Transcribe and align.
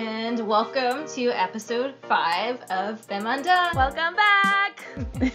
and 0.00 0.48
welcome 0.48 1.06
to 1.06 1.28
episode 1.28 1.94
five 2.08 2.58
of 2.70 3.06
Them 3.06 3.26
Undone. 3.26 3.76
Welcome 3.76 4.16
back. 4.16 4.82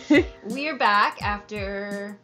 We're 0.45 0.75
back 0.75 1.21
after 1.21 2.17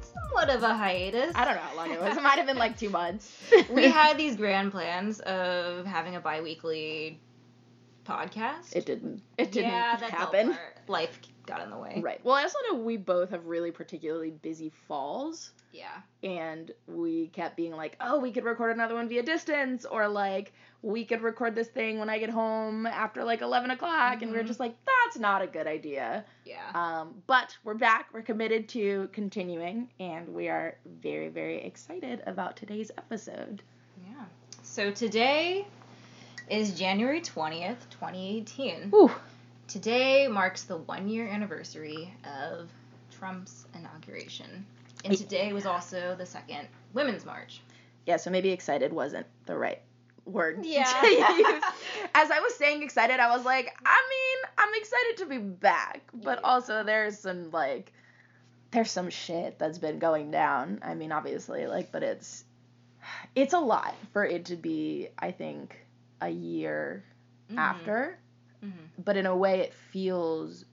somewhat 0.00 0.48
of 0.48 0.62
a 0.62 0.74
hiatus. 0.74 1.32
I 1.34 1.44
don't 1.44 1.56
know 1.56 1.60
how 1.60 1.76
long 1.76 1.90
it 1.90 2.00
was. 2.00 2.16
It 2.16 2.22
might 2.22 2.38
have 2.38 2.46
been 2.46 2.56
like 2.56 2.78
two 2.78 2.88
months. 2.88 3.38
we 3.70 3.88
had 3.88 4.16
these 4.16 4.36
grand 4.36 4.72
plans 4.72 5.20
of 5.20 5.84
having 5.84 6.16
a 6.16 6.20
bi-weekly 6.20 7.20
podcast. 8.06 8.74
It 8.74 8.86
didn't. 8.86 9.20
It 9.36 9.52
didn't 9.52 9.72
yeah, 9.72 9.98
happen. 9.98 10.56
Life 10.88 11.20
got 11.46 11.60
in 11.62 11.70
the 11.70 11.76
way. 11.78 12.00
Right. 12.02 12.24
Well, 12.24 12.34
I 12.34 12.42
also 12.42 12.58
know 12.70 12.78
we 12.78 12.96
both 12.96 13.30
have 13.30 13.46
really 13.46 13.70
particularly 13.70 14.30
busy 14.30 14.70
falls, 14.88 15.50
Yeah. 15.72 15.88
and 16.22 16.70
we 16.86 17.28
kept 17.28 17.56
being 17.56 17.72
like, 17.72 17.96
"Oh, 18.00 18.18
we 18.18 18.30
could 18.32 18.44
record 18.44 18.70
another 18.74 18.94
one 18.94 19.08
via 19.08 19.22
distance," 19.22 19.84
or 19.84 20.06
like, 20.08 20.52
"We 20.82 21.04
could 21.04 21.20
record 21.22 21.54
this 21.54 21.68
thing 21.68 21.98
when 21.98 22.08
I 22.08 22.18
get 22.18 22.30
home 22.30 22.86
after 22.86 23.24
like 23.24 23.40
eleven 23.42 23.70
o'clock," 23.70 24.22
and 24.22 24.30
we 24.30 24.38
were 24.38 24.44
just 24.44 24.60
like, 24.60 24.74
"That's 24.84 25.18
not 25.18 25.42
a 25.42 25.46
good 25.46 25.66
idea." 25.66 26.24
Yeah. 26.44 26.60
Um, 26.74 27.22
but 27.26 27.56
we're 27.64 27.74
back. 27.74 28.08
We're 28.12 28.22
committed 28.22 28.68
to 28.70 29.08
continuing, 29.12 29.90
and 29.98 30.28
we 30.34 30.48
are 30.48 30.76
very, 30.86 31.28
very 31.28 31.62
excited 31.64 32.22
about 32.26 32.56
today's 32.56 32.90
episode. 32.98 33.62
yeah. 34.06 34.24
So 34.62 34.90
today 34.90 35.66
is 36.48 36.78
January 36.78 37.20
20th, 37.20 37.88
2018. 37.90 38.90
Whew. 38.90 39.10
Today 39.72 40.28
marks 40.28 40.64
the 40.64 40.76
one 40.76 41.08
year 41.08 41.26
anniversary 41.26 42.12
of 42.26 42.68
Trump's 43.10 43.64
inauguration. 43.74 44.66
And 45.02 45.16
today 45.16 45.54
was 45.54 45.64
also 45.64 46.14
the 46.14 46.26
second 46.26 46.68
Women's 46.92 47.24
March. 47.24 47.62
Yeah, 48.04 48.18
so 48.18 48.30
maybe 48.30 48.50
excited 48.50 48.92
wasn't 48.92 49.26
the 49.46 49.56
right 49.56 49.80
word 50.26 50.58
Yeah. 50.62 50.84
to 50.84 51.06
use. 51.08 51.64
As 52.14 52.30
I 52.30 52.40
was 52.40 52.54
saying 52.56 52.82
excited, 52.82 53.18
I 53.18 53.34
was 53.34 53.46
like, 53.46 53.74
I 53.86 54.02
mean, 54.10 54.50
I'm 54.58 54.74
excited 54.74 55.16
to 55.16 55.26
be 55.26 55.38
back, 55.38 56.02
but 56.12 56.40
Yeah. 56.42 56.50
also 56.50 56.84
there's 56.84 57.18
some 57.18 57.50
like 57.50 57.94
there's 58.72 58.90
some 58.90 59.08
shit 59.08 59.58
that's 59.58 59.78
been 59.78 59.98
going 59.98 60.30
down. 60.30 60.80
I 60.82 60.92
mean, 60.92 61.12
obviously, 61.12 61.66
like 61.66 61.90
but 61.90 62.02
it's 62.02 62.44
it's 63.34 63.54
a 63.54 63.58
lot 63.58 63.94
for 64.12 64.22
it 64.22 64.44
to 64.46 64.56
be, 64.56 65.08
I 65.18 65.30
think, 65.30 65.78
a 66.20 66.28
year 66.28 67.04
mm-hmm. 67.48 67.58
after, 67.58 68.18
Mhm. 68.64 69.04
but 69.04 69.16
in 69.16 69.26
a 69.26 69.36
way 69.36 69.60
it 69.60 69.74
feels 69.74 70.64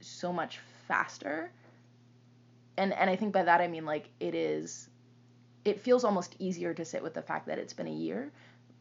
so 0.00 0.32
much 0.32 0.58
faster. 0.88 1.50
And 2.76 2.92
and 2.92 3.10
I 3.10 3.16
think 3.16 3.32
by 3.32 3.42
that 3.44 3.60
I 3.60 3.68
mean 3.68 3.84
like 3.84 4.08
it 4.20 4.34
is 4.34 4.88
it 5.64 5.80
feels 5.80 6.04
almost 6.04 6.34
easier 6.38 6.74
to 6.74 6.84
sit 6.84 7.02
with 7.02 7.14
the 7.14 7.22
fact 7.22 7.46
that 7.46 7.58
it's 7.58 7.72
been 7.72 7.86
a 7.86 7.92
year 7.92 8.30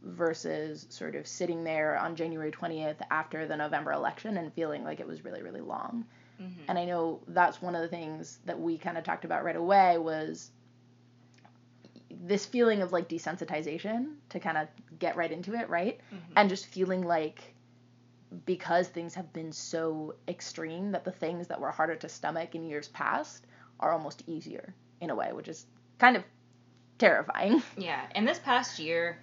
versus 0.03 0.87
sort 0.89 1.15
of 1.15 1.27
sitting 1.27 1.63
there 1.63 1.95
on 1.97 2.15
January 2.15 2.49
20th 2.51 2.99
after 3.11 3.45
the 3.47 3.55
November 3.55 3.91
election 3.91 4.37
and 4.37 4.51
feeling 4.53 4.83
like 4.83 4.99
it 4.99 5.07
was 5.07 5.23
really 5.23 5.41
really 5.43 5.61
long. 5.61 6.05
Mhm. 6.41 6.65
And 6.67 6.79
I 6.79 6.85
know 6.85 7.19
that's 7.27 7.61
one 7.61 7.75
of 7.75 7.81
the 7.81 7.87
things 7.87 8.39
that 8.45 8.59
we 8.59 8.77
kind 8.77 8.97
of 8.97 9.03
talked 9.03 9.25
about 9.25 9.43
right 9.43 9.55
away 9.55 9.97
was 9.99 10.49
this 12.09 12.45
feeling 12.45 12.81
of 12.81 12.91
like 12.91 13.07
desensitization 13.09 14.15
to 14.29 14.39
kind 14.39 14.57
of 14.57 14.67
get 14.99 15.15
right 15.15 15.31
into 15.31 15.53
it, 15.55 15.69
right? 15.69 15.99
Mhm. 16.13 16.19
And 16.35 16.49
just 16.49 16.65
feeling 16.67 17.03
like 17.03 17.53
because 18.45 18.87
things 18.87 19.13
have 19.15 19.31
been 19.33 19.51
so 19.51 20.15
extreme 20.27 20.91
that 20.91 21.03
the 21.03 21.11
things 21.11 21.47
that 21.47 21.59
were 21.59 21.71
harder 21.71 21.95
to 21.95 22.09
stomach 22.09 22.55
in 22.55 22.63
years 22.63 22.87
past 22.89 23.45
are 23.79 23.91
almost 23.91 24.23
easier 24.27 24.73
in 25.01 25.09
a 25.09 25.15
way, 25.15 25.31
which 25.33 25.47
is 25.47 25.65
kind 25.97 26.15
of 26.15 26.23
terrifying. 26.97 27.61
Yeah, 27.77 28.01
and 28.15 28.27
this 28.27 28.39
past 28.39 28.79
year, 28.79 29.19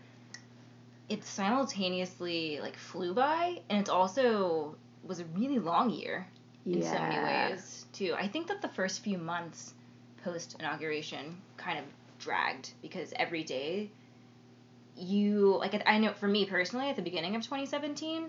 it 1.08 1.24
simultaneously 1.24 2.58
like 2.60 2.76
flew 2.76 3.14
by, 3.14 3.60
and 3.68 3.80
it's 3.80 3.90
also 3.90 4.76
was 5.04 5.20
a 5.20 5.24
really 5.26 5.58
long 5.58 5.90
year 5.90 6.26
in 6.66 6.82
so 6.82 6.98
many 6.98 7.16
ways 7.18 7.86
too. 7.92 8.14
I 8.18 8.28
think 8.28 8.48
that 8.48 8.60
the 8.60 8.68
first 8.68 9.02
few 9.02 9.16
months 9.16 9.72
post 10.22 10.56
inauguration 10.58 11.40
kind 11.56 11.78
of 11.78 11.84
dragged 12.18 12.72
because 12.82 13.12
every 13.16 13.44
day 13.44 13.90
you 14.96 15.56
like 15.58 15.80
I 15.86 15.98
know 15.98 16.12
for 16.12 16.26
me 16.26 16.44
personally 16.44 16.90
at 16.90 16.96
the 16.96 17.02
beginning 17.02 17.36
of 17.36 17.42
2017 17.42 18.28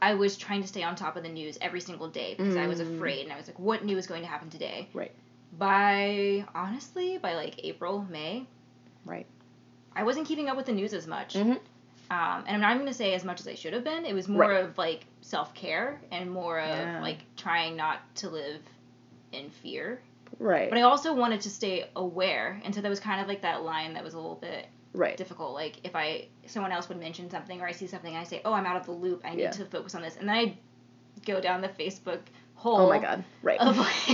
I 0.00 0.14
was 0.14 0.36
trying 0.36 0.62
to 0.62 0.68
stay 0.68 0.82
on 0.82 0.94
top 0.96 1.16
of 1.16 1.22
the 1.22 1.28
news 1.28 1.58
every 1.60 1.80
single 1.80 2.08
day 2.08 2.34
because 2.36 2.56
I 2.56 2.66
was 2.66 2.80
Mm. 2.80 2.96
afraid 2.96 3.24
and 3.24 3.32
I 3.32 3.36
was 3.36 3.46
like 3.48 3.58
what 3.58 3.84
new 3.84 3.98
is 3.98 4.06
going 4.06 4.22
to 4.22 4.28
happen 4.28 4.48
today 4.50 4.88
Right. 4.94 5.12
by 5.58 6.44
honestly 6.54 7.18
by 7.18 7.34
like 7.34 7.64
April 7.64 8.06
May 8.08 8.46
Right. 9.04 9.26
I 9.94 10.04
wasn't 10.04 10.26
keeping 10.28 10.48
up 10.48 10.56
with 10.56 10.66
the 10.66 10.72
news 10.72 10.92
as 10.94 11.06
much 11.06 11.34
Mhm. 11.34 11.58
um, 12.10 12.44
and 12.46 12.48
I'm 12.48 12.60
not 12.60 12.70
even 12.74 12.82
gonna 12.82 12.94
say 12.94 13.14
as 13.14 13.24
much 13.24 13.40
as 13.40 13.48
I 13.48 13.54
should 13.54 13.72
have 13.74 13.84
been. 13.84 14.06
It 14.06 14.14
was 14.14 14.28
more 14.28 14.42
Right. 14.42 14.64
of 14.64 14.78
like 14.78 15.04
self 15.20 15.52
care 15.54 16.00
and 16.10 16.30
more 16.30 16.58
of 16.60 16.68
Yeah. 16.68 17.00
like 17.02 17.18
trying 17.36 17.76
not 17.76 17.98
to 18.16 18.30
live 18.30 18.62
in 19.32 19.50
fear. 19.50 20.00
Right. 20.38 20.68
But 20.70 20.78
I 20.78 20.82
also 20.82 21.12
wanted 21.14 21.40
to 21.42 21.50
stay 21.50 21.88
aware, 21.96 22.60
and 22.64 22.74
so 22.74 22.80
that 22.80 22.88
was 22.88 23.00
kind 23.00 23.20
of 23.20 23.28
like 23.28 23.42
that 23.42 23.62
line 23.62 23.94
that 23.94 24.04
was 24.04 24.14
a 24.14 24.18
little 24.18 24.36
bit 24.36 24.66
right. 24.94 25.16
difficult. 25.16 25.52
Like 25.54 25.80
if 25.84 25.96
I 25.96 26.28
someone 26.48 26.72
else 26.72 26.88
would 26.88 26.98
mention 26.98 27.30
something 27.30 27.60
or 27.60 27.66
I 27.66 27.72
see 27.72 27.86
something, 27.86 28.12
and 28.14 28.20
I 28.20 28.24
say, 28.24 28.40
"Oh, 28.44 28.52
I'm 28.52 28.66
out 28.66 28.76
of 28.76 28.86
the 28.86 28.92
loop. 28.92 29.22
I 29.24 29.34
need 29.34 29.42
Yeah. 29.42 29.50
to 29.52 29.64
focus 29.64 29.94
on 29.94 30.02
this," 30.02 30.16
and 30.16 30.28
then 30.28 30.36
I 30.36 30.58
go 31.26 31.40
down 31.40 31.60
the 31.60 31.68
Facebook 31.68 32.20
hole. 32.54 32.78
Oh 32.80 32.88
my 32.88 32.98
god. 32.98 33.24
Right. 33.42 33.58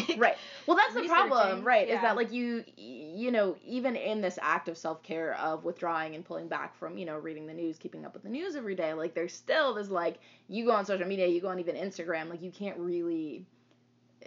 Like, 0.07 0.19
right 0.19 0.37
well 0.67 0.77
that's 0.77 0.95
the 0.95 1.03
problem 1.07 1.63
right 1.65 1.89
yeah. 1.89 1.97
is 1.97 2.03
that 2.03 2.17
like 2.17 2.33
you 2.33 2.65
you 2.77 3.31
know 3.31 3.57
even 3.65 3.97
in 3.97 4.21
this 4.23 4.39
act 4.43 4.69
of 4.69 4.77
self-care 4.79 5.35
of 5.39 5.65
withdrawing 5.65 6.15
and 6.15 6.25
pulling 6.25 6.49
back 6.49 6.75
from 6.77 6.97
you 6.99 7.05
know 7.07 7.19
reading 7.19 7.47
the 7.47 7.53
news 7.55 7.77
keeping 7.79 8.05
up 8.07 8.15
with 8.15 8.23
the 8.23 8.29
news 8.31 8.57
every 8.57 8.75
day 8.75 8.93
like 8.95 9.15
there's 9.15 9.33
still 9.35 9.75
this 9.75 9.89
like 9.91 10.19
you 10.49 10.65
go 10.65 10.73
on 10.73 10.85
social 10.87 11.07
media 11.07 11.27
you 11.27 11.41
go 11.41 11.49
on 11.49 11.59
even 11.59 11.77
instagram 11.77 12.31
like 12.31 12.41
you 12.43 12.51
can't 12.51 12.79
really 12.79 13.45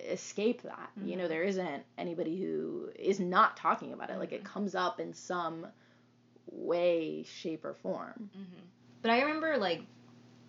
escape 0.09 0.61
that 0.61 0.89
you 1.03 1.15
know 1.15 1.25
Mhm. 1.25 1.29
there 1.29 1.43
isn't 1.43 1.83
anybody 1.97 2.39
who 2.39 2.89
is 2.97 3.19
not 3.19 3.57
talking 3.57 3.93
about 3.93 4.09
it 4.11 4.17
like 4.19 4.31
it 4.31 4.41
Mhm. 4.43 4.45
comes 4.45 4.75
up 4.75 4.99
in 4.99 5.13
some 5.13 5.65
way 6.51 7.23
shape 7.23 7.65
or 7.65 7.73
form 7.73 8.29
hmm 8.33 8.61
But 9.01 9.11
I 9.11 9.21
remember 9.21 9.57
like 9.57 9.83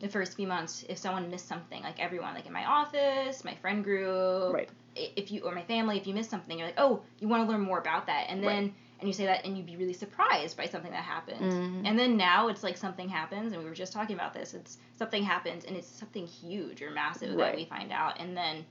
the 0.00 0.08
first 0.08 0.36
few 0.36 0.46
months, 0.46 0.84
if 0.88 0.96
someone 0.96 1.28
missed 1.30 1.48
something, 1.48 1.82
like 1.82 1.98
everyone, 1.98 2.34
like 2.34 2.46
in 2.46 2.52
my 2.52 2.64
office, 2.64 3.44
my 3.44 3.54
friend 3.56 3.82
group, 3.82 4.54
Right. 4.54 4.70
If 4.94 5.30
you 5.30 5.42
or 5.42 5.52
my 5.54 5.62
family, 5.62 5.96
if 5.96 6.06
you 6.06 6.14
missed 6.14 6.30
something, 6.30 6.58
you're 6.58 6.66
like, 6.68 6.80
oh, 6.80 7.02
you 7.20 7.28
want 7.28 7.46
to 7.46 7.52
learn 7.52 7.60
more 7.60 7.78
about 7.78 8.06
that, 8.06 8.26
and 8.28 8.42
then 8.42 8.64
Right. 8.64 8.74
and 9.00 9.08
you 9.08 9.12
say 9.12 9.26
that, 9.26 9.44
and 9.44 9.56
you'd 9.56 9.66
be 9.66 9.76
really 9.76 9.92
surprised 9.92 10.56
by 10.56 10.66
something 10.66 10.90
that 10.90 11.04
happened. 11.04 11.52
Mhm. 11.52 11.86
And 11.86 11.96
then 11.98 12.16
now 12.16 12.48
it's 12.48 12.64
like 12.64 12.76
something 12.76 13.08
happens, 13.08 13.52
and 13.52 13.62
we 13.62 13.68
were 13.68 13.76
just 13.76 13.92
talking 13.92 14.16
about 14.16 14.34
this. 14.34 14.54
It's 14.54 14.78
something 14.96 15.22
happens, 15.22 15.64
and 15.64 15.76
it's 15.76 15.86
something 15.88 16.26
huge 16.26 16.82
or 16.82 16.90
massive 16.90 17.36
that 17.36 17.54
we 17.54 17.64
find 17.64 17.92
out, 17.92 18.18
and 18.18 18.36
then 18.36 18.66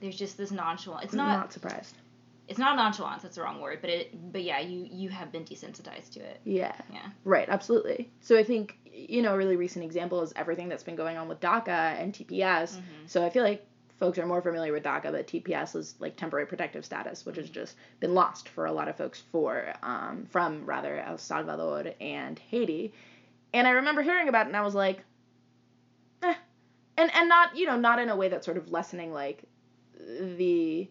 there's 0.00 0.16
just 0.16 0.36
this 0.36 0.52
nonchalant. 0.52 1.04
It's 1.04 1.14
not. 1.14 1.38
not 1.38 1.52
surprised 1.52 1.96
It's 2.48 2.58
not 2.58 2.76
nonchalance. 2.76 3.22
That's 3.22 3.36
the 3.36 3.42
wrong 3.42 3.60
word. 3.60 3.78
But 3.80 3.90
it. 3.90 4.32
But 4.32 4.42
yeah, 4.42 4.60
you 4.60 4.86
you 4.90 5.08
have 5.08 5.32
been 5.32 5.44
desensitized 5.44 6.10
to 6.12 6.20
it. 6.20 6.40
yeah 6.44 6.74
Yeah. 6.92 7.06
Right, 7.24 7.48
absolutely. 7.48 8.10
So 8.20 8.38
I 8.38 8.44
think 8.44 8.78
you 8.92 9.22
know 9.22 9.34
a 9.34 9.36
really 9.36 9.56
recent 9.56 9.84
example 9.84 10.22
is 10.22 10.32
everything 10.36 10.68
that's 10.68 10.84
been 10.84 10.96
going 10.96 11.16
on 11.16 11.28
with 11.28 11.40
DACA 11.40 12.00
and 12.00 12.12
TPS. 12.14 12.76
Mhm. 12.76 12.82
So 13.06 13.24
I 13.24 13.30
feel 13.30 13.42
like 13.42 13.66
folks 13.98 14.18
are 14.18 14.26
more 14.26 14.42
familiar 14.42 14.72
with 14.72 14.82
DACA, 14.84 15.10
but 15.10 15.26
TPS 15.26 15.74
is 15.74 15.94
like 15.98 16.16
temporary 16.16 16.46
protective 16.46 16.84
status, 16.84 17.24
which 17.26 17.36
has 17.36 17.48
just 17.50 17.76
been 17.98 18.14
lost 18.14 18.48
for 18.48 18.66
a 18.66 18.72
lot 18.72 18.88
of 18.88 18.96
folks 18.96 19.22
for 19.32 19.72
um, 19.82 20.26
from 20.30 20.66
rather 20.66 20.98
El 20.98 21.18
Salvador 21.18 21.94
and 22.00 22.38
Haiti. 22.38 22.92
And 23.54 23.66
I 23.66 23.70
remember 23.70 24.02
hearing 24.02 24.28
about 24.28 24.46
it, 24.46 24.48
and 24.48 24.56
I 24.56 24.62
was 24.62 24.74
like, 24.74 25.02
eh. 26.22 26.34
and 26.96 27.10
and 27.14 27.28
not 27.28 27.56
you 27.56 27.66
know 27.66 27.78
not 27.78 27.98
in 27.98 28.08
a 28.08 28.16
way 28.16 28.28
that's 28.28 28.44
sort 28.44 28.58
of 28.58 28.70
lessening 28.70 29.12
like 29.12 29.42
the 30.36 30.88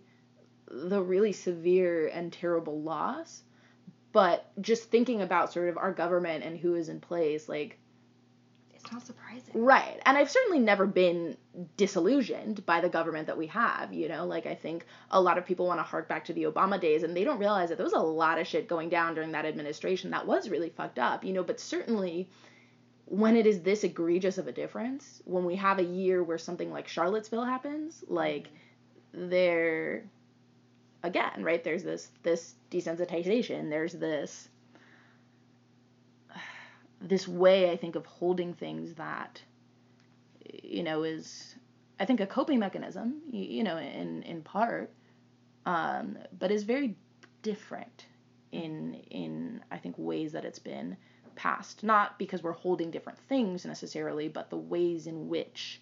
the 0.68 1.02
really 1.02 1.32
severe 1.34 2.08
and 2.08 2.34
terrible 2.34 2.82
loss 2.82 3.44
but 4.12 4.50
just 4.62 4.90
thinking 4.90 5.22
about 5.22 5.52
sort 5.52 5.68
of 5.68 5.78
our 5.78 5.92
government 5.92 6.42
and 6.44 6.58
who 6.58 6.76
is 6.76 6.88
in 6.88 7.02
place 7.02 7.50
like 7.50 7.78
It's 8.74 8.92
not 8.92 9.06
surprising. 9.06 9.52
Right. 9.54 10.00
And 10.06 10.18
I've 10.18 10.30
certainly 10.30 10.60
never 10.60 10.86
been 10.86 11.36
disillusioned 11.76 12.66
by 12.66 12.82
the 12.82 12.90
government 12.90 13.28
that 13.28 13.38
we 13.38 13.48
have, 13.48 13.94
you 13.94 14.08
know? 14.08 14.26
Like, 14.26 14.46
I 14.46 14.56
think 14.56 14.86
a 15.12 15.20
lot 15.20 15.38
of 15.38 15.46
people 15.46 15.66
want 15.66 15.80
to 15.80 15.84
hark 15.84 16.08
back 16.08 16.26
to 16.26 16.34
the 16.34 16.44
Obama 16.44 16.80
days 16.80 17.04
and 17.04 17.16
they 17.16 17.24
don't 17.24 17.40
realize 17.40 17.70
that 17.70 17.78
there 17.78 17.86
was 17.86 17.94
a 17.94 18.00
lot 18.00 18.40
of 18.40 18.48
shit 18.48 18.68
going 18.68 18.90
down 18.90 19.16
during 19.16 19.32
that 19.32 19.46
administration 19.46 20.12
that 20.12 20.28
was 20.28 20.50
really 20.50 20.70
fucked 20.70 21.00
up, 21.00 21.24
you 21.24 21.34
know? 21.34 21.44
But 21.44 21.60
certainly 21.60 22.30
when 23.06 23.36
it 23.36 23.46
is 23.46 23.62
this 23.62 23.84
egregious 23.84 24.38
of 24.38 24.48
a 24.48 24.52
difference, 24.52 25.22
when 25.26 25.46
we 25.46 25.56
have 25.56 25.80
a 25.80 25.84
year 25.84 26.24
where 26.24 26.38
something 26.38 26.72
like 26.72 26.88
Charlottesville 26.88 27.44
happens, 27.44 28.04
like, 28.08 28.50
mm-hmm. 29.14 29.30
there 29.30 30.04
again 31.06 31.44
right 31.44 31.64
there's 31.64 31.84
this 31.84 32.10
this 32.24 32.56
desensitization 32.72 33.70
there's 33.70 33.94
this 33.94 34.50
this 37.02 37.28
way 37.28 37.72
i 37.72 37.78
think 37.78 37.96
of 37.96 38.06
holding 38.06 38.54
things 38.54 38.94
that 38.96 39.42
you 40.64 40.84
know 40.84 41.04
is 41.04 41.56
i 42.00 42.06
think 42.06 42.20
a 42.20 42.28
coping 42.28 42.60
mechanism 42.60 43.22
you, 43.32 43.44
you 43.44 43.64
know 43.64 43.78
in 43.78 44.24
in 44.24 44.42
part 44.42 44.92
um 45.66 46.18
but 46.38 46.52
is 46.52 46.64
very 46.64 46.96
different 47.42 48.06
in 48.52 48.96
in 49.12 49.62
i 49.72 49.78
think 49.78 49.96
ways 49.98 50.32
that 50.32 50.46
it's 50.46 50.60
been 50.60 50.98
passed. 51.36 51.84
Not 51.84 52.18
because 52.18 52.42
we're 52.42 52.54
holding 52.54 52.92
different 52.92 53.20
things 53.20 53.66
necessarily, 53.66 54.28
but 54.28 54.50
the 54.50 54.58
ways 54.58 55.08
in 55.08 55.28
which 55.28 55.82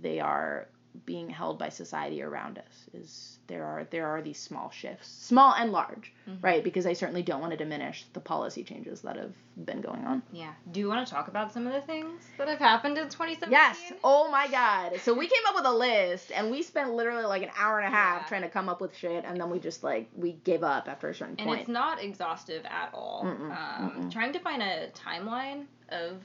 they 0.00 0.20
are 0.20 0.68
being 1.06 1.28
held 1.28 1.58
by 1.58 1.68
society 1.68 2.22
around 2.22 2.58
us 2.58 2.86
is 2.92 3.38
there 3.46 3.64
are 3.64 3.86
there 3.90 4.06
are 4.06 4.22
these 4.22 4.38
small 4.38 4.70
shifts 4.70 5.08
small 5.08 5.54
and 5.54 5.72
large 5.72 6.12
mm-hmm. 6.28 6.44
right? 6.44 6.62
Because 6.62 6.86
i 6.86 6.92
certainly 6.92 7.22
don't 7.22 7.40
want 7.40 7.50
to 7.52 7.56
diminish 7.56 8.04
the 8.12 8.20
policy 8.20 8.62
changes 8.62 9.00
that 9.02 9.16
have 9.16 9.32
been 9.64 9.80
going 9.82 10.04
on. 10.04 10.22
Yeah. 10.32 10.52
Do 10.70 10.80
you 10.80 10.88
want 10.88 11.06
to 11.06 11.12
talk 11.12 11.28
about 11.28 11.52
some 11.52 11.66
of 11.66 11.72
the 11.74 11.80
things 11.82 12.22
that 12.38 12.48
have 12.48 12.58
happened 12.58 12.96
in 12.96 13.04
2017 13.04 13.50
yes. 13.50 13.78
Oh 14.02 14.30
my 14.30 14.48
god. 14.48 14.98
So 15.00 15.12
we 15.12 15.26
came 15.26 15.42
up 15.48 15.54
with 15.54 15.66
a 15.66 15.72
list 15.72 16.32
and 16.34 16.50
we 16.50 16.62
spent 16.62 16.92
literally 16.92 17.24
like 17.24 17.42
an 17.42 17.50
hour 17.56 17.78
and 17.78 17.92
a 17.92 17.96
half 17.96 18.22
yeah. 18.22 18.28
trying 18.28 18.42
to 18.42 18.48
come 18.48 18.68
up 18.68 18.80
with 18.80 18.96
shit 18.96 19.24
and 19.26 19.38
then 19.40 19.50
we 19.50 19.58
just 19.58 19.82
like 19.82 20.08
we 20.16 20.32
gave 20.44 20.62
up 20.62 20.88
after 20.88 21.08
a 21.08 21.14
certain 21.14 21.36
and 21.38 21.46
point. 21.46 21.50
and 21.50 21.60
it's 21.60 21.68
not 21.68 22.02
exhaustive 22.02 22.64
at 22.66 22.90
all. 22.94 23.24
Mm-mm, 23.24 23.50
um, 23.50 23.90
mm-mm. 23.90 24.12
trying 24.12 24.32
to 24.32 24.38
find 24.38 24.62
a 24.62 24.88
timeline 24.90 25.64
of 25.90 26.18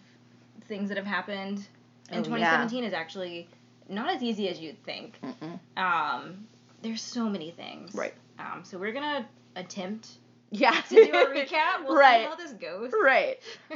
things 0.67 0.89
that 0.89 0.97
have 0.97 1.07
happened 1.07 1.67
in 2.11 2.19
oh, 2.19 2.23
2017 2.23 2.83
yeah. 2.83 2.87
is 2.87 2.93
actually 2.93 3.49
not 3.89 4.09
as 4.09 4.23
easy 4.23 4.49
as 4.49 4.59
you'd 4.59 4.83
think. 4.83 5.19
Um, 5.75 6.47
there's 6.81 7.01
so 7.01 7.29
many 7.29 7.51
things. 7.51 7.93
Right. 7.93 8.13
Um, 8.39 8.63
so 8.63 8.77
we're 8.77 8.91
gonna 8.91 9.27
attempt. 9.55 10.09
Yeah. 10.49 10.71
To 10.71 10.95
do 10.95 11.01
a 11.01 11.25
recap. 11.35 11.85
We'll 11.85 11.97
right. 11.97 12.23
see 12.23 12.29
how 12.29 12.35
this 12.35 12.53
goes. 12.53 12.91
Right. 13.03 13.39
uh, 13.71 13.75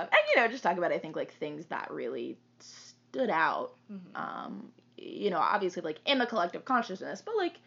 and 0.00 0.20
you 0.34 0.40
know, 0.40 0.48
just 0.48 0.62
talk 0.62 0.76
about 0.78 0.92
I 0.92 0.98
think 0.98 1.16
like 1.16 1.32
things 1.34 1.66
that 1.66 1.90
really 1.90 2.36
stood 2.60 3.30
out. 3.30 3.72
Mm-hmm. 3.92 4.16
Um, 4.16 4.68
you 4.96 5.30
know, 5.30 5.38
obviously 5.38 5.82
like 5.82 5.98
in 6.06 6.18
the 6.18 6.26
collective 6.26 6.64
consciousness, 6.64 7.22
but 7.24 7.36
like 7.36 7.58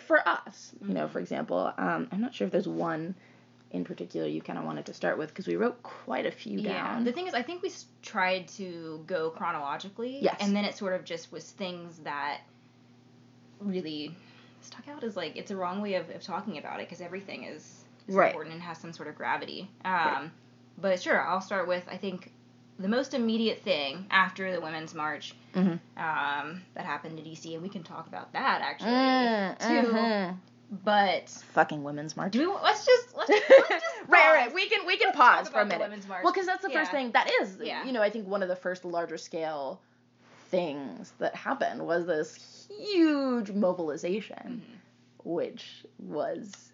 for 0.00 0.26
us, 0.26 0.72
you 0.80 0.86
mm-hmm. 0.86 0.94
know, 0.94 1.08
for 1.08 1.18
example, 1.18 1.72
um, 1.76 2.08
I'm 2.10 2.20
not 2.20 2.34
sure 2.34 2.46
if 2.46 2.52
there's 2.52 2.68
one 2.68 3.14
in 3.70 3.84
particular 3.84 4.26
you 4.26 4.40
kind 4.40 4.58
of 4.58 4.64
wanted 4.64 4.86
to 4.86 4.94
start 4.94 5.18
with 5.18 5.28
because 5.28 5.46
we 5.46 5.56
wrote 5.56 5.82
quite 5.82 6.26
a 6.26 6.30
few 6.30 6.62
down. 6.62 6.98
Yeah. 6.98 7.04
The 7.04 7.12
thing 7.12 7.26
is, 7.26 7.34
I 7.34 7.42
think 7.42 7.62
we 7.62 7.70
tried 8.02 8.48
to 8.48 9.02
go 9.06 9.30
chronologically. 9.30 10.18
Yes. 10.20 10.36
And 10.40 10.56
then 10.56 10.64
it 10.64 10.76
sort 10.76 10.94
of 10.94 11.04
just 11.04 11.30
was 11.30 11.50
things 11.50 11.98
that 11.98 12.40
really 13.60 14.14
stuck 14.60 14.88
out 14.88 15.04
as 15.04 15.16
like 15.16 15.36
it's 15.36 15.50
a 15.50 15.56
wrong 15.56 15.80
way 15.80 15.94
of, 15.94 16.08
of 16.10 16.22
talking 16.22 16.58
about 16.58 16.80
it 16.80 16.88
because 16.88 17.00
everything 17.00 17.44
is, 17.44 17.84
is 18.06 18.14
right. 18.14 18.28
important 18.28 18.54
and 18.54 18.62
has 18.62 18.78
some 18.78 18.92
sort 18.92 19.08
of 19.08 19.14
gravity. 19.14 19.70
Um, 19.84 19.92
right. 19.92 20.30
But 20.80 21.02
sure, 21.02 21.20
I'll 21.20 21.40
start 21.40 21.68
with 21.68 21.84
I 21.90 21.96
think 21.96 22.32
the 22.78 22.88
most 22.88 23.12
immediate 23.12 23.62
thing 23.62 24.06
after 24.10 24.52
the 24.52 24.60
Women's 24.60 24.94
March 24.94 25.34
mm-hmm. 25.54 25.70
um, 25.70 26.62
that 26.74 26.84
happened 26.84 27.18
in 27.18 27.24
DC, 27.24 27.52
and 27.52 27.62
we 27.62 27.68
can 27.68 27.82
talk 27.82 28.06
about 28.06 28.32
that 28.32 28.60
actually 28.62 28.90
mm, 28.90 29.58
too. 29.58 29.88
Mm-hmm. 29.92 30.36
But 30.70 31.30
fucking 31.52 31.82
women's 31.82 32.16
march. 32.16 32.32
Do 32.32 32.50
we, 32.50 32.56
let's 32.62 32.84
just 32.84 33.16
let's, 33.16 33.30
let's 33.30 33.48
just 33.68 33.86
right, 34.06 34.34
right. 34.34 34.54
We 34.54 34.68
can 34.68 34.86
we 34.86 34.98
can 34.98 35.12
pause 35.12 35.48
for 35.48 35.60
a 35.60 35.66
minute. 35.66 35.90
Well, 36.08 36.32
because 36.32 36.46
that's 36.46 36.62
the 36.62 36.70
yeah. 36.70 36.78
first 36.78 36.90
thing 36.90 37.12
that 37.12 37.30
is. 37.40 37.58
Yeah. 37.62 37.84
You 37.84 37.92
know, 37.92 38.02
I 38.02 38.10
think 38.10 38.28
one 38.28 38.42
of 38.42 38.48
the 38.48 38.56
first 38.56 38.84
larger 38.84 39.16
scale 39.16 39.80
things 40.50 41.12
that 41.18 41.34
happened 41.34 41.86
was 41.86 42.06
this 42.06 42.68
huge 42.68 43.50
mobilization, 43.50 44.62
mm-hmm. 44.62 45.28
which 45.30 45.84
was 45.98 46.72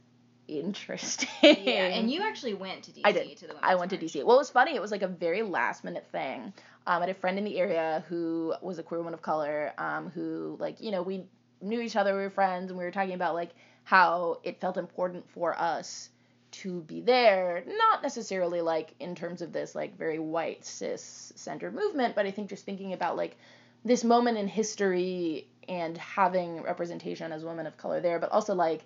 interesting. 0.49 1.29
Yeah, 1.43 1.87
and 1.87 2.11
you 2.11 2.23
actually 2.23 2.55
went 2.55 2.82
to 2.85 2.90
DC. 2.90 3.02
I 3.05 3.12
did. 3.12 3.37
To 3.38 3.47
the 3.47 3.55
I 3.62 3.76
went 3.76 3.93
march. 3.93 4.00
to 4.00 4.19
DC. 4.19 4.25
Well, 4.25 4.37
it 4.37 4.40
was 4.40 4.50
funny. 4.50 4.75
It 4.75 4.82
was 4.82 4.90
like 4.90 5.02
a 5.02 5.08
very 5.08 5.43
last 5.43 5.85
minute 5.85 6.06
thing. 6.11 6.52
Um, 6.87 6.99
I 6.99 7.00
had 7.00 7.08
a 7.11 7.14
friend 7.14 7.38
in 7.38 7.44
the 7.44 7.58
area 7.58 8.05
who 8.08 8.55
was 8.61 8.79
a 8.79 8.82
queer 8.82 8.99
woman 8.99 9.14
of 9.14 9.23
color. 9.23 9.73
Um, 9.79 10.11
who 10.11 10.56
like 10.58 10.81
you 10.81 10.90
know 10.90 11.02
we 11.02 11.25
knew 11.61 11.81
each 11.81 11.97
other. 11.97 12.14
We 12.17 12.23
were 12.23 12.31
friends, 12.31 12.70
and 12.70 12.79
we 12.79 12.85
were 12.85 12.90
talking 12.90 13.14
about 13.14 13.35
like 13.35 13.50
how 13.85 14.39
it 14.43 14.61
felt 14.61 14.77
important 14.77 15.29
for 15.31 15.59
us 15.59 16.09
to 16.51 16.81
be 16.83 17.01
there, 17.01 17.65
not 17.67 18.03
necessarily 18.03 18.61
like 18.61 18.95
in 19.01 19.15
terms 19.15 19.43
of 19.43 19.53
this 19.53 19.75
like 19.75 19.97
very 19.99 20.19
white 20.19 20.65
cis 20.65 21.33
centered 21.37 21.75
movement, 21.75 22.15
but 22.15 22.27
I 22.27 22.31
think 22.31 22.49
just 22.49 22.65
thinking 22.65 22.93
about 22.93 23.17
like 23.17 23.37
this 23.85 24.05
moment 24.05 24.39
in 24.39 24.49
history 24.49 25.47
and 25.69 25.97
having 25.99 26.63
representation 26.63 27.33
as 27.33 27.45
women 27.45 27.67
of 27.67 27.77
color 27.77 28.01
there, 28.01 28.19
but 28.19 28.31
also 28.31 28.55
like 28.55 28.85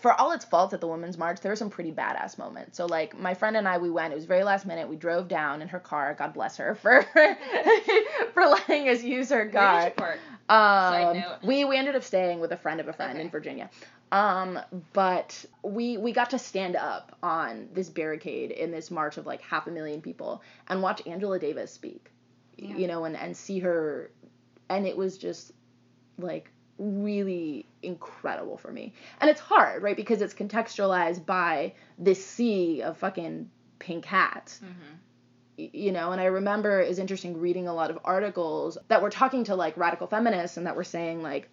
for 0.00 0.12
all 0.20 0.32
its 0.32 0.44
faults 0.44 0.74
at 0.74 0.80
the 0.80 0.86
Women's 0.86 1.18
March, 1.18 1.40
there 1.40 1.52
were 1.52 1.56
some 1.56 1.70
pretty 1.70 1.92
badass 1.92 2.38
moments. 2.38 2.76
So 2.76 2.86
like 2.86 3.18
my 3.18 3.34
friend 3.34 3.56
and 3.56 3.68
I, 3.68 3.78
we 3.78 3.90
went. 3.90 4.12
It 4.12 4.16
was 4.16 4.24
very 4.24 4.44
last 4.44 4.66
minute. 4.66 4.88
We 4.88 4.96
drove 4.96 5.28
down 5.28 5.62
in 5.62 5.68
her 5.68 5.80
car. 5.80 6.14
God 6.18 6.34
bless 6.34 6.56
her 6.56 6.74
for 6.74 7.02
for 8.34 8.46
letting 8.46 8.88
us 8.88 9.02
use 9.02 9.30
her 9.30 9.48
car. 9.48 9.92
Um, 10.48 11.22
we 11.42 11.64
we 11.64 11.76
ended 11.76 11.94
up 11.94 12.02
staying 12.02 12.40
with 12.40 12.52
a 12.52 12.56
friend 12.56 12.80
of 12.80 12.88
a 12.88 12.92
friend 12.92 13.12
okay. 13.12 13.22
in 13.22 13.30
Virginia. 13.30 13.70
Um, 14.12 14.58
but 14.92 15.44
we 15.62 15.96
we 15.96 16.12
got 16.12 16.30
to 16.30 16.38
stand 16.38 16.76
up 16.76 17.16
on 17.22 17.68
this 17.72 17.88
barricade 17.88 18.50
in 18.50 18.70
this 18.72 18.90
march 18.90 19.16
of 19.16 19.26
like 19.26 19.42
half 19.42 19.66
a 19.66 19.70
million 19.70 20.00
people 20.00 20.42
and 20.68 20.82
watch 20.82 21.06
Angela 21.06 21.38
Davis 21.38 21.72
speak. 21.72 22.10
Yeah. 22.56 22.76
You 22.76 22.86
know, 22.88 23.04
and 23.04 23.16
and 23.16 23.36
see 23.36 23.60
her 23.60 24.10
and 24.68 24.86
it 24.86 24.96
was 24.96 25.18
just 25.18 25.52
like 26.18 26.50
really 26.80 27.66
incredible 27.82 28.56
for 28.56 28.72
me. 28.72 28.94
And 29.20 29.30
it's 29.30 29.40
hard, 29.40 29.82
right? 29.82 29.96
Because 29.96 30.22
it's 30.22 30.34
contextualized 30.34 31.26
by 31.26 31.74
this 31.98 32.24
sea 32.24 32.82
of 32.82 32.96
fucking 32.96 33.50
pink 33.78 34.04
hats. 34.04 34.60
Mm-hmm 34.64 34.96
you 35.72 35.92
know 35.92 36.12
and 36.12 36.20
i 36.20 36.24
remember 36.24 36.80
it 36.80 36.88
was 36.88 36.98
interesting 36.98 37.38
reading 37.38 37.68
a 37.68 37.74
lot 37.74 37.90
of 37.90 37.98
articles 38.04 38.78
that 38.88 39.02
were 39.02 39.10
talking 39.10 39.44
to 39.44 39.54
like 39.54 39.76
radical 39.76 40.06
feminists 40.06 40.56
and 40.56 40.66
that 40.66 40.76
were 40.76 40.84
saying 40.84 41.22
like 41.22 41.48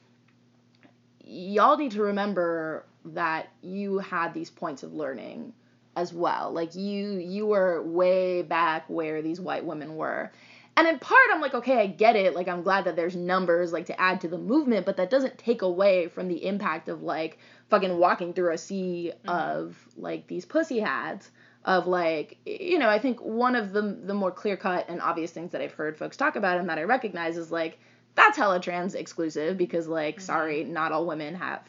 y'all 1.26 1.78
need 1.78 1.92
to 1.92 2.02
remember 2.02 2.86
that 3.04 3.50
you 3.62 3.98
had 4.00 4.34
these 4.34 4.50
points 4.50 4.84
of 4.84 4.94
learning 4.94 5.54
as 5.96 6.14
well 6.14 6.52
like 6.52 6.76
you 6.76 7.18
you 7.18 7.46
were 7.46 7.82
way 7.84 8.42
back 8.42 8.90
where 8.90 9.22
these 9.22 9.42
white 9.42 9.66
women 9.66 9.96
were 9.96 10.32
and 10.78 10.88
in 10.88 11.00
part 11.00 11.20
i'm 11.34 11.42
like 11.42 11.54
okay 11.54 11.80
i 11.80 11.88
get 11.88 12.16
it 12.16 12.36
like 12.36 12.48
i'm 12.48 12.62
glad 12.62 12.86
that 12.86 12.96
there's 12.96 13.16
numbers 13.16 13.74
like 13.74 13.88
to 13.88 14.00
add 14.00 14.22
to 14.22 14.28
the 14.30 14.38
movement 14.38 14.86
but 14.86 14.96
that 14.96 15.10
doesn't 15.10 15.38
take 15.38 15.64
away 15.64 16.08
from 16.08 16.28
the 16.30 16.46
impact 16.46 16.88
of 16.88 17.02
like 17.04 17.40
fucking 17.70 17.98
walking 17.98 18.32
through 18.32 18.54
a 18.54 18.58
sea 18.58 19.12
mm-hmm. 19.14 19.30
of 19.30 19.76
like 19.98 20.28
these 20.28 20.46
pussy 20.46 20.80
hats 20.80 21.30
of 21.66 21.88
like 21.88 22.38
you 22.46 22.80
know 22.80 22.88
i 22.88 23.00
think 23.00 23.20
one 23.20 23.56
of 23.56 23.74
the 23.74 24.00
the 24.04 24.14
more 24.14 24.32
clear 24.32 24.56
cut 24.56 24.88
and 24.88 25.02
obvious 25.02 25.32
things 25.32 25.52
that 25.52 25.62
i've 25.62 25.74
heard 25.74 25.98
folks 25.98 26.16
talk 26.16 26.38
about 26.38 26.58
and 26.60 26.70
that 26.70 26.78
i 26.78 26.84
recognize 26.84 27.36
is 27.36 27.52
like 27.52 27.78
that's 28.16 28.38
hella 28.38 28.60
trans 28.60 28.96
exclusive 28.96 29.58
because 29.58 29.88
like 29.88 30.16
mm-hmm. 30.16 30.26
sorry 30.26 30.64
not 30.64 30.92
all 30.92 31.06
women 31.06 31.36
have 31.36 31.62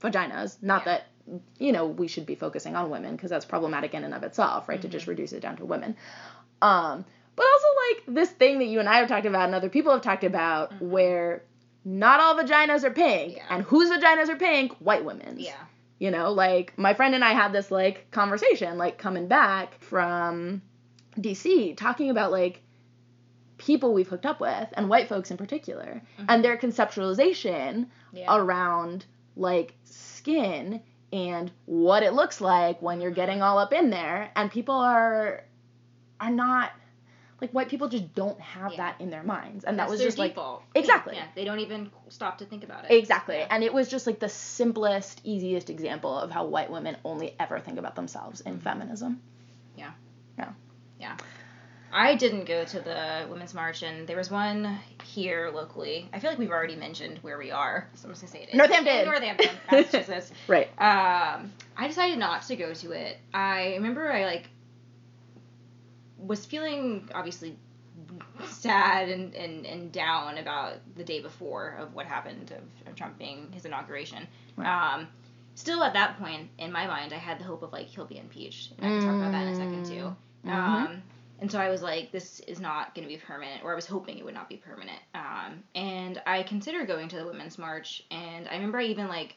vaginas 0.00 0.62
not 0.62 0.82
yeah. 0.84 0.92
that 0.92 1.06
you 1.58 1.72
know 1.72 1.86
we 1.86 2.08
should 2.08 2.26
be 2.26 2.34
focusing 2.34 2.74
on 2.74 2.90
women 2.90 3.14
because 3.14 3.30
that's 3.30 3.44
problematic 3.44 3.94
in 3.94 4.04
and 4.04 4.14
of 4.14 4.22
itself 4.22 4.68
right 4.68 4.78
mm-hmm. 4.78 4.82
to 4.82 4.88
just 4.88 5.02
mm-hmm. 5.02 5.10
reduce 5.10 5.32
it 5.32 5.40
down 5.40 5.56
to 5.56 5.64
women 5.64 5.96
um 6.60 7.04
but 7.38 7.46
also 7.46 7.66
like 7.88 8.14
this 8.14 8.30
thing 8.30 8.58
that 8.58 8.66
you 8.66 8.80
and 8.80 8.88
i 8.88 8.98
have 8.98 9.08
talked 9.08 9.26
about 9.26 9.46
and 9.46 9.54
other 9.54 9.70
people 9.70 9.92
have 9.92 10.02
talked 10.02 10.24
about 10.24 10.70
mm-hmm. 10.72 10.90
where 10.90 11.42
not 11.84 12.20
all 12.20 12.34
vaginas 12.36 12.84
are 12.84 12.90
pink 12.90 13.36
yeah. 13.36 13.44
and 13.50 13.62
whose 13.62 13.90
vaginas 13.90 14.28
are 14.28 14.36
pink 14.36 14.72
white 14.80 15.04
women's 15.04 15.40
yeah 15.40 15.64
you 15.98 16.10
know, 16.10 16.32
like 16.32 16.76
my 16.78 16.94
friend 16.94 17.14
and 17.14 17.24
I 17.24 17.32
had 17.32 17.52
this 17.52 17.70
like 17.70 18.10
conversation, 18.10 18.78
like 18.78 18.98
coming 18.98 19.26
back 19.26 19.80
from 19.82 20.62
DC, 21.18 21.76
talking 21.76 22.10
about 22.10 22.30
like 22.30 22.62
people 23.58 23.92
we've 23.92 24.08
hooked 24.08 24.26
up 24.26 24.40
with 24.40 24.68
and 24.74 24.88
white 24.88 25.08
folks 25.08 25.32
in 25.32 25.36
particular 25.36 26.02
mm-hmm. 26.18 26.26
and 26.28 26.44
their 26.44 26.56
conceptualization 26.56 27.86
yeah. 28.12 28.36
around 28.36 29.04
like 29.36 29.74
skin 29.84 30.80
and 31.12 31.50
what 31.66 32.04
it 32.04 32.12
looks 32.12 32.40
like 32.40 32.80
when 32.80 33.00
you're 33.00 33.10
getting 33.10 33.42
all 33.42 33.58
up 33.58 33.72
in 33.72 33.90
there 33.90 34.30
and 34.36 34.50
people 34.50 34.76
are 34.76 35.42
are 36.20 36.30
not 36.30 36.70
like 37.40 37.50
white 37.52 37.68
people 37.68 37.88
just 37.88 38.14
don't 38.14 38.40
have 38.40 38.72
yeah. 38.72 38.76
that 38.78 39.00
in 39.00 39.10
their 39.10 39.22
minds 39.22 39.64
and 39.64 39.78
That's 39.78 39.88
that 39.88 39.92
was 39.92 40.02
just 40.02 40.16
default. 40.16 40.62
like 40.74 40.82
exactly 40.82 41.16
yeah 41.16 41.26
they 41.34 41.44
don't 41.44 41.60
even 41.60 41.90
stop 42.08 42.38
to 42.38 42.44
think 42.44 42.64
about 42.64 42.84
it 42.84 42.90
exactly 42.90 43.36
yeah. 43.38 43.46
and 43.50 43.62
it 43.62 43.72
was 43.72 43.88
just 43.88 44.06
like 44.06 44.18
the 44.18 44.28
simplest 44.28 45.20
easiest 45.24 45.70
example 45.70 46.16
of 46.18 46.30
how 46.30 46.46
white 46.46 46.70
women 46.70 46.96
only 47.04 47.34
ever 47.38 47.60
think 47.60 47.78
about 47.78 47.94
themselves 47.94 48.40
in 48.40 48.54
mm-hmm. 48.54 48.62
feminism 48.62 49.20
yeah 49.76 49.92
yeah 50.38 50.50
yeah 51.00 51.16
I 51.90 52.16
didn't 52.16 52.44
go 52.44 52.64
to 52.64 52.80
the 52.80 53.26
Women's 53.30 53.54
March, 53.54 53.82
and 53.82 54.06
there 54.06 54.16
was 54.16 54.30
one 54.30 54.78
here 55.04 55.50
locally. 55.54 56.08
I 56.12 56.20
feel 56.20 56.30
like 56.30 56.38
we've 56.38 56.50
already 56.50 56.76
mentioned 56.76 57.18
where 57.22 57.38
we 57.38 57.50
are, 57.50 57.88
so 57.94 58.06
I'm 58.06 58.12
just 58.12 58.22
gonna 58.22 58.32
say 58.32 58.42
it. 58.42 58.54
Northampton. 58.54 59.06
Northampton, 59.06 59.50
Massachusetts. 59.72 60.30
right. 60.46 60.68
Um, 60.78 61.52
I 61.76 61.88
decided 61.88 62.18
not 62.18 62.42
to 62.42 62.56
go 62.56 62.74
to 62.74 62.92
it. 62.92 63.16
I 63.32 63.74
remember 63.74 64.12
I 64.12 64.26
like 64.26 64.50
was 66.18 66.44
feeling 66.44 67.08
obviously 67.14 67.56
sad 68.48 69.08
and, 69.08 69.34
and, 69.34 69.66
and 69.66 69.92
down 69.92 70.38
about 70.38 70.74
the 70.96 71.04
day 71.04 71.20
before 71.20 71.76
of 71.78 71.94
what 71.94 72.06
happened 72.06 72.52
of, 72.52 72.88
of 72.88 72.94
Trump 72.94 73.18
being 73.18 73.50
his 73.52 73.64
inauguration. 73.64 74.26
Right. 74.56 74.94
Um, 74.94 75.08
still 75.54 75.82
at 75.82 75.94
that 75.94 76.18
point 76.18 76.48
in 76.58 76.72
my 76.72 76.86
mind, 76.86 77.12
I 77.12 77.18
had 77.18 77.38
the 77.38 77.44
hope 77.44 77.62
of 77.62 77.72
like 77.72 77.86
he'll 77.86 78.06
be 78.06 78.18
impeached, 78.18 78.72
and 78.78 78.86
I 78.86 78.88
can 78.90 79.06
talk 79.06 79.16
about 79.16 79.32
that 79.32 79.46
in 79.46 79.48
a 79.48 79.56
second 79.56 79.86
too. 79.86 80.16
Mm-hmm. 80.46 80.50
Um, 80.50 81.02
and 81.40 81.50
so 81.50 81.60
I 81.60 81.68
was 81.68 81.82
like, 81.82 82.10
this 82.10 82.40
is 82.40 82.60
not 82.60 82.94
going 82.94 83.06
to 83.06 83.12
be 83.12 83.18
permanent, 83.18 83.62
or 83.62 83.72
I 83.72 83.74
was 83.76 83.86
hoping 83.86 84.18
it 84.18 84.24
would 84.24 84.34
not 84.34 84.48
be 84.48 84.56
permanent. 84.56 84.98
Um, 85.14 85.62
and 85.74 86.20
I 86.26 86.42
considered 86.42 86.88
going 86.88 87.08
to 87.08 87.16
the 87.16 87.26
Women's 87.26 87.58
March, 87.58 88.02
and 88.10 88.48
I 88.48 88.54
remember 88.54 88.78
I 88.78 88.84
even 88.84 89.08
like 89.08 89.36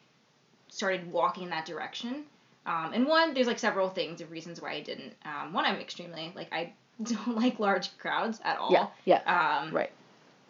started 0.70 1.12
walking 1.12 1.44
in 1.44 1.50
that 1.50 1.66
direction 1.66 2.24
Um, 2.66 2.94
and 2.94 3.08
one, 3.08 3.34
there's 3.34 3.48
like 3.48 3.60
several 3.60 3.90
things 3.90 4.22
of 4.22 4.30
reasons 4.32 4.62
why 4.62 4.74
I 4.74 4.82
didn't. 4.82 5.14
Um, 5.26 5.54
one, 5.54 5.66
I'm 5.66 5.80
extremely 5.80 6.32
like 6.36 6.52
I 6.54 6.74
don't 7.04 7.36
like 7.36 7.60
large 7.60 7.98
crowds 7.98 8.40
at 8.44 8.58
all. 8.60 8.72
Yeah. 8.72 8.88
Yeah. 9.06 9.60
Um, 9.64 9.74
right. 9.74 9.92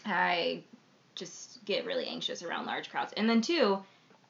I 0.06 0.64
just 1.16 1.64
get 1.66 1.86
really 1.86 2.08
anxious 2.08 2.44
around 2.44 2.66
large 2.66 2.90
crowds. 2.90 3.14
And 3.16 3.30
then 3.30 3.42
two, 3.42 3.80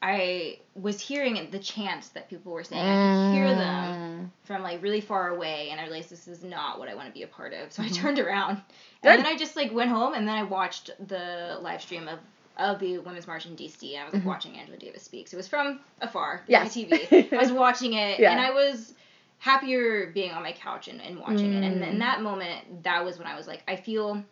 I 0.02 0.58
was 0.74 1.00
hearing 1.00 1.48
the 1.50 1.58
chants 1.58 2.08
that 2.10 2.28
people 2.28 2.52
were 2.52 2.64
saying. 2.64 2.82
I 2.82 2.94
could 3.30 3.32
hear 3.32 3.46
Mm. 3.46 3.56
them 3.58 4.32
from 4.44 4.62
like 4.62 4.82
really 4.82 5.00
far 5.00 5.28
away, 5.28 5.68
and 5.70 5.80
I 5.80 5.84
realized 5.84 6.10
this 6.10 6.26
is 6.26 6.42
not 6.42 6.78
what 6.80 6.88
I 6.88 6.94
want 6.96 7.06
to 7.08 7.12
be 7.14 7.22
a 7.22 7.28
part 7.28 7.52
of. 7.54 7.72
So 7.72 7.82
I 7.82 7.86
Mhm. 7.86 7.94
turned 7.94 8.18
around, 8.18 8.60
Good. 9.02 9.10
and 9.12 9.18
then 9.24 9.26
I 9.26 9.36
just 9.36 9.54
like 9.56 9.72
went 9.72 9.90
home, 9.90 10.14
and 10.14 10.26
then 10.26 10.36
I 10.36 10.42
watched 10.42 10.90
the 11.08 11.58
live 11.60 11.82
stream 11.82 12.08
of 12.08 12.18
of 12.56 12.78
the 12.78 12.98
Women's 12.98 13.26
March 13.26 13.46
in 13.46 13.56
DC. 13.56 13.96
I 13.98 14.04
was 14.04 14.12
like 14.14 14.22
Mhm. 14.22 14.26
watching 14.26 14.58
Angela 14.58 14.78
Davis 14.78 15.02
speak. 15.02 15.28
So 15.28 15.36
it 15.36 15.38
was 15.38 15.48
from 15.48 15.80
afar, 16.00 16.42
Yes. 16.46 16.74
TV. 16.76 17.32
I 17.32 17.36
was 17.36 17.52
watching 17.52 17.94
it, 17.94 18.20
Yeah. 18.20 18.30
and 18.32 18.40
I 18.40 18.50
was 18.50 18.94
happier 19.38 20.10
being 20.12 20.30
on 20.32 20.42
my 20.42 20.52
couch 20.52 20.88
and, 20.88 21.00
and 21.00 21.18
watching 21.18 21.52
it. 21.52 21.64
And 21.64 21.82
Mm. 21.82 21.88
in 21.92 21.98
that 21.98 22.20
moment, 22.22 22.82
that 22.84 23.04
was 23.04 23.18
when 23.18 23.26
I 23.26 23.34
was 23.36 23.46
like, 23.48 23.62
I 23.66 23.76
feel 23.76 24.22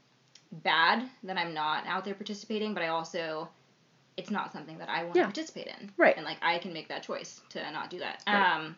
bad 0.53 1.09
that 1.25 1.37
I'm 1.39 1.55
not 1.55 1.87
out 1.87 2.05
there 2.05 2.15
participating, 2.15 2.75
but 2.75 2.83
I 2.83 2.89
also 2.89 3.49
it's 4.17 4.31
not 4.31 4.53
something 4.53 4.77
that 4.79 4.89
I 4.91 5.05
want 5.05 5.17
Yeah. 5.17 5.23
to 5.23 5.29
participate 5.29 5.69
in. 5.69 5.91
Right. 5.97 6.15
And 6.17 6.27
like 6.27 6.37
I 6.43 6.59
can 6.59 6.73
make 6.75 6.89
that 6.89 7.03
choice 7.03 7.41
to 7.51 7.71
not 7.73 7.89
do 7.91 8.01
that. 8.01 8.23
Right. 8.27 8.57
Um 8.57 8.77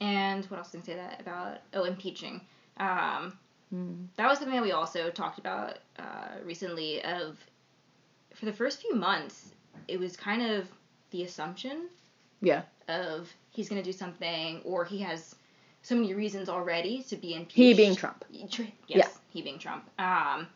and 0.00 0.44
what 0.46 0.58
else 0.58 0.70
did 0.70 0.82
I 0.82 0.84
say 0.84 0.94
that 0.94 1.20
about 1.20 1.58
oh 1.74 1.84
impeaching. 1.84 2.40
Um 2.78 3.38
Mm. 3.74 4.06
that 4.16 4.26
was 4.26 4.38
something 4.38 4.54
that 4.56 4.62
we 4.62 4.72
also 4.72 5.10
talked 5.10 5.38
about 5.38 5.76
uh, 5.98 6.38
recently 6.42 7.04
of 7.04 7.36
for 8.38 8.44
the 8.46 8.52
first 8.52 8.80
few 8.80 8.94
months 8.94 9.52
it 9.88 9.98
was 9.98 10.16
kind 10.16 10.42
of 10.42 10.68
the 11.10 11.24
assumption 11.24 11.88
Yeah. 12.40 12.62
of 12.88 13.28
he's 13.50 13.68
going 13.68 13.82
to 13.82 13.84
do 13.92 13.96
something 13.96 14.60
or 14.64 14.84
he 14.84 14.98
has 15.00 15.34
so 15.82 15.94
many 15.94 16.12
reasons 16.14 16.48
already 16.48 17.02
to 17.04 17.16
be 17.16 17.34
impeached. 17.34 17.54
He 17.56 17.74
being 17.74 17.96
Trump. 17.96 18.24
Tr- 18.50 18.62
Yes, 18.86 19.18
he 19.30 19.42
being 19.42 19.58
Trump. 19.58 19.88
Um, 19.98 20.46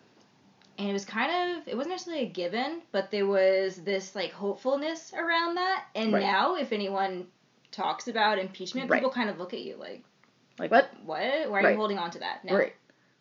and 0.78 0.88
it 0.88 0.92
was 0.92 1.04
kind 1.04 1.56
of 1.58 1.68
it 1.68 1.76
wasn't 1.76 1.92
necessarily 1.94 2.24
a 2.24 2.28
given, 2.28 2.82
but 2.92 3.10
there 3.10 3.26
was 3.26 3.76
this 3.76 4.14
like 4.14 4.32
hopefulness 4.32 5.12
around 5.14 5.54
that. 5.56 5.84
And 5.94 6.12
Right. 6.12 6.22
now, 6.22 6.56
if 6.56 6.72
anyone 6.72 7.26
talks 7.70 8.08
about 8.08 8.38
impeachment, 8.38 8.90
Right. 8.90 8.98
people 8.98 9.12
kind 9.12 9.30
of 9.30 9.38
look 9.38 9.54
at 9.54 9.60
you 9.60 9.76
like, 9.76 10.02
Like 10.58 10.70
what? 10.70 10.90
"What? 11.04 11.20
Why 11.50 11.60
are 11.60 11.62
Right. 11.62 11.70
you 11.70 11.76
holding 11.76 11.98
on 11.98 12.10
to 12.12 12.18
that?" 12.18 12.44
No, 12.44 12.56
Right. 12.56 12.74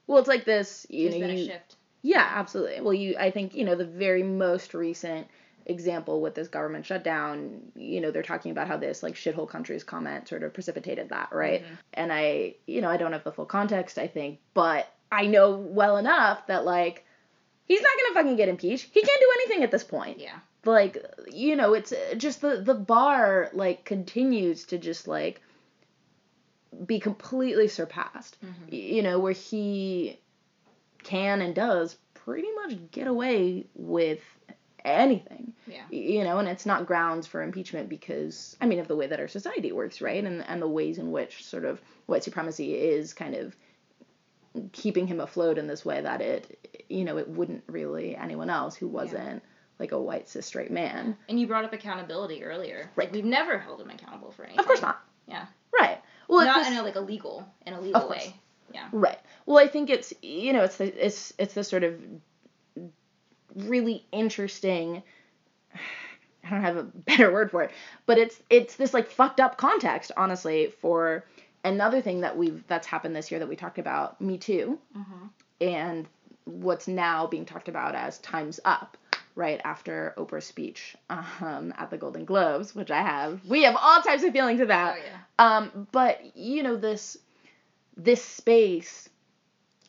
Well, 0.07 0.17
it's 0.19 0.27
like 0.27 0.43
this. 0.43 0.85
You 0.89 1.09
there's 1.09 1.21
know, 1.21 1.27
been 1.27 1.35
a 1.37 1.39
you, 1.39 1.45
shift. 1.45 1.75
Yeah, 2.01 2.27
absolutely. 2.33 2.81
Well, 2.81 2.93
you, 2.93 3.15
I 3.19 3.31
think, 3.31 3.53
you 3.55 3.63
know, 3.63 3.75
the 3.75 3.85
very 3.85 4.23
most 4.23 4.73
recent 4.73 5.27
example 5.67 6.21
with 6.21 6.33
this 6.33 6.47
government 6.47 6.85
shutdown, 6.85 7.61
you 7.75 8.01
know, 8.01 8.09
they're 8.09 8.23
talking 8.23 8.51
about 8.51 8.67
how 8.67 8.77
this 8.77 9.03
like 9.03 9.13
shithole 9.13 9.47
countries 9.47 9.83
comment 9.83 10.27
sort 10.27 10.41
of 10.43 10.53
precipitated 10.53 11.09
that, 11.09 11.29
right? 11.31 11.61
Mhm. 11.63 11.77
And 11.93 12.11
I, 12.11 12.55
you 12.65 12.81
know, 12.81 12.89
I 12.89 12.97
don't 12.97 13.13
have 13.13 13.23
the 13.23 13.31
full 13.31 13.45
context, 13.45 13.99
I 13.99 14.07
think, 14.07 14.39
but 14.55 14.91
I 15.11 15.27
know 15.27 15.51
well 15.57 15.97
enough 15.97 16.47
that 16.47 16.65
like 16.65 17.05
he's 17.67 17.81
not 17.81 17.91
gonna 18.01 18.15
fucking 18.15 18.35
get 18.37 18.49
impeached. 18.49 18.89
He 18.91 19.01
can't 19.01 19.19
do 19.19 19.31
anything 19.41 19.63
at 19.63 19.69
this 19.71 19.83
point. 19.83 20.19
Yeah. 20.19 20.39
Like, 20.65 20.97
you 21.31 21.55
know, 21.55 21.73
it's 21.75 21.93
just 22.17 22.41
the 22.41 22.61
the 22.61 22.73
bar 22.73 23.49
like 23.53 23.85
continues 23.85 24.65
to 24.65 24.77
just 24.79 25.07
like 25.07 25.41
be 26.85 26.99
completely 26.99 27.67
surpassed 27.67 28.37
Mhm. 28.43 28.71
you 28.73 29.03
know, 29.03 29.19
where 29.19 29.33
he 29.33 30.17
can 31.03 31.41
and 31.41 31.55
does 31.55 31.97
pretty 32.13 32.49
much 32.63 32.77
get 32.91 33.07
away 33.07 33.65
with 33.75 34.21
anything. 34.83 35.53
Yeah. 35.67 35.83
You 35.89 36.23
know, 36.23 36.39
and 36.39 36.47
it's 36.47 36.65
not 36.65 36.85
grounds 36.85 37.27
for 37.27 37.41
impeachment 37.41 37.89
because 37.89 38.55
I 38.61 38.65
mean 38.65 38.79
of 38.79 38.87
the 38.87 38.95
way 38.95 39.07
that 39.07 39.19
our 39.19 39.27
society 39.27 39.71
works, 39.71 40.01
right? 40.01 40.23
And 40.23 40.43
and 40.47 40.61
the 40.61 40.67
ways 40.67 40.97
in 40.97 41.11
which 41.11 41.43
sort 41.43 41.65
of 41.65 41.81
white 42.05 42.23
supremacy 42.23 42.73
is 42.75 43.13
kind 43.13 43.35
of 43.35 43.55
keeping 44.73 45.07
him 45.07 45.19
afloat 45.19 45.57
in 45.57 45.67
this 45.67 45.85
way 45.85 46.01
that 46.01 46.21
it 46.21 46.85
you 46.89 47.05
know, 47.05 47.17
it 47.17 47.29
wouldn't 47.29 47.63
really 47.67 48.15
anyone 48.15 48.49
else 48.49 48.75
who 48.75 48.87
wasn't 48.87 49.41
like 49.79 49.91
a 49.91 50.01
white 50.01 50.29
cis 50.29 50.45
straight 50.45 50.71
man. 50.71 51.17
And 51.29 51.39
you 51.39 51.47
brought 51.47 51.65
up 51.65 51.73
accountability 51.73 52.43
earlier. 52.43 52.91
Right. 52.95 53.07
Like 53.07 53.13
we've 53.13 53.25
never 53.25 53.57
held 53.57 53.81
him 53.81 53.89
accountable 53.89 54.31
for 54.31 54.43
anything. 54.43 54.59
Of 54.59 54.65
course 54.65 54.81
not. 54.81 55.01
Yeah. 55.27 55.45
Right. 55.77 55.99
Well, 56.27 56.41
it's 56.41 56.47
Not 56.47 56.71
in 56.71 56.77
a 56.77 56.83
like 56.83 56.95
a 56.95 57.01
legal 57.01 57.47
in 57.65 57.73
a 57.73 57.81
legal 57.81 58.09
way. 58.09 58.35
Yeah. 58.73 58.87
Right. 58.91 59.19
Well, 59.45 59.57
I 59.57 59.67
think 59.67 59.89
it's 59.89 60.13
you 60.21 60.53
know 60.53 60.63
it's 60.63 60.77
the 60.77 61.05
it's 61.05 61.33
it's 61.37 61.53
the 61.53 61.63
sort 61.63 61.83
of 61.83 61.95
really 63.55 64.05
interesting. 64.11 65.03
I 66.43 66.49
don't 66.49 66.61
have 66.61 66.77
a 66.77 66.83
better 67.05 67.31
word 67.31 67.51
for 67.51 67.63
it, 67.63 67.71
but 68.05 68.17
it's 68.17 68.41
it's 68.49 68.75
this 68.75 68.93
like 68.93 69.09
fucked 69.09 69.39
up 69.39 69.57
context, 69.57 70.11
honestly, 70.17 70.73
for 70.81 71.23
another 71.63 72.01
thing 72.01 72.21
that 72.21 72.37
we've 72.37 72.63
that's 72.67 72.87
happened 72.87 73.15
this 73.15 73.29
year 73.31 73.39
that 73.39 73.49
we 73.49 73.55
talked 73.55 73.77
about, 73.79 74.19
Me 74.19 74.37
Too, 74.37 74.79
Mm-hmm. 74.97 75.25
and 75.61 76.07
what's 76.45 76.87
now 76.87 77.27
being 77.27 77.45
talked 77.45 77.69
about 77.69 77.93
as 77.93 78.17
Times 78.19 78.59
Up, 78.65 78.97
right 79.35 79.61
after 79.63 80.15
Oprah's 80.17 80.45
speech 80.45 80.95
um, 81.09 81.71
at 81.77 81.91
the 81.91 81.97
Golden 81.97 82.25
Globes, 82.25 82.73
which 82.75 82.89
I 82.89 83.03
have. 83.03 83.39
We 83.47 83.61
have 83.63 83.77
all 83.79 84.01
types 84.01 84.23
of 84.23 84.33
feelings 84.33 84.59
about. 84.59 84.95
Oh 84.97 85.01
yeah. 85.03 85.57
Um, 85.57 85.87
but 85.91 86.35
you 86.35 86.63
know 86.63 86.75
this 86.75 87.17
this 87.97 88.23
space 88.23 89.09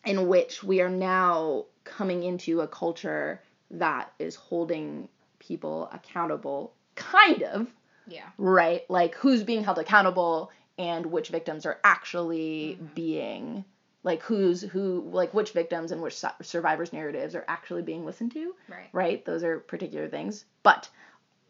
in 0.05 0.27
which 0.29 0.63
we 0.63 0.81
are 0.81 0.91
now 0.91 1.67
coming 1.85 2.23
into 2.23 2.61
a 2.61 2.69
culture 2.69 3.41
that 3.71 4.13
is 4.19 4.35
holding 4.35 5.09
people 5.39 5.89
accountable, 5.93 6.75
kind 6.95 7.43
of 7.43 7.73
Yeah. 8.07 8.29
right, 8.39 8.83
like 8.91 9.15
who's 9.15 9.43
being 9.45 9.65
held 9.65 9.79
accountable 9.79 10.51
and 10.79 11.07
which 11.07 11.29
victims 11.29 11.67
are 11.67 11.79
actually 11.85 12.79
Mhm. 12.81 12.95
being 12.95 13.65
like 14.05 14.21
who's 14.23 14.63
who 14.63 15.09
like 15.13 15.33
which 15.33 15.53
victims 15.53 15.93
and 15.93 16.03
which 16.03 16.19
su- 16.19 16.27
survivors 16.43 16.93
narratives 16.93 17.37
are 17.37 17.45
actually 17.47 17.83
being 17.83 18.05
listened 18.05 18.33
to 18.33 18.55
Right. 18.69 18.89
right? 18.93 19.25
Those 19.25 19.45
are 19.45 19.61
particular 19.61 20.09
things. 20.09 20.45
But 20.65 20.91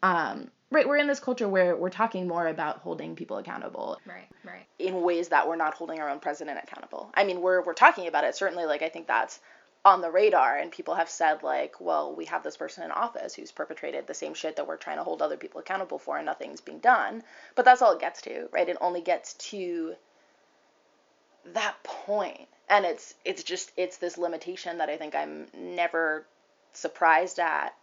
um, 0.03 0.51
right, 0.71 0.87
we're 0.89 0.97
in 0.97 1.07
this 1.07 1.21
culture 1.21 1.49
where 1.49 1.77
we're 1.77 1.91
talking 1.91 2.27
more 2.27 2.47
about 2.47 2.79
holding 2.79 3.15
people 3.17 3.39
accountable 3.39 3.99
Right. 4.07 4.29
Right. 4.45 4.67
in 4.79 5.03
ways 5.03 5.29
that 5.29 5.47
we're 5.49 5.57
not 5.57 5.75
holding 5.75 6.01
our 6.01 6.09
own 6.09 6.21
president 6.21 6.59
accountable. 6.63 7.11
I 7.15 7.25
mean, 7.25 7.41
we're 7.41 7.63
we're 7.63 7.75
talking 7.75 8.07
about 8.07 8.25
it 8.25 8.35
certainly. 8.35 8.65
Like 8.65 8.83
I 8.83 8.89
think 8.89 9.07
that's 9.07 9.41
on 9.85 10.01
the 10.01 10.11
radar, 10.11 10.57
and 10.59 10.71
people 10.71 10.95
have 10.95 11.09
said 11.11 11.43
like, 11.43 11.81
well, 11.81 12.15
we 12.15 12.25
have 12.27 12.43
this 12.45 12.57
person 12.57 12.85
in 12.85 12.93
office 12.93 13.35
who's 13.35 13.51
perpetrated 13.51 14.07
the 14.07 14.15
same 14.15 14.35
shit 14.35 14.57
that 14.57 14.67
we're 14.67 14.77
trying 14.77 14.99
to 14.99 15.05
hold 15.05 15.23
other 15.23 15.37
people 15.37 15.61
accountable 15.61 15.99
for, 15.99 16.17
and 16.17 16.27
nothing's 16.27 16.61
being 16.61 16.79
done. 16.79 17.23
But 17.57 17.65
that's 17.65 17.83
all 17.83 17.93
it 17.93 18.01
gets 18.01 18.23
to, 18.23 18.49
right? 18.53 18.69
It 18.69 18.77
only 18.81 19.01
gets 19.01 19.35
to 19.51 19.95
that 21.55 21.75
point 21.83 22.47
and 22.69 22.85
it's 22.85 23.15
it's 23.25 23.43
just 23.43 23.73
it's 23.77 23.97
this 23.97 24.17
limitation 24.17 24.79
that 24.79 24.89
i 24.89 24.97
think 24.97 25.15
i'm 25.15 25.47
never 25.59 26.25
surprised 26.73 27.41
at 27.41 27.75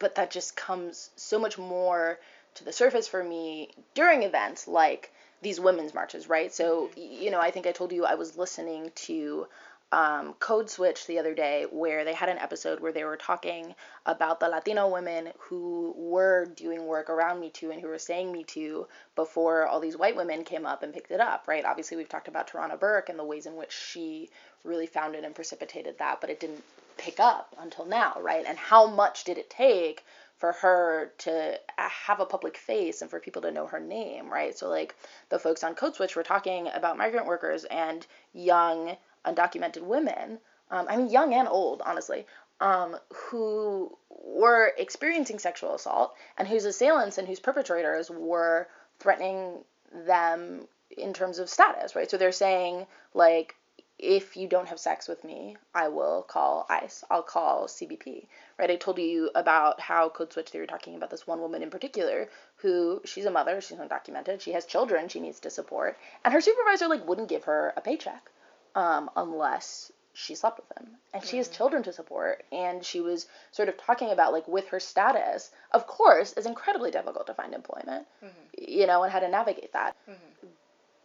but 0.00 0.16
that 0.16 0.32
just 0.32 0.56
comes 0.56 1.10
so 1.14 1.38
much 1.38 1.56
more 1.56 2.18
to 2.54 2.64
the 2.64 2.72
surface 2.72 3.06
for 3.06 3.22
me 3.22 3.70
during 3.94 4.24
events 4.24 4.66
like 4.66 5.12
these 5.42 5.60
women's 5.60 5.94
marches 5.94 6.28
right 6.28 6.52
so 6.52 6.90
you 6.96 7.30
know 7.30 7.40
i 7.40 7.50
think 7.52 7.66
i 7.66 7.72
told 7.72 7.92
you 7.92 8.04
i 8.04 8.14
was 8.14 8.36
listening 8.36 8.90
to 8.96 9.46
um, 9.92 10.34
Code 10.34 10.70
Switch 10.70 11.06
the 11.06 11.18
other 11.18 11.34
day 11.34 11.66
where 11.70 12.04
they 12.04 12.14
had 12.14 12.28
an 12.28 12.38
episode 12.38 12.78
where 12.78 12.92
they 12.92 13.02
were 13.02 13.16
talking 13.16 13.74
about 14.06 14.38
the 14.38 14.48
Latino 14.48 14.88
women 14.88 15.30
who 15.38 15.92
were 15.96 16.46
doing 16.46 16.86
work 16.86 17.10
around 17.10 17.40
Me 17.40 17.50
Too 17.50 17.72
and 17.72 17.80
who 17.80 17.88
were 17.88 17.98
saying 17.98 18.30
Me 18.30 18.44
Too 18.44 18.86
before 19.16 19.66
all 19.66 19.80
these 19.80 19.96
white 19.96 20.14
women 20.14 20.44
came 20.44 20.64
up 20.64 20.84
and 20.84 20.94
picked 20.94 21.10
it 21.10 21.20
up, 21.20 21.48
right? 21.48 21.64
Obviously, 21.64 21.96
we've 21.96 22.08
talked 22.08 22.28
about 22.28 22.48
Tarana 22.48 22.78
Burke 22.78 23.08
and 23.08 23.18
the 23.18 23.24
ways 23.24 23.46
in 23.46 23.56
which 23.56 23.72
she 23.72 24.30
really 24.62 24.86
founded 24.86 25.24
and 25.24 25.34
precipitated 25.34 25.98
that, 25.98 26.20
but 26.20 26.30
it 26.30 26.38
didn't 26.38 26.62
pick 27.00 27.18
up 27.18 27.56
until 27.58 27.86
now, 27.86 28.16
right? 28.20 28.44
And 28.46 28.58
how 28.58 28.86
much 28.86 29.24
did 29.24 29.38
it 29.38 29.50
take 29.50 30.04
for 30.36 30.52
her 30.52 31.12
to 31.18 31.58
have 31.76 32.20
a 32.20 32.26
public 32.26 32.56
face 32.56 33.02
and 33.02 33.10
for 33.10 33.20
people 33.20 33.42
to 33.42 33.50
know 33.50 33.66
her 33.66 33.80
name, 33.80 34.30
right? 34.30 34.56
So, 34.56 34.68
like, 34.68 34.94
the 35.28 35.38
folks 35.38 35.64
on 35.64 35.74
Code 35.74 35.94
Switch 35.94 36.16
were 36.16 36.22
talking 36.22 36.68
about 36.72 36.96
migrant 36.96 37.26
workers 37.26 37.64
and 37.64 38.06
young 38.32 38.96
undocumented 39.26 39.82
women, 39.82 40.38
um, 40.70 40.86
I 40.88 40.96
mean, 40.96 41.10
young 41.10 41.34
and 41.34 41.48
old, 41.48 41.82
honestly, 41.84 42.26
um, 42.60 42.96
who 43.12 43.96
were 44.08 44.72
experiencing 44.78 45.38
sexual 45.38 45.74
assault 45.74 46.14
and 46.38 46.46
whose 46.46 46.64
assailants 46.64 47.18
and 47.18 47.26
whose 47.26 47.40
perpetrators 47.40 48.10
were 48.10 48.68
threatening 48.98 49.64
them 50.06 50.66
in 50.96 51.12
terms 51.12 51.38
of 51.38 51.48
status, 51.48 51.96
right? 51.96 52.10
So 52.10 52.16
they're 52.16 52.32
saying, 52.32 52.86
like, 53.14 53.56
if 54.02 54.36
you 54.36 54.48
don't 54.48 54.68
have 54.68 54.80
sex 54.80 55.06
with 55.08 55.22
me, 55.24 55.56
I 55.74 55.88
will 55.88 56.22
call 56.22 56.66
ICE. 56.70 57.04
I'll 57.10 57.22
call 57.22 57.66
CBP, 57.66 58.26
right? 58.58 58.70
I 58.70 58.76
told 58.76 58.98
you 58.98 59.30
about 59.34 59.78
how 59.80 60.08
Code 60.08 60.32
Switch, 60.32 60.50
they 60.50 60.58
were 60.58 60.66
talking 60.66 60.94
about 60.94 61.10
this 61.10 61.26
one 61.26 61.40
woman 61.40 61.62
in 61.62 61.70
particular 61.70 62.28
who, 62.56 63.02
she's 63.04 63.26
a 63.26 63.30
mother, 63.30 63.60
she's 63.60 63.78
undocumented, 63.78 64.40
she 64.40 64.52
has 64.52 64.64
children 64.64 65.08
she 65.08 65.20
needs 65.20 65.40
to 65.40 65.50
support, 65.50 65.98
and 66.24 66.32
her 66.32 66.40
supervisor, 66.40 66.88
like, 66.88 67.06
wouldn't 67.06 67.28
give 67.28 67.44
her 67.44 67.72
a 67.76 67.80
paycheck 67.82 68.30
um, 68.74 69.10
unless 69.16 69.92
she 70.12 70.34
slept 70.34 70.58
with 70.58 70.78
him 70.78 70.90
and 71.14 71.24
she 71.24 71.36
has 71.36 71.48
Mhm. 71.48 71.52
children 71.56 71.82
to 71.84 71.92
support 71.92 72.42
and 72.50 72.84
she 72.84 73.00
was 73.00 73.26
sort 73.52 73.68
of 73.68 73.76
talking 73.78 74.10
about 74.10 74.32
like 74.32 74.46
with 74.48 74.66
her 74.68 74.80
status 74.80 75.50
of 75.70 75.86
course 75.86 76.32
is 76.32 76.46
incredibly 76.46 76.90
difficult 76.90 77.26
to 77.28 77.32
find 77.34 77.54
employment 77.54 78.06
Mhm. 78.22 78.28
you 78.58 78.86
know 78.88 79.04
and 79.04 79.12
how 79.12 79.20
to 79.20 79.28
navigate 79.28 79.72
that 79.72 79.94
Mhm. 80.08 80.48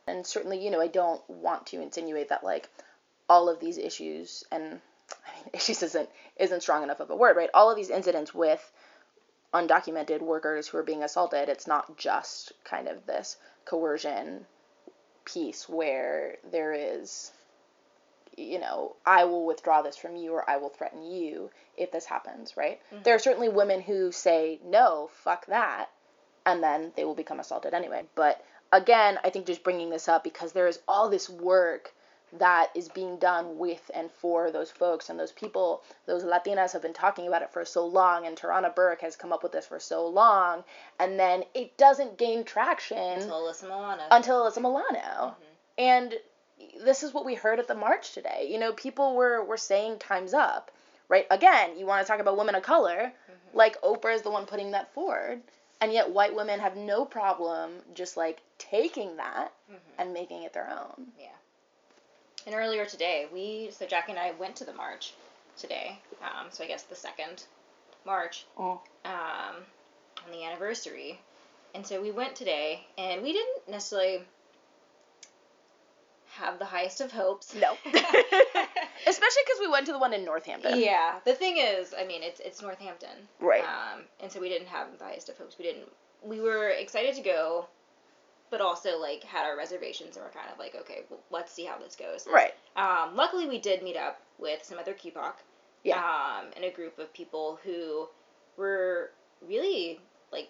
and 0.08 0.26
certainly 0.26 0.58
you 0.64 0.72
know 0.72 0.82
i 0.82 0.88
don't 0.88 1.22
want 1.30 1.68
to 1.68 1.82
insinuate 1.82 2.30
that 2.30 2.44
like 2.44 2.68
all 3.30 3.50
of 3.50 3.60
these 3.60 3.78
issues 3.78 4.44
and 4.52 4.64
I 4.64 5.36
mean, 5.36 5.50
issues 5.54 5.84
isn't 5.84 6.10
isn't 6.38 6.62
strong 6.62 6.84
enough 6.84 7.00
of 7.00 7.10
a 7.10 7.16
word 7.16 7.38
right? 7.38 7.50
All 7.54 7.70
of 7.70 7.78
these 7.78 7.90
incidents 7.90 8.34
with 8.34 8.72
undocumented 9.54 10.22
workers 10.22 10.68
who 10.68 10.78
are 10.78 10.84
being 10.84 11.04
assaulted 11.04 11.48
it's 11.48 11.68
not 11.68 11.98
just 11.98 12.52
kind 12.66 12.88
of 12.88 13.06
this 13.06 13.38
coercion 13.64 14.46
piece 15.24 15.70
where 15.70 16.36
there 16.52 16.74
is 16.74 17.32
you 18.36 18.60
know 18.60 18.96
i 19.06 19.24
will 19.24 19.46
withdraw 19.46 19.82
this 19.82 19.96
from 19.96 20.18
you 20.18 20.34
or 20.34 20.48
i 20.50 20.58
will 20.58 20.70
threaten 20.70 21.04
you 21.04 21.50
if 21.78 21.92
this 21.92 22.06
happens 22.06 22.58
right? 22.58 22.82
Mm-hmm. 22.92 23.04
There 23.04 23.16
are 23.16 23.20
certainly 23.20 23.50
women 23.50 23.82
who 23.82 24.12
say 24.12 24.60
no 24.66 25.10
fuck 25.24 25.46
that 25.46 25.90
and 26.46 26.62
then 26.62 26.92
they 26.96 27.06
will 27.06 27.16
become 27.16 27.40
assaulted 27.40 27.74
anyway. 27.74 28.04
But 28.14 28.44
again 28.72 29.18
i 29.24 29.30
think 29.30 29.46
just 29.46 29.64
bringing 29.64 29.90
this 29.90 30.08
up 30.08 30.24
because 30.24 30.52
there 30.52 30.68
is 30.68 30.80
all 30.88 31.10
this 31.10 31.30
work 31.30 31.94
that 32.40 32.70
is 32.76 32.90
being 32.90 33.18
done 33.18 33.58
with 33.58 33.90
and 33.94 34.12
for 34.12 34.52
those 34.52 34.72
folks 34.72 35.10
and 35.10 35.20
those 35.20 35.32
people 35.32 35.84
those 36.06 36.24
latinas 36.24 36.74
have 36.74 36.82
been 36.82 36.94
talking 36.94 37.28
about 37.28 37.42
it 37.42 37.52
for 37.52 37.66
so 37.66 37.86
long 37.86 38.26
and 38.26 38.38
tarana 38.38 38.74
burke 38.74 39.02
has 39.02 39.16
come 39.16 39.34
up 39.34 39.44
with 39.44 39.52
this 39.52 39.68
for 39.68 39.80
so 39.80 40.08
long 40.08 40.64
and 41.00 41.20
then 41.20 41.44
it 41.54 41.78
doesn't 41.78 42.18
gain 42.18 42.44
traction 42.44 42.98
Until 42.98 43.42
Alyssa 43.42 43.64
Milano. 43.64 44.04
until 44.12 44.44
Alyssa 44.44 44.62
Milano. 44.62 44.96
Mm-hmm. 44.96 45.44
And 45.78 46.16
this 46.84 47.04
is 47.04 47.14
what 47.14 47.26
we 47.26 47.36
heard 47.36 47.60
at 47.60 47.68
the 47.68 47.76
march 47.76 48.14
today. 48.14 48.48
You 48.50 48.60
know, 48.60 48.74
people 48.74 49.16
were, 49.16 49.44
were 49.44 49.58
saying 49.58 50.00
time's 50.00 50.34
up, 50.34 50.72
right? 51.10 51.26
Again, 51.32 51.78
you 51.78 51.86
want 51.86 52.06
to 52.06 52.12
talk 52.12 52.20
about 52.22 52.38
women 52.38 52.56
of 52.56 52.64
color, 52.64 53.12
mm-hmm. 53.12 53.58
like 53.58 53.82
Oprah 53.82 54.16
is 54.16 54.22
the 54.22 54.32
one 54.32 54.46
putting 54.46 54.72
that 54.72 54.94
forward. 54.94 55.42
And 55.82 55.92
yet 55.92 56.10
white 56.10 56.34
women 56.34 56.60
have 56.62 56.78
no 56.78 57.04
problem 57.06 57.72
just 57.94 58.16
like 58.16 58.42
taking 58.58 59.18
that 59.18 59.52
mm-hmm. 59.70 60.02
and 60.02 60.14
making 60.14 60.44
it 60.44 60.54
their 60.54 60.70
own. 60.70 61.08
Yeah. 61.20 61.28
And 62.46 62.54
earlier 62.56 62.86
today, 62.86 63.28
we 63.34 63.70
so 63.72 63.86
Jackie 63.86 64.12
and 64.12 64.20
I 64.20 64.32
went 64.32 64.56
to 64.58 64.66
the 64.66 64.74
march 64.74 65.14
today. 65.58 65.98
Um, 66.22 66.48
so 66.50 66.64
I 66.64 66.68
guess 66.68 66.84
the 66.84 66.96
second 66.96 67.44
march 68.06 68.46
Oh. 68.58 68.82
um, 69.04 69.56
on 70.26 70.32
the 70.32 70.44
anniversary, 70.46 71.20
and 71.74 71.86
so 71.86 72.02
we 72.02 72.12
went 72.12 72.36
today, 72.36 72.86
and 72.98 73.22
we 73.24 73.34
didn't 73.34 73.68
necessarily 73.70 74.22
have 76.34 76.60
the 76.60 76.66
highest 76.66 77.02
of 77.02 77.12
hopes. 77.12 77.56
No. 77.56 77.72
Especially 77.86 79.42
because 79.46 79.60
we 79.62 79.68
went 79.70 79.86
to 79.86 79.92
the 79.94 80.00
one 80.00 80.14
in 80.14 80.26
Northampton. 80.26 80.80
yeah. 80.80 81.20
The 81.26 81.34
thing 81.34 81.58
is, 81.58 81.94
I 81.98 82.06
mean, 82.06 82.22
it's 82.24 82.40
it's 82.42 82.62
Northampton. 82.62 83.28
Right. 83.40 83.64
Um, 83.64 84.04
and 84.22 84.32
so 84.32 84.40
we 84.40 84.50
didn't 84.50 84.68
have 84.68 84.88
the 84.98 85.04
highest 85.06 85.30
of 85.30 85.38
hopes. 85.38 85.58
We 85.58 85.66
didn't. 85.66 85.88
We 86.24 86.42
were 86.42 86.70
excited 86.70 87.16
to 87.16 87.22
go, 87.22 87.68
but 88.56 88.62
also 88.62 88.98
like 89.02 89.22
had 89.26 89.46
our 89.46 89.58
reservations, 89.58 90.16
and 90.16 90.24
we're 90.24 90.32
kind 90.32 90.50
of 90.50 90.58
like, 90.58 90.76
okay, 90.80 91.02
well, 91.10 91.20
let's 91.30 91.52
see 91.52 91.66
how 91.66 91.78
this 91.78 91.94
goes. 91.94 92.26
Right. 92.26 92.54
Um, 92.78 93.14
luckily, 93.14 93.50
we 93.50 93.60
did 93.60 93.84
meet 93.84 93.98
up 93.98 94.22
with 94.40 94.64
some 94.64 94.80
other 94.80 94.94
QPOC. 94.94 95.34
Yeah. 95.84 95.98
Um, 95.98 96.46
and 96.56 96.64
a 96.64 96.72
group 96.72 96.98
of 96.98 97.12
people 97.14 97.60
who 97.66 98.08
were 98.56 99.12
really 99.46 100.00
like 100.32 100.48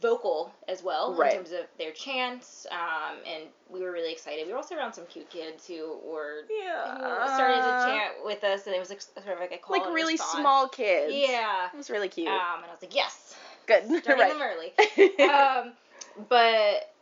vocal 0.00 0.52
as 0.68 0.80
well 0.84 1.12
Right. 1.14 1.32
in 1.32 1.38
terms 1.38 1.50
of 1.50 1.66
their 1.76 1.90
chants. 1.90 2.68
Um, 2.70 3.16
and 3.26 3.44
we 3.68 3.80
were 3.80 3.90
really 3.90 4.12
excited. 4.12 4.46
We 4.46 4.52
were 4.52 4.58
also 4.58 4.76
around 4.76 4.92
some 4.92 5.06
cute 5.06 5.28
kids 5.28 5.66
who 5.66 5.98
were 6.04 6.42
who 6.46 6.54
Yeah. 6.54 7.34
started 7.34 7.56
to 7.56 7.84
chant 7.90 8.24
with 8.24 8.44
us, 8.44 8.66
and 8.66 8.76
it 8.76 8.78
was 8.78 8.90
like 8.90 9.00
sort 9.00 9.26
of 9.26 9.40
like 9.40 9.50
a 9.52 9.58
call 9.58 9.76
Like 9.76 9.92
really 9.92 10.14
response. 10.14 10.38
small 10.38 10.68
kids. 10.68 11.12
Yeah. 11.12 11.66
It 11.72 11.76
was 11.76 11.90
really 11.90 12.08
cute. 12.08 12.28
Um, 12.28 12.58
and 12.62 12.66
I 12.66 12.70
was 12.70 12.80
like, 12.80 12.94
yes, 12.94 13.34
Good. 13.66 13.82
starting 14.04 14.18
right. 14.18 14.32
them 14.32 14.40
early 14.40 15.28
um, 15.28 15.72
but 16.28 16.92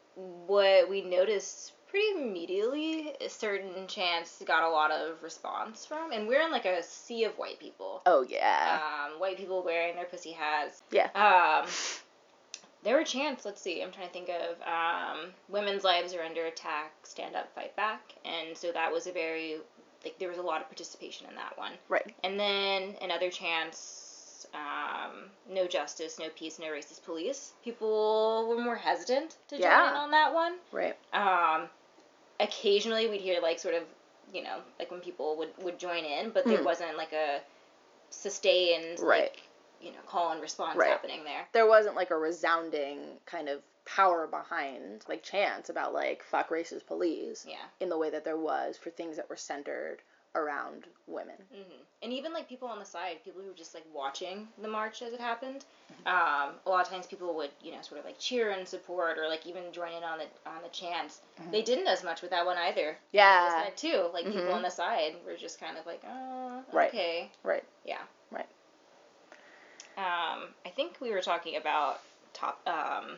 what 0.47 0.89
we 0.89 1.03
noticed 1.03 1.73
pretty 1.89 2.21
immediately 2.21 3.13
certain 3.29 3.87
chants 3.87 4.43
got 4.45 4.65
a 4.65 4.69
lot 4.69 4.91
of 4.91 5.23
response 5.23 5.87
from, 5.87 6.13
and 6.13 6.27
we're 6.27 6.43
in 6.43 6.51
like 6.51 6.65
a 6.65 6.83
sea 6.83 7.25
of 7.25 7.33
white 7.39 7.59
people. 7.61 8.03
oh 8.07 8.25
yeah. 8.29 8.81
Um, 8.83 9.21
white 9.21 9.37
people 9.37 9.63
wearing 9.63 9.95
their 9.95 10.05
pussy 10.05 10.33
hats. 10.33 10.83
yeah. 10.91 11.09
Um, 11.15 11.71
there 12.83 12.97
were 12.97 13.05
chants. 13.05 13.45
Let's 13.45 13.63
see. 13.63 13.83
I'm 13.83 13.93
trying 13.93 14.09
to 14.09 14.13
think 14.13 14.29
of 14.29 14.57
um, 14.63 15.31
women's 15.49 15.85
lives 15.85 16.13
are 16.15 16.23
under 16.23 16.45
attack. 16.45 16.93
Stand 17.05 17.35
up, 17.35 17.53
fight 17.55 17.75
back. 17.77 18.13
And 18.25 18.57
so 18.57 18.73
that 18.73 18.93
was 18.93 19.07
a 19.07 19.13
very 19.13 19.57
like 20.05 20.19
there 20.19 20.29
was 20.29 20.39
a 20.39 20.43
lot 20.43 20.61
of 20.61 20.67
participation 20.69 21.27
in 21.29 21.35
that 21.37 21.57
one. 21.57 21.73
Right. 21.89 22.15
And 22.23 22.39
then 22.39 22.95
in 23.01 23.11
other 23.11 23.31
chants, 23.31 24.04
um, 24.55 25.31
no 25.49 25.67
justice, 25.67 26.19
no 26.19 26.29
peace, 26.37 26.59
no 26.59 26.67
racist 26.67 27.05
police. 27.05 27.53
People 27.65 28.47
were 28.49 28.59
more 28.59 28.77
hesitant 28.77 29.37
to 29.49 29.57
join 29.57 29.63
Yeah. 29.63 29.91
in 29.91 29.97
on 29.97 30.11
that 30.11 30.35
one. 30.35 30.55
Right. 30.73 30.97
Um, 31.13 31.69
occasionally 32.41 33.09
we'd 33.09 33.21
hear 33.21 33.41
like 33.41 33.59
sort 33.59 33.75
of, 33.75 33.85
you 34.33 34.43
know, 34.43 34.59
like 34.79 34.91
when 34.91 35.01
people 35.01 35.37
would, 35.37 35.51
would 35.59 35.79
join 35.79 36.05
in, 36.05 36.31
but 36.31 36.45
there 36.45 36.59
Hmm. 36.59 36.65
wasn't 36.65 36.97
like 36.97 37.13
a 37.13 37.41
sustained, 38.11 39.01
Right. 39.01 39.23
like, 39.23 39.43
you 39.81 39.91
know, 39.93 39.99
call 40.07 40.31
and 40.33 40.41
response 40.41 40.77
Right. 40.77 40.91
happening 40.91 41.25
there. 41.25 41.47
there 41.53 41.67
wasn't 41.67 41.95
like 41.97 42.11
a 42.11 42.17
resounding 42.17 43.19
kind 43.27 43.49
of 43.49 43.63
power 43.85 44.27
behind 44.27 45.05
like 45.09 45.23
chants 45.23 45.69
about 45.69 45.93
like 45.93 46.23
fuck 46.23 46.49
racist 46.49 46.87
police 46.87 47.45
Yeah. 47.47 47.57
in 47.81 47.91
the 47.91 47.99
way 47.99 48.09
that 48.09 48.25
there 48.25 48.37
was 48.37 48.79
for 48.79 48.89
things 48.91 49.17
that 49.17 49.29
were 49.29 49.37
centered 49.37 50.01
around 50.35 50.85
women. 51.07 51.37
hmm 51.53 51.83
And 52.03 52.13
even 52.13 52.33
like 52.33 52.49
people 52.49 52.69
on 52.69 52.79
the 52.79 52.85
side, 52.85 53.25
people 53.25 53.41
who 53.43 53.49
were 53.49 53.55
just 53.55 53.75
like 53.75 53.85
watching 53.95 54.49
the 54.61 54.69
march 54.69 55.03
as 55.03 55.13
it 55.13 55.21
happened. 55.21 55.65
Um, 56.07 56.51
a 56.67 56.69
lot 56.71 56.85
of 56.87 56.93
times 56.93 57.07
people 57.07 57.35
would, 57.37 57.51
you 57.63 57.73
know, 57.73 57.79
sort 57.83 57.99
of 57.99 58.05
like 58.05 58.19
cheer 58.19 58.51
and 58.51 58.67
support 58.69 59.17
or 59.19 59.27
like 59.29 59.47
even 59.47 59.63
join 59.73 59.93
in 59.93 60.03
on 60.03 60.19
the 60.19 60.51
on 60.51 60.63
the 60.63 60.69
chants. 60.69 61.21
They 61.51 61.63
didn't 61.63 61.87
as 61.87 62.03
much 62.05 62.21
with 62.21 62.31
that 62.31 62.45
one 62.45 62.59
either. 62.59 62.99
Yeah. 63.13 63.49
side 63.49 63.77
too, 63.77 64.11
like 64.13 64.27
people 64.27 64.53
on 64.53 64.63
the 64.63 64.71
side 64.71 65.15
were 65.27 65.35
just 65.37 65.59
kind 65.61 65.79
of 65.79 65.87
like, 65.87 66.03
oh, 66.07 66.63
Right. 66.73 66.89
okay, 66.89 67.31
Right. 67.43 67.65
yeah, 67.87 68.03
Right. 68.31 68.47
Um, 69.97 70.49
I 70.67 70.71
think 70.75 70.97
we 71.01 71.11
were 71.11 71.21
talking 71.23 71.57
about 71.57 72.01
top, 72.33 72.61
um, 72.67 73.17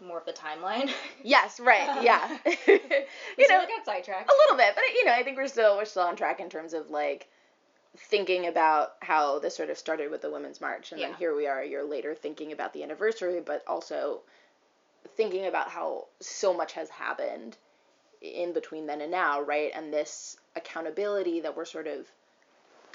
more 0.00 0.18
of 0.18 0.24
the 0.24 0.32
timeline. 0.32 0.90
Yes, 1.22 1.58
right. 1.58 2.02
Yeah. 2.02 2.38
you 2.66 3.48
know, 3.48 3.66
got 3.66 3.84
sidetracked. 3.84 4.30
a 4.30 4.34
little 4.44 4.56
bit, 4.56 4.74
but 4.74 4.84
you 4.94 5.04
know, 5.04 5.12
I 5.12 5.22
think 5.24 5.36
we're 5.36 5.48
still 5.48 5.76
we're 5.76 5.84
still 5.84 6.04
on 6.04 6.14
track 6.14 6.38
in 6.40 6.48
terms 6.48 6.72
of 6.72 6.90
like 6.90 7.28
thinking 7.96 8.46
about 8.46 8.92
how 9.00 9.38
this 9.38 9.56
sort 9.56 9.70
of 9.70 9.78
started 9.78 10.10
with 10.10 10.20
the 10.22 10.30
women's 10.30 10.60
march 10.60 10.92
and 10.92 11.00
then 11.00 11.14
here 11.14 11.34
we 11.34 11.46
are 11.46 11.60
a 11.60 11.66
year 11.66 11.82
later 11.82 12.14
thinking 12.14 12.52
about 12.52 12.72
the 12.72 12.82
anniversary 12.82 13.40
but 13.40 13.64
also 13.66 14.20
thinking 15.16 15.46
about 15.46 15.70
how 15.70 16.06
so 16.20 16.52
much 16.52 16.74
has 16.74 16.90
happened 16.90 17.56
in 18.20 18.52
between 18.52 18.86
then 18.86 19.00
and 19.00 19.10
now 19.10 19.40
right 19.40 19.72
and 19.74 19.92
this 19.92 20.36
accountability 20.56 21.40
that 21.40 21.56
we're 21.56 21.64
sort 21.64 21.86
of 21.86 22.06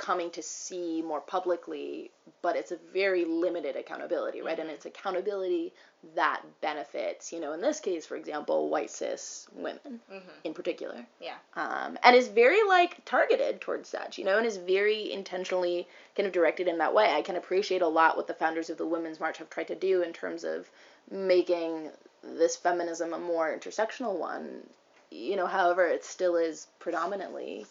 coming 0.01 0.31
to 0.31 0.41
see 0.41 1.01
more 1.03 1.21
publicly 1.21 2.09
but 2.41 2.55
it's 2.55 2.71
a 2.71 2.77
very 2.91 3.23
limited 3.23 3.75
accountability 3.75 4.41
right 4.41 4.57
and 4.57 4.67
Mhm. 4.67 4.73
it's 4.73 4.87
accountability 4.87 5.71
that 6.15 6.41
benefits 6.59 7.31
you 7.31 7.39
know 7.39 7.53
in 7.53 7.61
this 7.61 7.79
case 7.79 8.03
for 8.07 8.15
example 8.15 8.69
white 8.69 8.89
cis 8.89 9.47
women 9.53 10.01
hmm 10.09 10.17
in 10.43 10.55
particular 10.55 11.05
Yeah. 11.19 11.37
um, 11.55 11.99
and 12.01 12.15
is 12.15 12.29
very 12.29 12.63
like 12.63 13.05
targeted 13.05 13.61
towards 13.61 13.87
such, 13.89 14.17
you 14.17 14.25
know, 14.25 14.37
and 14.39 14.47
is 14.47 14.57
very 14.57 15.11
intentionally 15.13 15.87
kind 16.15 16.25
of 16.25 16.33
directed 16.33 16.67
in 16.67 16.79
that 16.79 16.95
way. 16.95 17.13
I 17.13 17.21
can 17.21 17.35
appreciate 17.35 17.83
a 17.83 17.87
lot 17.87 18.17
what 18.17 18.25
the 18.25 18.33
founders 18.33 18.71
of 18.71 18.79
the 18.79 18.87
Women's 18.87 19.19
March 19.19 19.37
have 19.37 19.51
tried 19.51 19.67
to 19.67 19.75
do 19.75 20.01
in 20.01 20.13
terms 20.13 20.43
of 20.43 20.67
making 21.11 21.91
this 22.23 22.55
feminism 22.55 23.13
a 23.13 23.19
more 23.19 23.55
intersectional 23.55 24.15
one. 24.17 24.67
You 25.11 25.35
know, 25.35 25.45
however, 25.45 25.85
it 25.85 26.03
still 26.03 26.35
is 26.37 26.65
predominantly, 26.79 27.67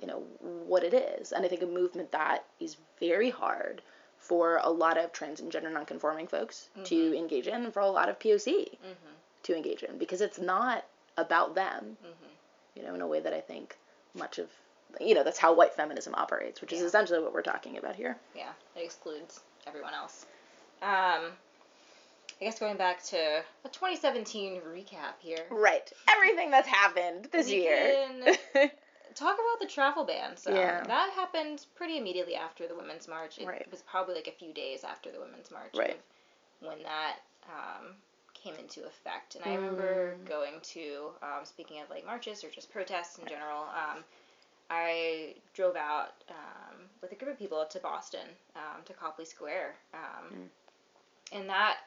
you 0.00 0.06
know, 0.06 0.22
what 0.66 0.82
it 0.84 0.94
is, 0.94 1.32
and 1.32 1.44
I 1.44 1.48
think 1.48 1.62
a 1.62 1.66
movement 1.66 2.12
that 2.12 2.44
is 2.60 2.76
very 3.00 3.30
hard 3.30 3.82
for 4.18 4.60
a 4.62 4.70
lot 4.70 4.98
of 4.98 5.12
trans 5.12 5.40
and 5.40 5.52
gender 5.52 5.70
nonconforming 5.70 6.26
folks 6.26 6.68
to 6.84 7.16
engage 7.16 7.46
in, 7.46 7.64
and 7.64 7.72
for 7.72 7.80
a 7.80 7.88
lot 7.90 8.08
of 8.08 8.18
POC 8.18 8.68
hmm 8.78 8.92
to 9.42 9.54
engage 9.54 9.84
in, 9.84 9.96
because 9.96 10.20
it's 10.20 10.40
not 10.40 10.84
about 11.16 11.54
them 11.54 11.96
hmm 12.02 12.26
you 12.74 12.82
know, 12.82 12.94
in 12.94 13.00
a 13.00 13.06
way 13.06 13.20
that 13.20 13.32
I 13.32 13.40
think 13.40 13.74
much 14.14 14.38
of, 14.38 14.48
you 15.00 15.14
know, 15.14 15.24
that's 15.24 15.38
how 15.38 15.54
white 15.54 15.72
feminism 15.74 16.14
operates, 16.14 16.60
which 16.60 16.74
is 16.74 16.82
essentially 16.82 17.20
what 17.20 17.32
we're 17.32 17.40
talking 17.40 17.78
about 17.78 17.96
here. 17.96 18.16
Yeah, 18.34 18.50
it 18.74 18.84
excludes 18.84 19.40
everyone 19.66 19.94
else. 19.94 20.26
Um, 20.82 21.32
I 22.38 22.44
guess 22.44 22.58
going 22.58 22.76
back 22.76 23.02
to 23.04 23.16
a 23.16 23.68
2017 23.68 24.60
recap 24.68 25.14
here. 25.20 25.46
Right. 25.50 25.90
Everything 26.06 26.50
that's 26.50 26.68
happened 26.68 27.28
this 27.32 27.48
We 27.48 27.62
year. 27.62 28.06
can 28.54 28.70
talk 29.16 29.34
about 29.34 29.60
the 29.60 29.66
travel 29.66 30.04
ban. 30.04 30.36
So 30.36 30.54
Yeah. 30.54 30.84
that 30.84 31.10
happened 31.14 31.66
pretty 31.74 31.96
immediately 31.98 32.36
after 32.36 32.68
the 32.68 32.74
Women's 32.74 33.08
March. 33.08 33.38
It 33.38 33.46
Right. 33.46 33.68
was 33.70 33.82
probably 33.82 34.14
like 34.14 34.28
a 34.28 34.32
few 34.32 34.52
days 34.52 34.84
after 34.84 35.10
the 35.10 35.18
Women's 35.18 35.50
March 35.50 35.74
Right. 35.74 35.94
of 35.94 36.02
when 36.60 36.82
that 36.84 37.20
um, 37.48 37.96
came 38.34 38.54
into 38.56 38.84
effect. 38.84 39.34
And 39.36 39.44
I 39.44 39.54
remember 39.54 40.16
Mm. 40.16 40.24
going 40.26 40.60
to, 40.60 41.14
um, 41.22 41.44
speaking 41.44 41.80
of 41.80 41.90
like 41.90 42.04
marches 42.04 42.44
or 42.44 42.50
just 42.50 42.70
protests 42.70 43.18
in 43.18 43.26
general, 43.26 43.62
um, 43.64 44.04
I 44.68 45.36
drove 45.54 45.76
out 45.76 46.12
um, 46.28 46.90
with 47.00 47.12
a 47.12 47.14
group 47.14 47.30
of 47.30 47.38
people 47.38 47.64
to 47.64 47.78
Boston, 47.80 48.36
um, 48.56 48.82
to 48.84 48.92
Copley 48.94 49.24
Square, 49.24 49.76
um, 49.94 50.32
mm. 50.32 50.48
and 51.32 51.48
that 51.48 51.78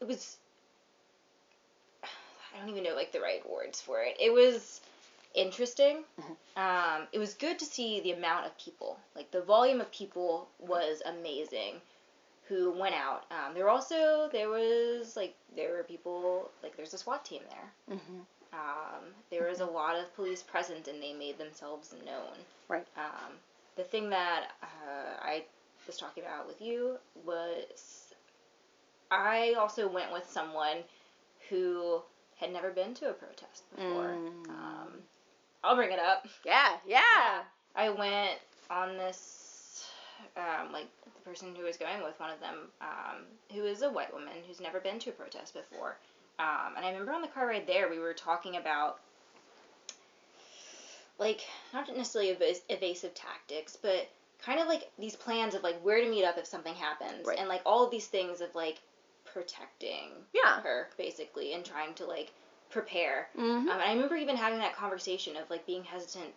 it 0.00 0.06
was. 0.06 0.38
I 2.04 2.58
don't 2.58 2.70
even 2.70 2.84
know 2.84 2.94
like 2.94 3.12
the 3.12 3.20
right 3.20 3.46
words 3.48 3.80
for 3.80 4.02
it. 4.02 4.16
It 4.18 4.32
was 4.32 4.80
interesting. 5.34 6.04
Mm-hmm. 6.20 6.60
Um, 6.60 7.08
it 7.12 7.18
was 7.18 7.34
good 7.34 7.58
to 7.58 7.64
see 7.64 8.00
the 8.00 8.12
amount 8.12 8.46
of 8.46 8.56
people. 8.58 8.98
Like 9.14 9.30
the 9.30 9.42
volume 9.42 9.80
of 9.80 9.90
people 9.92 10.48
was 10.58 11.02
amazing 11.06 11.80
who 12.48 12.72
went 12.72 12.94
out. 12.94 13.24
Um, 13.30 13.54
there 13.54 13.64
were 13.64 13.70
also 13.70 14.28
there 14.32 14.48
was 14.48 15.16
like 15.16 15.34
there 15.54 15.72
were 15.72 15.82
people 15.82 16.50
like 16.62 16.76
there's 16.76 16.94
a 16.94 16.98
SWAT 16.98 17.24
team 17.24 17.42
there. 17.50 17.96
Mm-hmm. 17.96 18.20
Um, 18.54 19.04
there 19.30 19.48
was 19.48 19.60
a 19.60 19.64
mm-hmm. 19.64 19.74
lot 19.74 19.96
of 19.96 20.14
police 20.16 20.42
present 20.42 20.88
and 20.88 21.02
they 21.02 21.12
made 21.12 21.38
themselves 21.38 21.94
known. 22.04 22.34
Right. 22.68 22.86
Um, 22.96 23.32
the 23.76 23.84
thing 23.84 24.10
that 24.10 24.48
uh, 24.62 25.20
I 25.20 25.44
was 25.86 25.96
talking 25.96 26.24
about 26.24 26.46
with 26.46 26.60
you 26.60 26.96
was 27.24 28.14
I 29.10 29.54
also 29.58 29.88
went 29.88 30.12
with 30.12 30.28
someone 30.28 30.78
who 31.48 32.02
had 32.36 32.52
never 32.52 32.70
been 32.70 32.94
to 32.94 33.10
a 33.10 33.12
protest 33.12 33.64
before. 33.74 34.16
Mm. 34.16 34.48
Um, 34.48 34.92
I'll 35.64 35.76
bring 35.76 35.92
it 35.92 35.98
up. 35.98 36.26
Yeah, 36.44 36.76
yeah. 36.86 37.00
yeah. 37.16 37.40
I 37.74 37.90
went 37.90 38.38
on 38.70 38.96
this, 38.96 39.88
um, 40.36 40.72
like 40.72 40.86
the 41.04 41.10
person 41.22 41.54
who 41.54 41.64
was 41.64 41.76
going 41.76 42.02
with 42.02 42.18
one 42.18 42.30
of 42.30 42.40
them, 42.40 42.56
um, 42.80 43.24
who 43.52 43.64
is 43.64 43.82
a 43.82 43.90
white 43.90 44.12
woman 44.12 44.32
who's 44.46 44.60
never 44.60 44.80
been 44.80 44.98
to 45.00 45.10
a 45.10 45.12
protest 45.12 45.54
before. 45.54 45.96
Um, 46.38 46.74
and 46.76 46.84
I 46.86 46.90
remember 46.90 47.12
on 47.12 47.22
the 47.22 47.28
car 47.28 47.48
ride 47.48 47.66
there, 47.66 47.88
we 47.90 47.98
were 47.98 48.14
talking 48.14 48.56
about, 48.56 49.00
like, 51.18 51.40
not 51.74 51.88
necessarily 51.94 52.30
ev- 52.30 52.60
evasive 52.68 53.14
tactics, 53.14 53.76
but 53.80 54.08
kind 54.44 54.60
of 54.60 54.68
like 54.68 54.90
these 54.98 55.16
plans 55.16 55.54
of 55.54 55.62
like 55.62 55.80
where 55.82 56.00
to 56.00 56.08
meet 56.08 56.24
up 56.24 56.38
if 56.38 56.46
something 56.46 56.74
happens, 56.74 57.26
right. 57.26 57.38
and 57.38 57.48
like 57.48 57.62
all 57.66 57.84
of 57.84 57.90
these 57.90 58.06
things 58.06 58.40
of 58.40 58.54
like 58.54 58.78
protecting 59.24 60.10
yeah. 60.32 60.60
her 60.62 60.88
basically 60.96 61.52
and 61.52 61.64
trying 61.64 61.94
to 61.94 62.06
like 62.06 62.32
prepare. 62.70 63.28
Mm-hmm. 63.36 63.68
Um, 63.68 63.70
and 63.70 63.82
I 63.82 63.92
remember 63.92 64.16
even 64.16 64.36
having 64.36 64.58
that 64.58 64.76
conversation 64.76 65.36
of 65.36 65.48
like 65.50 65.66
being 65.66 65.84
hesitant 65.84 66.34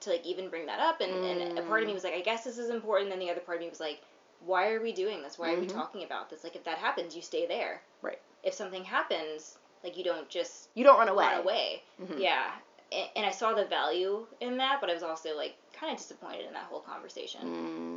to 0.00 0.10
like 0.10 0.24
even 0.24 0.48
bring 0.48 0.66
that 0.66 0.80
up, 0.80 1.00
and, 1.00 1.12
mm. 1.12 1.48
and 1.50 1.58
a 1.58 1.62
part 1.62 1.82
of 1.82 1.86
me 1.86 1.92
mm. 1.92 1.94
was 1.94 2.04
like, 2.04 2.14
I 2.14 2.20
guess 2.20 2.44
this 2.44 2.58
is 2.58 2.70
important. 2.70 3.12
And 3.12 3.20
Then 3.20 3.26
the 3.26 3.32
other 3.32 3.40
part 3.40 3.58
of 3.58 3.62
me 3.62 3.68
was 3.68 3.80
like, 3.80 4.00
why 4.44 4.70
are 4.70 4.80
we 4.80 4.92
doing 4.92 5.22
this? 5.22 5.38
Why 5.38 5.48
mm-hmm. 5.48 5.56
are 5.56 5.60
we 5.60 5.66
mm-hmm. 5.66 5.78
talking 5.78 6.04
about 6.04 6.30
this? 6.30 6.44
Like 6.44 6.56
if 6.56 6.64
that 6.64 6.78
happens, 6.78 7.14
you 7.14 7.22
stay 7.22 7.46
there. 7.46 7.82
Right. 8.02 8.18
If 8.42 8.54
something 8.54 8.84
happens, 8.84 9.58
like 9.84 9.96
you 9.96 10.04
don't 10.04 10.28
just 10.28 10.68
you 10.74 10.84
don't 10.84 10.98
run 10.98 11.08
away. 11.08 11.26
Run 11.26 11.42
away. 11.42 11.82
Mm-hmm. 12.02 12.20
Yeah. 12.20 12.50
And, 12.92 13.08
and, 13.16 13.26
I 13.26 13.30
saw 13.30 13.54
the 13.54 13.66
value 13.66 14.26
in 14.40 14.56
that, 14.56 14.78
but 14.80 14.90
I 14.90 14.94
was 14.94 15.04
also 15.04 15.36
like 15.36 15.54
kind 15.72 15.92
of 15.92 15.98
disappointed 15.98 16.46
in 16.46 16.52
that 16.54 16.64
whole 16.64 16.80
conversation. 16.80 17.40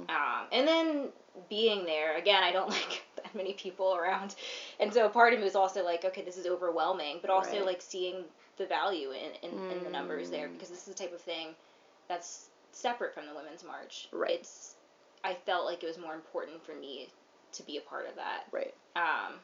Mm. 0.08 0.10
Um, 0.12 0.48
and 0.52 0.68
then 0.68 1.10
being 1.50 1.86
there 1.86 2.16
again, 2.18 2.44
I 2.44 2.52
don't 2.52 2.70
like 2.70 3.04
that 3.34 3.38
many 3.38 3.54
people 3.54 3.96
around, 3.96 4.36
and 4.80 4.94
so 4.94 5.10
part 5.10 5.34
of 5.34 5.40
me 5.40 5.46
was 5.46 5.56
also 5.56 5.84
like, 5.84 6.06
okay, 6.06 6.24
this 6.24 6.38
is 6.38 6.46
overwhelming, 6.46 7.20
but 7.22 7.30
also 7.30 7.58
right. 7.58 7.66
like 7.66 7.82
seeing 7.82 8.24
the 8.58 8.66
value 8.66 9.12
in 9.12 9.50
in, 9.50 9.58
mm. 9.58 9.78
in, 9.78 9.84
the 9.84 9.90
numbers 9.90 10.30
there 10.30 10.48
mm. 10.48 10.54
because 10.54 10.70
this 10.70 10.80
is 10.80 10.86
the 10.86 10.94
type 10.94 11.14
of 11.14 11.22
thing 11.22 11.50
that's 12.08 12.50
separate 12.72 13.14
from 13.14 13.26
the 13.26 13.34
women's 13.34 13.64
march. 13.64 14.08
Right. 14.12 14.32
It's 14.32 14.76
I 15.24 15.36
felt 15.46 15.66
like 15.66 15.84
it 15.84 15.88
was 15.88 15.98
more 15.98 16.14
important 16.14 16.64
for 16.66 16.76
me 16.76 17.08
to 17.54 17.64
be 17.64 17.78
a 17.78 17.82
part 17.82 18.08
of 18.08 18.16
that. 18.16 18.44
Right. 18.52 18.74
Um. 18.96 19.40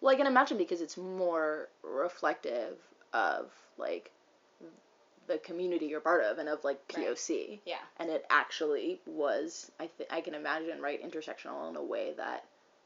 Well, 0.00 0.12
I 0.12 0.16
can 0.16 0.26
imagine 0.26 0.58
because 0.58 0.80
it's 0.80 0.96
more 0.96 1.68
reflective 1.82 2.76
of 3.12 3.52
like 3.78 4.10
the 5.26 5.38
community 5.38 5.86
you're 5.86 6.00
part 6.00 6.24
of 6.24 6.38
and 6.38 6.48
of 6.48 6.64
like 6.64 6.86
POC. 6.88 7.48
Right. 7.48 7.60
Yeah. 7.64 7.76
And 7.98 8.10
it 8.10 8.24
actually 8.30 9.00
was 9.06 9.70
I 9.78 9.86
think 9.86 10.12
I 10.12 10.20
can 10.20 10.34
imagine 10.34 10.80
right 10.80 11.02
intersectional 11.02 11.70
in 11.70 11.76
a 11.76 11.82
way 11.82 12.12
that 12.16 12.44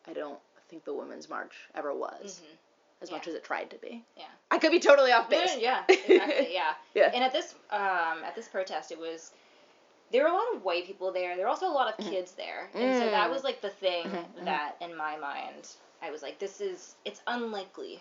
I 0.08 0.12
don't 0.12 0.38
think 0.68 0.84
the 0.84 0.94
women's 0.94 1.28
march 1.28 1.54
ever 1.74 1.94
was. 1.94 2.40
Mm-hmm. 2.40 2.54
As 3.02 3.10
yeah. 3.10 3.16
much 3.16 3.28
as 3.28 3.34
it 3.34 3.44
tried 3.44 3.70
to 3.70 3.76
be. 3.76 4.02
Yeah. 4.16 4.24
I 4.50 4.58
could 4.58 4.70
be 4.70 4.80
totally 4.80 5.12
off 5.12 5.28
base. 5.28 5.56
Yeah, 5.58 5.82
exactly. 5.88 6.54
Yeah. 6.54 6.72
yeah. 6.94 7.10
And 7.12 7.22
at 7.22 7.32
this 7.32 7.54
um 7.70 8.24
at 8.24 8.34
this 8.34 8.48
protest 8.48 8.90
it 8.90 8.98
was 8.98 9.32
there 10.12 10.22
were 10.22 10.30
a 10.30 10.34
lot 10.34 10.46
of 10.54 10.64
white 10.64 10.86
people 10.86 11.12
there. 11.12 11.36
There 11.36 11.44
were 11.44 11.50
also 11.50 11.66
a 11.66 11.72
lot 11.72 11.88
of 11.88 11.98
mm-hmm. 11.98 12.14
kids 12.14 12.32
there. 12.32 12.70
And 12.74 12.94
mm. 12.94 12.98
so 13.00 13.10
that 13.10 13.30
was 13.30 13.44
like 13.44 13.60
the 13.60 13.68
thing 13.68 14.06
mm-hmm. 14.06 14.16
mm-hmm. 14.16 14.44
that 14.46 14.76
in 14.80 14.96
my 14.96 15.16
mind 15.18 15.68
I 16.00 16.10
was 16.10 16.22
like 16.22 16.38
this 16.38 16.60
is 16.60 16.94
it's 17.04 17.20
unlikely. 17.26 18.00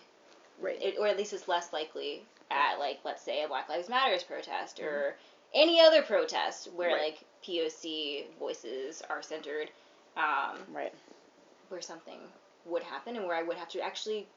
Right. 0.62 0.82
It, 0.82 0.96
or 0.98 1.08
at 1.08 1.18
least 1.18 1.34
it's 1.34 1.50
less 1.50 1.74
likely 1.74 2.24
at 2.50 2.80
like 2.80 3.00
let's 3.04 3.22
say 3.22 3.44
a 3.44 3.48
Black 3.50 3.68
Lives 3.68 3.89
Matters 3.89 4.24
protest 4.24 4.78
mm-hmm. 4.78 4.88
or 4.88 5.15
any 5.54 5.82
other 5.82 6.02
protest 6.02 6.70
where 6.74 6.94
right. 6.94 7.02
like 7.02 7.26
POC 7.46 8.26
voices 8.39 9.02
are 9.10 9.22
centered. 9.22 9.70
Um, 10.18 10.60
right. 10.74 10.94
Where 11.69 11.82
something 11.82 12.19
would 12.65 12.84
happen 12.84 13.15
and 13.15 13.25
where 13.25 13.36
I 13.36 13.43
would 13.43 13.58
have 13.58 13.69
to 13.69 13.82
actually 13.82 14.28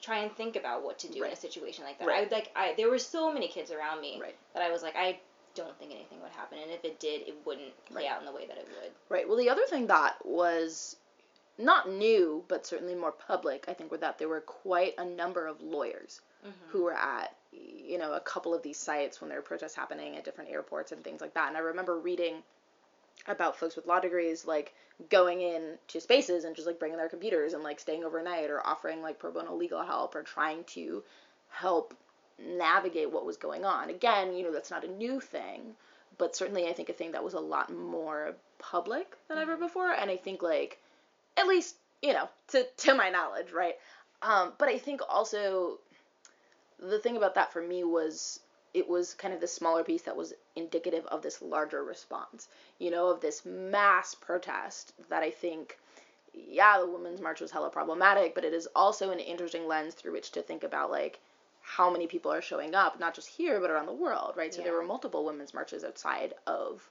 try 0.00 0.18
and 0.18 0.32
think 0.32 0.56
about 0.56 0.84
what 0.84 0.98
to 1.00 1.08
do 1.08 1.22
right. 1.22 1.28
in 1.28 1.32
a 1.32 1.40
situation 1.40 1.84
like 1.84 1.98
that. 1.98 2.08
Right. 2.08 2.18
I 2.18 2.20
would 2.22 2.30
like 2.30 2.50
I 2.56 2.74
there 2.76 2.90
were 2.90 2.98
so 2.98 3.32
many 3.32 3.48
kids 3.48 3.70
around 3.70 4.00
me 4.00 4.18
right. 4.20 4.36
that 4.54 4.62
I 4.62 4.70
was 4.70 4.82
like 4.82 4.96
I 4.96 5.18
don't 5.54 5.78
think 5.78 5.92
anything 5.92 6.20
would 6.20 6.32
happen 6.32 6.58
and 6.60 6.70
if 6.70 6.84
it 6.84 6.98
did 6.98 7.22
it 7.22 7.34
wouldn't 7.46 7.72
play 7.86 8.08
out 8.08 8.20
in 8.20 8.26
the 8.26 8.32
way 8.32 8.46
that 8.46 8.56
it 8.56 8.68
would. 8.80 8.92
Right. 9.08 9.28
Well, 9.28 9.38
the 9.38 9.50
other 9.50 9.64
thing 9.68 9.86
that 9.86 10.16
was 10.24 10.96
not 11.58 11.88
new 11.88 12.44
but 12.48 12.66
certainly 12.66 12.94
more 12.94 13.12
public, 13.12 13.66
I 13.68 13.74
think, 13.74 13.90
were 13.90 13.98
that 13.98 14.18
there 14.18 14.28
were 14.28 14.40
quite 14.40 14.94
a 14.98 15.04
number 15.04 15.46
of 15.46 15.60
lawyers 15.60 16.20
mm-hmm. 16.44 16.70
who 16.70 16.84
were 16.84 16.94
at 16.94 17.34
you 17.86 17.98
know, 17.98 18.12
a 18.12 18.20
couple 18.20 18.54
of 18.54 18.62
these 18.62 18.78
sites 18.78 19.20
when 19.20 19.28
there 19.28 19.38
were 19.38 19.42
protests 19.42 19.74
happening 19.74 20.16
at 20.16 20.24
different 20.24 20.50
airports 20.50 20.92
and 20.92 21.02
things 21.04 21.20
like 21.20 21.34
that. 21.34 21.48
And 21.48 21.56
I 21.56 21.60
remember 21.60 21.98
reading 21.98 22.42
about 23.26 23.56
folks 23.56 23.76
with 23.76 23.86
law 23.86 24.00
degrees 24.00 24.46
like 24.46 24.74
going 25.10 25.40
in 25.40 25.76
to 25.88 26.00
spaces 26.00 26.44
and 26.44 26.54
just 26.54 26.66
like 26.66 26.78
bringing 26.78 26.98
their 26.98 27.08
computers 27.08 27.52
and 27.52 27.62
like 27.62 27.80
staying 27.80 28.04
overnight 28.04 28.50
or 28.50 28.64
offering 28.66 29.02
like 29.02 29.18
pro 29.18 29.32
bono 29.32 29.54
legal 29.54 29.82
help 29.82 30.14
or 30.14 30.22
trying 30.22 30.62
to 30.64 31.02
help 31.48 31.94
navigate 32.38 33.10
what 33.10 33.26
was 33.26 33.36
going 33.36 33.64
on. 33.64 33.90
Again, 33.90 34.34
you 34.34 34.42
know, 34.42 34.52
that's 34.52 34.70
not 34.70 34.84
a 34.84 34.88
new 34.88 35.20
thing, 35.20 35.74
but 36.18 36.36
certainly 36.36 36.66
I 36.66 36.72
think 36.72 36.88
a 36.88 36.92
thing 36.92 37.12
that 37.12 37.24
was 37.24 37.34
a 37.34 37.40
lot 37.40 37.72
more 37.72 38.34
public 38.58 39.16
than 39.28 39.38
mm-hmm. 39.38 39.50
ever 39.50 39.56
before. 39.56 39.92
And 39.92 40.10
I 40.10 40.16
think 40.16 40.42
like, 40.42 40.78
at 41.36 41.46
least, 41.46 41.76
you 42.02 42.12
know, 42.12 42.28
to, 42.48 42.64
to 42.78 42.94
my 42.94 43.10
knowledge, 43.10 43.52
right? 43.52 43.74
Um, 44.22 44.52
but 44.58 44.68
I 44.68 44.78
think 44.78 45.00
also 45.08 45.78
the 46.78 46.98
thing 46.98 47.16
about 47.16 47.34
that 47.34 47.52
for 47.52 47.62
me 47.62 47.84
was 47.84 48.40
it 48.74 48.88
was 48.88 49.14
kind 49.14 49.32
of 49.32 49.40
the 49.40 49.46
smaller 49.46 49.84
piece 49.84 50.02
that 50.02 50.16
was 50.16 50.34
indicative 50.56 51.06
of 51.06 51.22
this 51.22 51.40
larger 51.40 51.82
response, 51.84 52.48
you 52.78 52.90
know, 52.90 53.08
of 53.08 53.20
this 53.20 53.46
mass 53.46 54.14
protest 54.14 54.92
that 55.08 55.22
I 55.22 55.30
think, 55.30 55.78
yeah, 56.34 56.78
the 56.80 56.86
Women's 56.86 57.20
March 57.20 57.40
was 57.40 57.52
hella 57.52 57.70
problematic, 57.70 58.34
but 58.34 58.44
it 58.44 58.52
is 58.52 58.68
also 58.74 59.10
an 59.10 59.20
interesting 59.20 59.68
lens 59.68 59.94
through 59.94 60.12
which 60.12 60.32
to 60.32 60.42
think 60.42 60.64
about, 60.64 60.90
like, 60.90 61.20
how 61.62 61.88
many 61.88 62.08
people 62.08 62.32
are 62.32 62.42
showing 62.42 62.74
up, 62.74 62.98
not 62.98 63.14
just 63.14 63.28
here, 63.28 63.60
but 63.60 63.70
around 63.70 63.86
the 63.86 63.92
world, 63.92 64.34
right? 64.36 64.52
So 64.52 64.60
yeah. 64.60 64.64
there 64.64 64.74
were 64.76 64.82
multiple 64.82 65.24
women's 65.24 65.54
marches 65.54 65.84
outside 65.84 66.34
of 66.46 66.90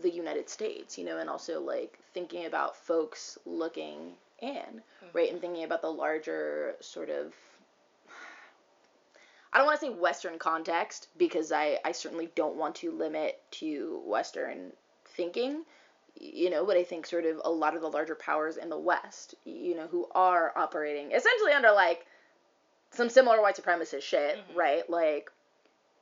the 0.00 0.10
United 0.10 0.48
States, 0.48 0.96
you 0.96 1.04
know, 1.04 1.18
and 1.18 1.28
also, 1.28 1.60
like, 1.60 1.98
thinking 2.14 2.46
about 2.46 2.76
folks 2.76 3.36
looking 3.44 4.14
in, 4.40 4.56
mm-hmm. 4.56 5.06
right? 5.12 5.30
And 5.30 5.40
thinking 5.40 5.64
about 5.64 5.82
the 5.82 5.92
larger 5.92 6.76
sort 6.80 7.10
of 7.10 7.34
I 9.54 9.58
don't 9.58 9.66
want 9.66 9.80
to 9.80 9.86
say 9.86 9.92
Western 9.92 10.38
context 10.38 11.08
because 11.16 11.52
I, 11.52 11.78
I 11.84 11.92
certainly 11.92 12.28
don't 12.34 12.56
want 12.56 12.74
to 12.76 12.90
limit 12.90 13.40
to 13.52 14.02
Western 14.04 14.72
thinking, 15.04 15.62
you 16.20 16.50
know, 16.50 16.66
but 16.66 16.76
I 16.76 16.82
think 16.82 17.06
sort 17.06 17.24
of 17.24 17.40
a 17.44 17.50
lot 17.50 17.76
of 17.76 17.80
the 17.80 17.88
larger 17.88 18.16
powers 18.16 18.56
in 18.56 18.68
the 18.68 18.78
West, 18.78 19.36
you 19.44 19.76
know, 19.76 19.86
who 19.86 20.08
are 20.12 20.52
operating 20.56 21.12
essentially 21.12 21.52
under 21.52 21.70
like 21.70 22.04
some 22.90 23.08
similar 23.08 23.40
white 23.40 23.56
supremacist 23.56 24.02
shit, 24.02 24.38
mm-hmm. 24.38 24.58
right? 24.58 24.90
Like, 24.90 25.30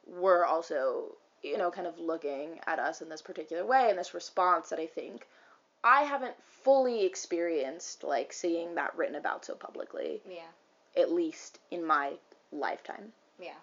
we're 0.07 0.45
also, 0.45 1.17
you 1.43 1.59
know, 1.59 1.71
kind 1.71 1.87
of 1.87 1.99
looking 1.99 2.61
at 2.67 2.79
us 2.79 3.03
in 3.03 3.09
this 3.09 3.23
particular 3.23 3.65
way 3.65 3.89
and 3.91 3.99
this 3.99 4.15
response 4.15 4.71
that 4.71 4.79
I 4.79 4.87
think 4.87 5.27
I 5.85 6.03
haven't 6.03 6.35
fully 6.63 7.05
experienced, 7.05 8.05
like, 8.05 8.33
seeing 8.33 8.75
that 8.77 8.97
written 8.97 9.17
about 9.17 9.45
so 9.45 9.55
publicly. 9.55 10.21
Yeah. 10.29 10.43
At 10.97 11.13
least 11.13 11.59
in 11.71 11.85
my 11.85 12.13
lifetime. 12.51 13.13
Yeah. 13.41 13.55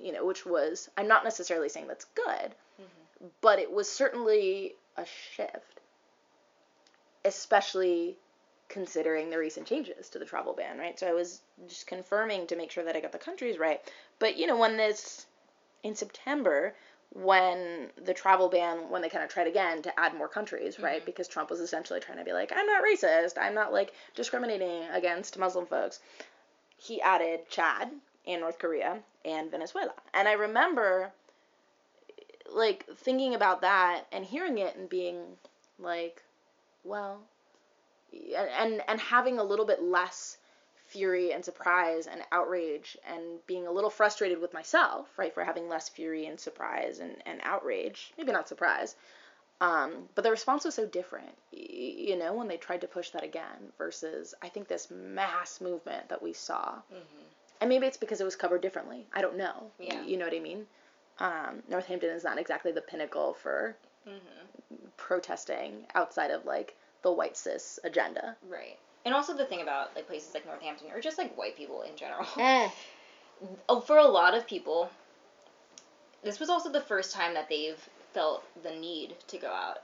You 0.00 0.12
know, 0.12 0.24
which 0.24 0.44
was, 0.44 0.90
I'm 0.96 1.08
not 1.08 1.24
necessarily 1.24 1.68
saying 1.68 1.86
that's 1.86 2.06
good, 2.14 2.54
mm-hmm. 2.80 3.26
but 3.40 3.58
it 3.58 3.72
was 3.72 3.90
certainly 3.90 4.74
a 4.96 5.04
shift, 5.04 5.80
especially 7.24 8.16
considering 8.68 9.30
the 9.30 9.38
recent 9.38 9.66
changes 9.66 10.08
to 10.10 10.18
the 10.18 10.24
travel 10.24 10.52
ban, 10.52 10.78
right? 10.78 10.98
So 10.98 11.06
I 11.06 11.12
was 11.12 11.40
just 11.68 11.86
confirming 11.86 12.46
to 12.48 12.56
make 12.56 12.70
sure 12.70 12.84
that 12.84 12.96
I 12.96 13.00
got 13.00 13.12
the 13.12 13.18
countries 13.18 13.58
right. 13.58 13.80
But, 14.18 14.36
you 14.36 14.46
know, 14.46 14.56
when 14.56 14.76
this, 14.76 15.26
in 15.82 15.94
September, 15.94 16.74
when 17.14 17.90
the 18.04 18.14
travel 18.14 18.48
ban, 18.48 18.90
when 18.90 19.00
they 19.00 19.08
kind 19.08 19.22
of 19.24 19.30
tried 19.30 19.46
again 19.46 19.82
to 19.82 20.00
add 20.00 20.14
more 20.14 20.28
countries, 20.28 20.80
right? 20.80 20.96
Mm-hmm. 20.96 21.06
Because 21.06 21.28
Trump 21.28 21.50
was 21.50 21.60
essentially 21.60 22.00
trying 22.00 22.18
to 22.18 22.24
be 22.24 22.32
like, 22.32 22.52
I'm 22.54 22.66
not 22.66 22.82
racist, 22.82 23.34
I'm 23.40 23.54
not 23.54 23.72
like 23.72 23.92
discriminating 24.14 24.82
against 24.92 25.38
Muslim 25.38 25.66
folks. 25.66 26.00
He 26.76 27.00
added 27.00 27.48
Chad, 27.48 27.90
and 28.26 28.40
North 28.40 28.58
Korea 28.58 28.98
and 29.24 29.50
Venezuela. 29.50 29.92
And 30.12 30.28
I 30.28 30.32
remember 30.32 31.12
like 32.52 32.86
thinking 32.96 33.34
about 33.34 33.62
that 33.62 34.04
and 34.12 34.24
hearing 34.24 34.58
it 34.58 34.76
and 34.76 34.88
being 34.88 35.20
like, 35.78 36.22
well, 36.84 37.20
and 38.12 38.82
and 38.86 39.00
having 39.00 39.38
a 39.38 39.44
little 39.44 39.66
bit 39.66 39.82
less 39.82 40.38
fury 40.86 41.32
and 41.32 41.44
surprise 41.44 42.06
and 42.06 42.22
outrage 42.30 42.96
and 43.08 43.44
being 43.46 43.66
a 43.66 43.72
little 43.72 43.90
frustrated 43.90 44.40
with 44.40 44.54
myself, 44.54 45.08
right, 45.16 45.34
for 45.34 45.42
having 45.42 45.68
less 45.68 45.88
fury 45.88 46.26
and 46.26 46.38
surprise 46.38 47.00
and, 47.00 47.16
and 47.26 47.40
outrage. 47.42 48.12
Maybe 48.16 48.32
not 48.32 48.48
surprise. 48.48 48.94
Um, 49.60 50.08
but 50.14 50.22
the 50.22 50.30
response 50.30 50.64
was 50.64 50.74
so 50.74 50.86
different, 50.86 51.30
you 51.52 52.16
know, 52.18 52.34
when 52.34 52.48
they 52.48 52.56
tried 52.56 52.82
to 52.82 52.88
push 52.88 53.10
that 53.10 53.24
again 53.24 53.72
versus 53.78 54.34
I 54.42 54.48
think 54.48 54.68
this 54.68 54.90
mass 54.90 55.60
movement 55.60 56.08
that 56.10 56.22
we 56.22 56.32
saw. 56.32 56.74
Mm-hmm. 56.92 57.24
And 57.60 57.68
maybe 57.68 57.86
it's 57.86 57.96
because 57.96 58.20
it 58.20 58.24
was 58.24 58.36
covered 58.36 58.60
differently. 58.60 59.06
I 59.12 59.22
don't 59.22 59.36
know. 59.36 59.70
Yeah. 59.78 60.02
You 60.02 60.16
know 60.16 60.24
what 60.24 60.34
I 60.34 60.40
mean? 60.40 60.66
Um, 61.18 61.62
Northampton 61.68 62.10
is 62.10 62.24
not 62.24 62.38
exactly 62.38 62.72
the 62.72 62.80
pinnacle 62.80 63.34
for 63.34 63.76
mm-hmm. 64.06 64.74
protesting 64.96 65.86
outside 65.94 66.30
of 66.30 66.44
like 66.44 66.76
the 67.02 67.12
white 67.12 67.36
cis 67.36 67.78
agenda. 67.84 68.36
Right. 68.48 68.78
And 69.04 69.14
also 69.14 69.36
the 69.36 69.44
thing 69.44 69.62
about 69.62 69.94
like 69.94 70.06
places 70.06 70.34
like 70.34 70.46
Northampton 70.46 70.88
or 70.92 71.00
just 71.00 71.18
like 71.18 71.36
white 71.36 71.56
people 71.56 71.82
in 71.82 71.96
general. 71.96 72.26
Eh. 72.38 72.68
Oh, 73.68 73.80
for 73.80 73.98
a 73.98 74.06
lot 74.06 74.34
of 74.34 74.46
people, 74.46 74.88
this 76.22 76.38
was 76.38 76.48
also 76.48 76.70
the 76.70 76.80
first 76.80 77.12
time 77.12 77.34
that 77.34 77.48
they've 77.48 77.88
felt 78.12 78.44
the 78.62 78.70
need 78.70 79.16
to 79.26 79.36
go 79.36 79.48
out 79.48 79.82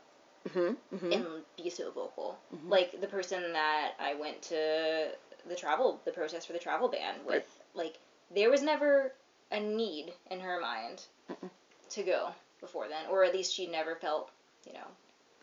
mm-hmm, 0.49 0.97
mm-hmm. 0.97 1.13
and 1.13 1.27
be 1.57 1.69
so 1.69 1.91
vocal. 1.91 2.39
Mm-hmm. 2.55 2.71
Like 2.71 3.01
the 3.01 3.09
person 3.09 3.53
that 3.53 3.93
I 3.99 4.15
went 4.15 4.41
to 4.43 5.09
the 5.49 5.57
travel, 5.57 6.01
the 6.05 6.13
protest 6.13 6.47
for 6.47 6.53
the 6.53 6.59
travel 6.59 6.89
ban 6.89 7.17
with. 7.27 7.45
Like 7.75 7.99
there 8.35 8.51
was 8.51 8.63
never 8.63 9.13
a 9.51 9.61
need 9.61 10.13
in 10.31 10.41
her 10.41 10.61
mind 10.61 11.03
Mm-mm. 11.31 11.51
to 11.91 12.03
go 12.03 12.31
before 12.61 12.89
then, 12.89 13.07
or 13.11 13.25
at 13.25 13.35
least 13.35 13.55
she 13.55 13.67
never 13.67 13.97
felt, 13.97 14.31
you 14.67 14.73
know, 14.73 14.87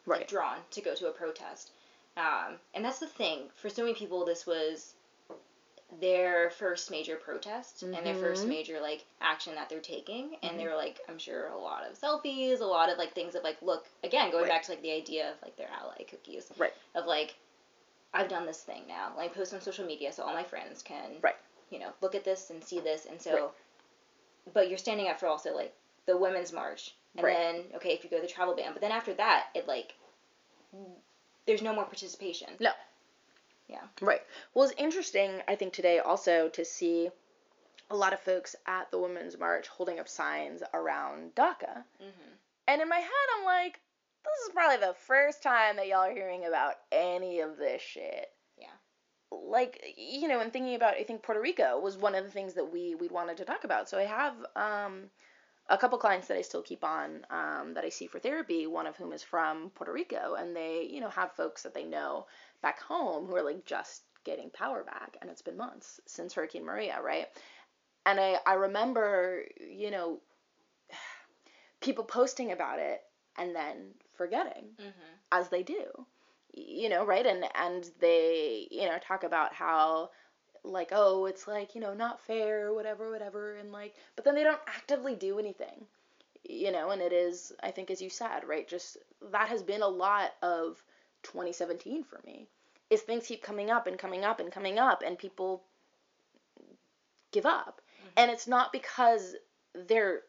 right. 0.06 0.20
like, 0.20 0.28
drawn 0.28 0.58
to 0.72 0.82
go 0.82 0.96
to 0.96 1.08
a 1.08 1.12
protest. 1.12 1.72
Um, 2.16 2.56
and 2.74 2.84
that's 2.84 3.00
the 3.00 3.08
thing. 3.08 3.42
For 3.56 3.70
so 3.70 3.84
many 3.84 3.94
people, 3.94 4.26
this 4.26 4.48
was 4.48 4.94
their 6.02 6.50
first 6.52 6.92
major 6.92 7.16
protest 7.16 7.84
mm-hmm. 7.84 7.94
and 7.94 8.06
their 8.06 8.16
first 8.16 8.42
mm-hmm. 8.42 8.52
major 8.52 8.80
like 8.82 9.06
action 9.22 9.56
that 9.56 9.70
they're 9.70 9.80
taking 9.80 10.36
and 10.44 10.52
mm-hmm. 10.52 10.58
they 10.58 10.68
were 10.68 10.76
like 10.76 11.00
i'm 11.08 11.18
sure 11.18 11.48
a 11.48 11.58
lot 11.58 11.84
of 11.90 11.98
selfies 11.98 12.60
a 12.60 12.66
lot 12.66 12.92
of 12.92 12.98
like 12.98 13.14
things 13.16 13.36
of 13.36 13.44
like 13.44 13.58
look 13.62 13.86
again 14.04 14.30
going 14.30 14.44
right. 14.44 14.52
back 14.52 14.64
to 14.64 14.72
like 14.72 14.82
the 14.82 14.92
idea 14.92 15.32
of 15.32 15.36
like 15.42 15.56
their 15.56 15.70
ally 15.82 16.04
cookies 16.10 16.52
right 16.58 16.74
of 16.94 17.06
like 17.06 17.36
i've 18.14 18.28
done 18.28 18.46
this 18.46 18.62
thing 18.64 18.82
now 18.86 19.14
like 19.16 19.34
post 19.34 19.54
on 19.54 19.62
social 19.62 19.86
media 19.86 20.12
so 20.12 20.24
all 20.24 20.34
my 20.34 20.44
friends 20.44 20.84
can 20.84 21.12
right 21.22 21.38
you 21.70 21.80
know 21.80 21.90
look 22.02 22.16
at 22.16 22.24
this 22.24 22.50
and 22.50 22.64
see 22.64 22.80
this 22.80 23.06
and 23.10 23.22
so 23.22 23.34
right. 23.34 23.50
but 24.54 24.70
you're 24.70 24.78
standing 24.78 25.08
up 25.08 25.20
for 25.20 25.28
also 25.28 25.56
like 25.56 25.74
the 26.06 26.18
women's 26.18 26.54
march 26.54 26.96
and 27.16 27.26
right. 27.26 27.36
then 27.36 27.64
okay 27.76 27.90
if 27.90 28.04
you 28.04 28.10
go 28.10 28.18
to 28.18 28.22
the 28.22 28.28
travel 28.28 28.56
ban 28.56 28.72
but 28.74 28.82
then 28.82 28.92
after 28.92 29.14
that 29.14 29.48
it 29.56 29.68
like 29.68 29.94
there's 31.46 31.62
no 31.62 31.74
more 31.74 31.86
participation 31.86 32.48
no 32.60 32.72
yeah. 33.68 33.84
Right. 34.02 34.22
Well, 34.54 34.66
it's 34.66 34.74
interesting, 34.78 35.42
I 35.48 35.56
think, 35.56 35.74
today 35.74 36.00
also 36.00 36.50
to 36.50 36.64
see 36.64 37.10
a 37.90 37.96
lot 37.96 38.14
of 38.14 38.20
folks 38.20 38.56
at 38.66 38.90
the 38.92 39.00
Women's 39.00 39.38
March 39.38 39.68
holding 39.68 40.00
up 40.00 40.08
signs 40.08 40.62
around 40.74 41.36
DACA. 41.36 41.84
Mm-hmm. 42.02 42.32
And 42.68 42.82
in 42.82 42.90
my 42.90 42.98
head, 42.98 43.28
I'm 43.38 43.46
like, 43.46 43.80
this 44.24 44.48
is 44.48 44.54
probably 44.54 44.86
the 44.86 44.96
first 45.06 45.44
time 45.44 45.78
that 45.78 45.88
y'all 45.88 46.00
are 46.00 46.14
hearing 46.14 46.46
about 46.46 46.76
any 46.92 47.40
of 47.40 47.58
this 47.58 47.82
shit. 47.82 48.30
Like, 49.32 49.96
you 49.98 50.28
know, 50.28 50.40
and 50.40 50.54
thinking 50.54 50.76
about, 50.76 50.96
I 50.96 51.04
think 51.04 51.24
Puerto 51.24 51.42
Rico 51.42 51.80
was 51.80 51.98
one 51.98 52.16
of 52.16 52.24
the 52.24 52.32
things 52.32 52.54
that 52.54 52.72
we 52.72 52.96
we 52.96 53.08
wanted 53.08 53.38
to 53.38 53.46
talk 53.46 53.64
about. 53.64 53.90
So 53.90 53.98
I 53.98 54.04
have 54.04 54.34
um, 54.56 55.10
a 55.70 55.78
couple 55.78 55.98
clients 55.98 56.28
that 56.28 56.38
I 56.38 56.42
still 56.42 56.62
keep 56.62 56.84
on 56.84 57.26
um, 57.30 57.74
that 57.74 57.84
I 57.84 57.90
see 57.90 58.08
for 58.08 58.20
therapy, 58.20 58.68
one 58.68 58.88
of 58.88 58.96
whom 58.96 59.12
is 59.12 59.24
from 59.24 59.70
Puerto 59.72 59.92
Rico, 59.92 60.36
and 60.36 60.56
they, 60.56 60.88
you 60.90 61.02
know, 61.02 61.10
have 61.10 61.34
folks 61.34 61.64
that 61.64 61.74
they 61.74 61.84
know 61.84 62.28
back 62.62 62.82
home 62.82 63.26
who 63.26 63.36
are 63.36 63.44
like 63.44 63.66
just 63.66 64.04
getting 64.24 64.50
power 64.50 64.84
back, 64.84 65.18
and 65.22 65.30
it's 65.30 65.42
been 65.42 65.58
months 65.58 66.00
since 66.06 66.34
Hurricane 66.34 66.66
Maria, 66.66 67.02
right? 67.02 67.28
And 68.06 68.20
I, 68.20 68.38
I 68.46 68.54
remember, 68.54 69.44
you 69.60 69.92
know, 69.92 70.20
people 71.82 72.06
posting 72.06 72.52
about 72.52 72.80
it 72.80 73.02
and 73.38 73.56
then 73.56 73.92
forgetting, 74.16 74.66
mm-hmm. 74.80 75.14
as 75.32 75.50
they 75.50 75.64
do, 75.64 75.86
you 76.54 76.90
know, 76.90 77.06
right? 77.06 77.26
And 77.26 77.46
and 77.56 77.90
they, 78.00 78.68
you 78.72 78.86
know, 78.86 78.98
talk 79.00 79.24
about 79.24 79.54
how 79.54 80.10
like 80.64 80.90
oh 80.92 81.26
it's 81.26 81.48
like 81.48 81.76
you 81.76 81.82
know 81.82 81.94
not 81.94 82.22
fair 82.22 82.74
whatever 82.74 83.10
whatever 83.12 83.56
and 83.56 83.72
like 83.72 83.96
but 84.16 84.26
then 84.26 84.36
they 84.36 84.44
don't 84.44 84.60
actively 84.68 85.16
do 85.16 85.40
anything 85.40 85.86
you 86.48 86.72
know 86.72 86.92
and 86.92 87.02
it 87.02 87.14
is 87.14 87.52
i 87.64 87.72
think 87.72 87.90
as 87.90 88.02
you 88.02 88.10
said 88.10 88.42
right 88.48 88.68
just 88.68 88.98
that 89.32 89.48
has 89.48 89.62
been 89.62 89.82
a 89.82 89.88
lot 89.88 90.34
of 90.42 90.82
2017 91.24 92.04
for 92.04 92.20
me 92.26 92.48
is 92.90 93.02
things 93.02 93.28
keep 93.28 93.42
coming 93.42 93.70
up 93.70 93.88
and 93.88 93.98
coming 93.98 94.24
up 94.24 94.40
and 94.40 94.52
coming 94.52 94.80
up 94.80 95.04
and 95.06 95.18
people 95.18 95.64
give 97.32 97.46
up 97.46 97.82
mm-hmm. 98.00 98.10
and 98.18 98.32
it's 98.32 98.48
not 98.48 98.72
because 98.72 99.36
they're 99.88 100.22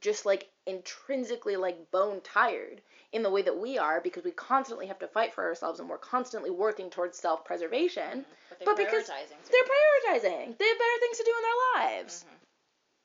just 0.00 0.26
like 0.26 0.48
intrinsically 0.66 1.56
like 1.56 1.90
bone 1.90 2.20
tired 2.22 2.80
in 3.12 3.22
the 3.22 3.30
way 3.30 3.42
that 3.42 3.56
we 3.56 3.78
are 3.78 4.00
because 4.00 4.24
we 4.24 4.30
constantly 4.32 4.86
have 4.86 4.98
to 4.98 5.06
fight 5.06 5.32
for 5.32 5.44
ourselves 5.44 5.80
and 5.80 5.88
we're 5.88 5.98
constantly 5.98 6.50
working 6.50 6.90
towards 6.90 7.18
self 7.18 7.44
preservation. 7.44 8.02
Mm-hmm. 8.02 8.54
But, 8.58 8.64
but 8.64 8.76
because 8.76 9.06
they're 9.06 10.14
prioritizing. 10.14 10.58
They 10.58 10.68
have 10.68 10.78
better 10.78 11.00
things 11.00 11.18
to 11.18 11.24
do 11.24 11.34
in 11.36 11.42
their 11.42 11.94
lives. 11.94 12.24
Mm-hmm. 12.24 12.34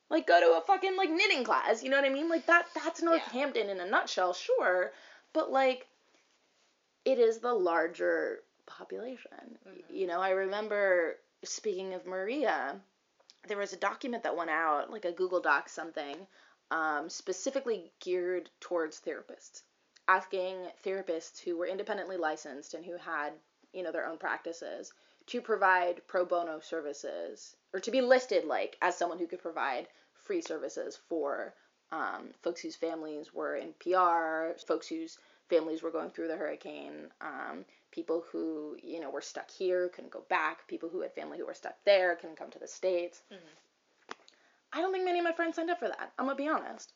Like 0.10 0.28
go 0.28 0.40
to 0.40 0.58
a 0.58 0.62
fucking 0.62 0.98
like 0.98 1.10
knitting 1.10 1.44
class, 1.44 1.84
you 1.84 1.90
know 1.90 1.98
what 1.98 2.10
I 2.10 2.14
mean? 2.14 2.30
Like 2.30 2.46
that 2.48 2.66
that's 2.76 3.02
Northampton 3.02 3.68
yeah. 3.68 3.74
in 3.74 3.80
a 3.80 3.90
nutshell, 3.90 4.34
sure. 4.34 4.92
But 5.34 5.52
like 5.52 5.88
it 7.06 7.18
is 7.18 7.40
the 7.40 7.54
larger 7.54 8.40
population. 8.66 9.58
Mm-hmm. 9.68 9.96
You 9.96 10.08
know, 10.08 10.20
I 10.20 10.32
remember 10.32 11.18
speaking 11.44 11.94
of 11.94 12.06
Maria, 12.06 12.76
there 13.48 13.58
was 13.58 13.74
a 13.74 13.78
document 13.78 14.24
that 14.24 14.36
went 14.36 14.50
out, 14.50 14.92
like 14.92 15.06
a 15.06 15.12
Google 15.12 15.42
Doc 15.42 15.70
something, 15.70 16.16
um, 16.72 17.10
specifically 17.10 17.92
geared 18.00 18.50
towards 18.60 19.00
therapists, 19.00 19.62
asking 20.08 20.56
therapists 20.84 21.40
who 21.40 21.58
were 21.58 21.68
independently 21.68 22.18
licensed 22.18 22.74
and 22.74 22.86
who 22.86 22.98
had, 22.98 23.34
you 23.74 23.84
know, 23.84 23.92
their 23.92 24.08
own 24.08 24.18
practices 24.18 24.94
to 25.28 25.42
provide 25.42 26.02
pro 26.08 26.26
bono 26.26 26.60
services 26.60 27.56
or 27.74 27.80
to 27.80 27.92
be 27.92 28.02
listed 28.02 28.46
like 28.46 28.78
as 28.82 28.98
someone 28.98 29.20
who 29.20 29.28
could 29.28 29.42
provide 29.42 29.88
free 30.14 30.42
services 30.42 30.98
for 31.08 31.54
um, 31.92 32.30
folks 32.42 32.62
whose 32.62 32.76
families 32.76 33.34
were 33.34 33.56
in 33.56 33.74
PR, 33.80 34.58
folks 34.66 34.88
whose 34.88 35.18
families 35.50 35.84
were 35.84 35.92
going 35.92 36.10
through 36.10 36.30
the 36.30 36.38
hurricane, 36.38 37.10
um, 37.20 37.66
people 37.92 38.24
who 38.32 38.78
you 38.82 39.00
know 39.02 39.10
were 39.10 39.22
stuck 39.22 39.52
here 39.52 39.90
couldn't 39.90 40.12
go 40.12 40.24
back, 40.30 40.68
people 40.68 40.90
who 40.90 41.02
had 41.02 41.14
family 41.14 41.38
who 41.38 41.46
were 41.46 41.54
stuck 41.54 41.76
there 41.86 42.16
couldn't 42.16 42.38
come 42.38 42.50
to 42.50 42.60
the 42.60 42.68
states. 42.68 43.22
Mm-hmm. 43.32 43.46
I 44.74 44.82
don't 44.82 44.92
think 44.92 45.06
many 45.06 45.20
of 45.20 45.26
my 45.26 45.34
friends 45.34 45.56
signed 45.56 45.70
up 45.70 45.80
for 45.80 45.88
that. 45.88 46.14
I'm 46.18 46.26
gonna 46.26 46.36
be 46.36 46.48
honest. 46.48 46.94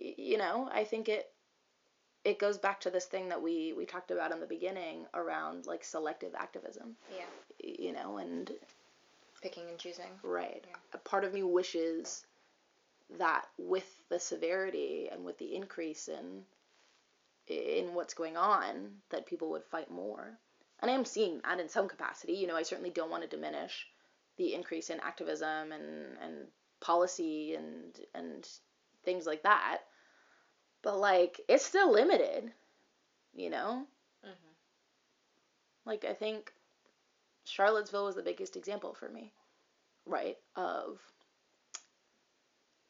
Y- 0.00 0.14
you 0.16 0.38
know, 0.38 0.68
I 0.72 0.84
think 0.84 1.08
it 1.08 1.30
it 2.24 2.38
goes 2.38 2.56
back 2.58 2.80
to 2.80 2.90
this 2.90 3.06
thing 3.06 3.28
that 3.28 3.42
we 3.42 3.72
we 3.72 3.84
talked 3.84 4.10
about 4.10 4.32
in 4.32 4.40
the 4.40 4.46
beginning 4.46 5.06
around 5.14 5.66
like 5.66 5.84
selective 5.84 6.34
activism. 6.34 6.96
Yeah. 7.16 7.24
You 7.62 7.92
know, 7.92 8.18
and 8.18 8.50
picking 9.42 9.68
and 9.68 9.78
choosing. 9.78 10.10
Right. 10.22 10.64
Yeah. 10.66 10.76
A 10.94 10.98
part 10.98 11.24
of 11.24 11.34
me 11.34 11.42
wishes 11.42 12.24
that 13.18 13.46
with 13.58 13.86
the 14.08 14.18
severity 14.18 15.08
and 15.12 15.24
with 15.24 15.38
the 15.38 15.54
increase 15.54 16.08
in 16.08 16.44
in 17.48 17.92
what's 17.94 18.14
going 18.14 18.36
on 18.36 19.02
that 19.10 19.26
people 19.26 19.50
would 19.50 19.64
fight 19.64 19.90
more. 19.90 20.38
And 20.80 20.90
I 20.90 20.94
am 20.94 21.04
seeing 21.04 21.40
that 21.44 21.60
in 21.60 21.68
some 21.68 21.88
capacity. 21.88 22.34
You 22.34 22.46
know, 22.46 22.56
I 22.56 22.62
certainly 22.62 22.90
don't 22.90 23.10
want 23.10 23.22
to 23.24 23.28
diminish 23.28 23.86
the 24.38 24.54
increase 24.54 24.90
in 24.90 25.00
activism 25.00 25.72
and 25.72 26.16
and 26.22 26.46
policy 26.82 27.54
and 27.54 27.98
and 28.14 28.46
things 29.04 29.26
like 29.26 29.42
that. 29.44 29.78
But 30.82 30.98
like 30.98 31.40
it's 31.48 31.64
still 31.64 31.92
limited, 31.92 32.52
you 33.34 33.50
know? 33.50 33.86
Mm-hmm. 34.24 34.52
Like 35.86 36.04
I 36.04 36.12
think 36.12 36.52
Charlottesville 37.44 38.04
was 38.04 38.16
the 38.16 38.22
biggest 38.22 38.56
example 38.56 38.94
for 38.94 39.08
me, 39.08 39.32
right? 40.06 40.36
Of 40.56 40.98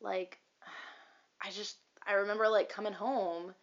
like 0.00 0.38
I 1.40 1.50
just 1.50 1.76
I 2.06 2.14
remember 2.14 2.48
like 2.48 2.68
coming 2.68 2.92
home 2.92 3.54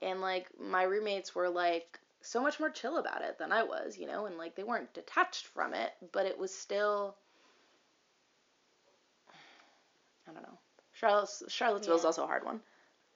and 0.00 0.20
like 0.20 0.48
my 0.60 0.82
roommates 0.82 1.34
were 1.34 1.48
like 1.48 1.98
so 2.20 2.40
much 2.40 2.60
more 2.60 2.70
chill 2.70 2.98
about 2.98 3.22
it 3.22 3.38
than 3.38 3.50
I 3.52 3.64
was, 3.64 3.98
you 3.98 4.06
know, 4.06 4.26
and 4.26 4.38
like 4.38 4.54
they 4.54 4.62
weren't 4.62 4.94
detached 4.94 5.46
from 5.46 5.74
it, 5.74 5.90
but 6.12 6.26
it 6.26 6.38
was 6.38 6.54
still 6.54 7.16
I 10.28 10.32
don't 11.10 11.22
know. 11.22 11.48
Charlotte 11.48 11.86
yeah. 11.86 11.92
also 11.92 12.24
a 12.24 12.26
hard 12.26 12.44
one. 12.44 12.60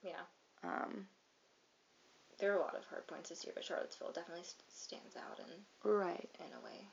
Yeah. 0.03 0.21
Um, 0.63 1.07
there 2.39 2.51
are 2.51 2.57
a 2.57 2.61
lot 2.61 2.75
of 2.75 2.85
hard 2.85 3.07
points 3.07 3.29
this 3.29 3.43
year, 3.43 3.53
but 3.55 3.63
Charlottesville 3.63 4.11
definitely 4.11 4.43
st- 4.43 4.71
stands 4.71 5.15
out 5.15 5.39
in 5.39 5.89
right 5.89 6.29
in 6.39 6.53
a 6.53 6.63
way. 6.63 6.87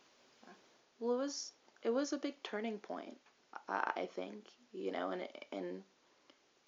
Yeah. 0.44 0.52
Well, 1.00 1.16
it 1.16 1.18
was 1.18 1.52
it 1.82 1.90
was 1.90 2.12
a 2.12 2.18
big 2.18 2.42
turning 2.42 2.78
point, 2.78 3.16
I 3.68 4.08
think. 4.14 4.46
You 4.72 4.90
know, 4.90 5.10
and 5.10 5.28
and 5.52 5.82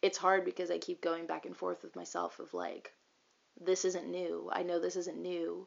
it's 0.03 0.19
hard 0.19 0.45
because 0.45 0.71
I 0.71 0.79
keep 0.79 1.01
going 1.01 1.27
back 1.27 1.47
and 1.47 1.57
forth 1.57 1.83
with 1.83 1.97
myself 1.97 2.39
of 2.39 2.53
like, 2.55 2.93
this 3.61 3.85
isn't 3.85 4.09
new. 4.09 4.49
I 4.53 4.63
know 4.63 4.79
this 4.79 4.97
isn't 4.97 5.21
new, 5.21 5.67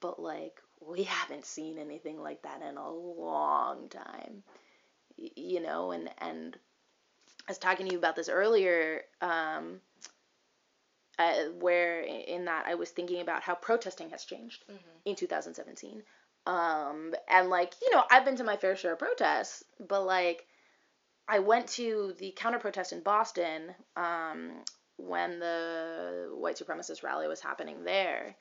but 0.00 0.20
like, 0.20 0.60
we 0.80 1.04
haven't 1.04 1.46
seen 1.46 1.78
anything 1.78 2.20
like 2.20 2.42
that 2.42 2.62
in 2.62 2.76
a 2.76 2.90
long 2.90 3.88
time, 3.88 4.42
y- 5.18 5.30
you 5.34 5.60
know, 5.60 5.90
and, 5.92 6.10
and 6.18 6.56
I 7.48 7.52
was 7.52 7.58
talking 7.58 7.86
to 7.86 7.92
you 7.92 7.98
about 7.98 8.14
this 8.14 8.28
earlier, 8.28 9.02
um, 9.22 9.80
uh, 11.18 11.44
where 11.58 12.00
in 12.02 12.44
that 12.44 12.66
I 12.66 12.74
was 12.74 12.90
thinking 12.90 13.22
about 13.22 13.42
how 13.42 13.54
protesting 13.54 14.10
has 14.10 14.24
changed 14.24 14.64
in 15.06 15.16
2017. 15.16 16.02
Um, 16.46 17.14
and 17.26 17.48
like, 17.48 17.72
you 17.80 17.90
know, 17.94 18.04
I've 18.10 18.26
been 18.26 18.36
to 18.36 18.44
my 18.44 18.58
fair 18.58 18.76
share 18.76 18.92
of 18.92 18.98
protests, 18.98 19.64
but 19.80 20.04
like, 20.04 20.46
I 21.26 21.38
went 21.38 21.68
to 21.68 22.14
the 22.18 22.32
counter 22.36 22.58
protest 22.58 22.92
in 22.92 23.00
Boston 23.00 23.74
um, 23.96 24.50
when 24.98 25.38
the 25.38 26.30
white 26.34 26.56
supremacist 26.56 27.02
rally 27.02 27.28
was 27.28 27.40
happening 27.40 27.82
there, 27.84 28.34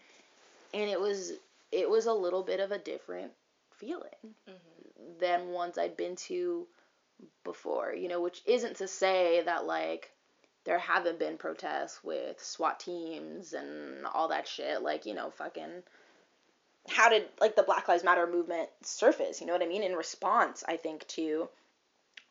and 0.73 0.89
it 0.89 0.99
was 0.99 1.31
it 1.71 1.89
was 1.89 2.05
a 2.05 2.13
little 2.13 2.43
bit 2.43 2.59
of 2.59 2.71
a 2.71 2.77
different 2.77 3.31
feeling 3.71 4.35
than 5.19 5.49
ones 5.49 5.77
I'd 5.77 5.97
been 5.97 6.15
to 6.15 6.67
before. 7.43 7.93
You 7.93 8.07
know, 8.07 8.21
which 8.21 8.41
isn't 8.45 8.77
to 8.77 8.87
say 8.87 9.41
that 9.45 9.65
like 9.65 10.11
there 10.65 10.79
haven't 10.79 11.19
been 11.19 11.37
protests 11.37 12.03
with 12.03 12.43
SWAT 12.43 12.79
teams 12.79 13.53
and 13.53 14.05
all 14.05 14.29
that 14.29 14.47
shit. 14.47 14.81
Like 14.81 15.05
you 15.05 15.13
know, 15.13 15.29
fucking 15.31 15.83
how 16.89 17.09
did 17.09 17.23
like 17.39 17.55
the 17.55 17.63
Black 17.63 17.87
Lives 17.87 18.03
Matter 18.03 18.27
movement 18.27 18.69
surface? 18.81 19.41
You 19.41 19.47
know 19.47 19.53
what 19.53 19.63
I 19.63 19.67
mean? 19.67 19.83
In 19.83 19.93
response, 19.93 20.63
I 20.67 20.77
think 20.77 21.07
to 21.07 21.49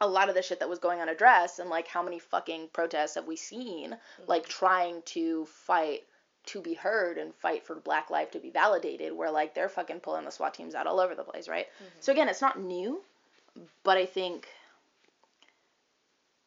a 0.00 0.06
lot 0.06 0.28
of 0.28 0.34
the 0.34 0.42
shit 0.42 0.60
that 0.60 0.68
was 0.68 0.78
going 0.78 1.00
unaddressed 1.00 1.58
and 1.58 1.70
like 1.70 1.88
how 1.88 2.02
many 2.02 2.18
fucking 2.18 2.68
protests 2.72 3.14
have 3.14 3.26
we 3.26 3.36
seen 3.36 3.92
mm-hmm. 3.92 4.22
like 4.26 4.46
trying 4.46 5.00
to 5.06 5.46
fight 5.46 6.02
to 6.44 6.60
be 6.60 6.74
heard 6.74 7.18
and 7.18 7.34
fight 7.34 7.66
for 7.66 7.74
black 7.76 8.10
life 8.10 8.30
to 8.30 8.38
be 8.38 8.50
validated 8.50 9.12
where 9.12 9.30
like 9.30 9.54
they're 9.54 9.68
fucking 9.68 10.00
pulling 10.00 10.24
the 10.24 10.30
SWAT 10.30 10.54
teams 10.54 10.74
out 10.74 10.86
all 10.86 11.00
over 11.00 11.14
the 11.14 11.24
place, 11.24 11.48
right? 11.48 11.66
Mm-hmm. 11.66 11.98
So 12.00 12.12
again, 12.12 12.28
it's 12.28 12.42
not 12.42 12.60
new, 12.60 13.02
but 13.82 13.96
I 13.96 14.06
think 14.06 14.46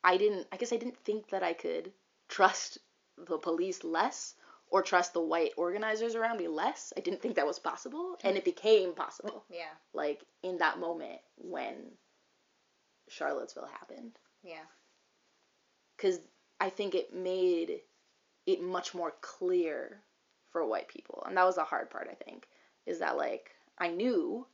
I 0.03 0.17
didn't 0.17 0.47
I 0.51 0.57
guess 0.57 0.73
I 0.73 0.77
didn't 0.77 0.97
think 1.03 1.29
that 1.29 1.43
I 1.43 1.53
could 1.53 1.91
trust 2.27 2.77
the 3.17 3.37
police 3.37 3.83
less 3.83 4.35
or 4.71 4.81
trust 4.81 5.13
the 5.13 5.21
white 5.21 5.51
organizers 5.57 6.15
around 6.15 6.37
me 6.37 6.47
less. 6.47 6.93
I 6.95 7.01
didn't 7.01 7.21
think 7.21 7.35
that 7.35 7.47
was 7.47 7.59
possible 7.59 8.17
and 8.23 8.37
it 8.37 8.45
became 8.45 8.93
possible 8.93 9.43
Yeah. 9.49 9.73
like 9.93 10.23
in 10.43 10.59
that 10.59 10.79
moment 10.79 11.19
when 11.37 11.75
Charlottesville 13.07 13.65
happened 13.67 14.17
Yeah. 14.43 14.65
because 15.97 16.19
I 16.59 16.69
think 16.69 16.93
it 16.95 17.13
made 17.13 17.81
it 18.45 18.61
much 18.61 18.93
more 18.93 19.13
clear 19.21 20.01
for 20.51 20.65
white 20.65 20.87
people, 20.87 21.23
and 21.27 21.37
that 21.37 21.45
was 21.45 21.55
the 21.55 21.63
hard 21.63 21.89
part. 21.89 22.07
I 22.11 22.15
think 22.15 22.47
is 22.85 22.99
that 22.99 23.17
like 23.17 23.51
I 23.77 23.89
knew 23.89 24.45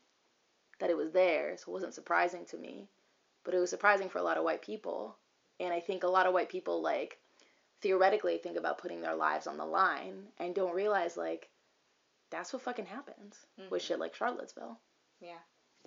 that 0.80 0.90
it 0.90 0.98
was 0.98 1.12
there, 1.12 1.56
so 1.58 1.70
it 1.70 1.74
wasn't 1.74 1.94
surprising 1.94 2.46
to 2.48 2.58
me, 2.58 2.90
but 3.44 3.54
it 3.54 3.60
was 3.60 3.70
surprising 3.70 4.10
for 4.10 4.18
a 4.20 4.24
lot 4.24 4.38
of 4.38 4.44
white 4.44 4.62
people, 4.62 5.18
and 5.60 5.74
I 5.74 5.80
think 5.80 6.04
a 6.04 6.08
lot 6.08 6.26
of 6.28 6.34
white 6.34 6.50
people 6.50 6.82
like 6.82 7.18
theoretically 7.82 8.38
think 8.38 8.58
about 8.58 8.78
putting 8.78 9.02
their 9.02 9.16
lives 9.16 9.48
on 9.48 9.58
the 9.58 9.66
line 9.66 10.24
and 10.40 10.56
don't 10.56 10.74
realize 10.76 11.18
like 11.18 11.50
that's 12.32 12.52
what 12.54 12.62
fucking 12.64 12.86
happens 12.88 13.36
with 13.70 13.82
shit 13.82 14.00
like 14.00 14.16
Charlottesville, 14.16 14.78
Yeah. 15.22 15.38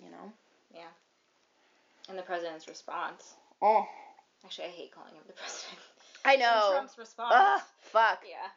you 0.03 0.09
know? 0.09 0.31
Yeah. 0.73 0.87
And 2.07 2.17
the 2.17 2.23
president's 2.23 2.67
response. 2.67 3.33
Oh, 3.61 3.85
Actually, 4.45 4.67
I 4.67 4.71
hate 4.71 4.91
calling 4.93 5.13
him 5.13 5.23
the 5.27 5.33
president. 5.41 5.79
I 6.23 6.33
And 6.33 6.41
know. 6.41 6.69
Trump's 6.71 6.97
response. 6.97 7.33
Ah, 7.35 7.65
fuck. 7.81 8.23
Yeah. 8.27 8.47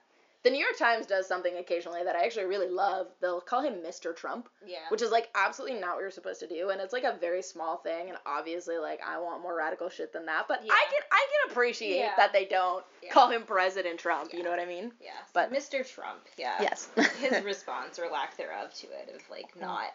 The 0.44 0.50
New 0.50 0.58
York 0.58 0.76
Times 0.76 1.06
does 1.06 1.28
something 1.28 1.56
occasionally 1.56 2.02
that 2.02 2.16
I 2.16 2.24
actually 2.24 2.46
really 2.46 2.68
love. 2.68 3.06
They'll 3.20 3.40
call 3.40 3.62
him 3.62 3.74
Mr. 3.74 4.14
Trump, 4.14 4.48
Yeah. 4.66 4.78
which 4.88 5.00
is 5.00 5.12
like 5.12 5.28
absolutely 5.36 5.78
not 5.78 5.94
what 5.94 6.00
you're 6.00 6.10
supposed 6.10 6.40
to 6.40 6.48
do, 6.48 6.70
and 6.70 6.80
it's 6.80 6.92
like 6.92 7.04
a 7.04 7.16
very 7.20 7.42
small 7.42 7.76
thing. 7.76 8.08
And 8.08 8.18
obviously, 8.26 8.76
like 8.78 9.00
I 9.06 9.18
want 9.18 9.40
more 9.42 9.54
radical 9.56 9.88
shit 9.88 10.12
than 10.12 10.26
that, 10.26 10.48
but 10.48 10.64
Yeah. 10.64 10.72
I 10.72 10.84
can 10.90 11.02
I 11.12 11.26
can 11.30 11.52
appreciate 11.52 11.96
Yeah. 11.98 12.14
that 12.16 12.32
they 12.32 12.44
don't 12.44 12.84
call 13.12 13.30
him 13.30 13.44
President 13.44 14.00
Trump. 14.00 14.32
You 14.34 14.42
know 14.42 14.50
what 14.50 14.58
I 14.58 14.66
mean? 14.66 14.92
yeah. 15.00 15.12
But- 15.32 15.52
Mr. 15.52 15.88
Trump. 15.88 16.26
Yeah. 16.36 16.56
Yes. 16.60 16.88
His 17.20 17.42
response 17.44 17.98
or 18.00 18.08
lack 18.10 18.36
thereof 18.36 18.74
to 18.74 18.86
it 18.88 19.14
of 19.14 19.30
like 19.30 19.54
not 19.60 19.94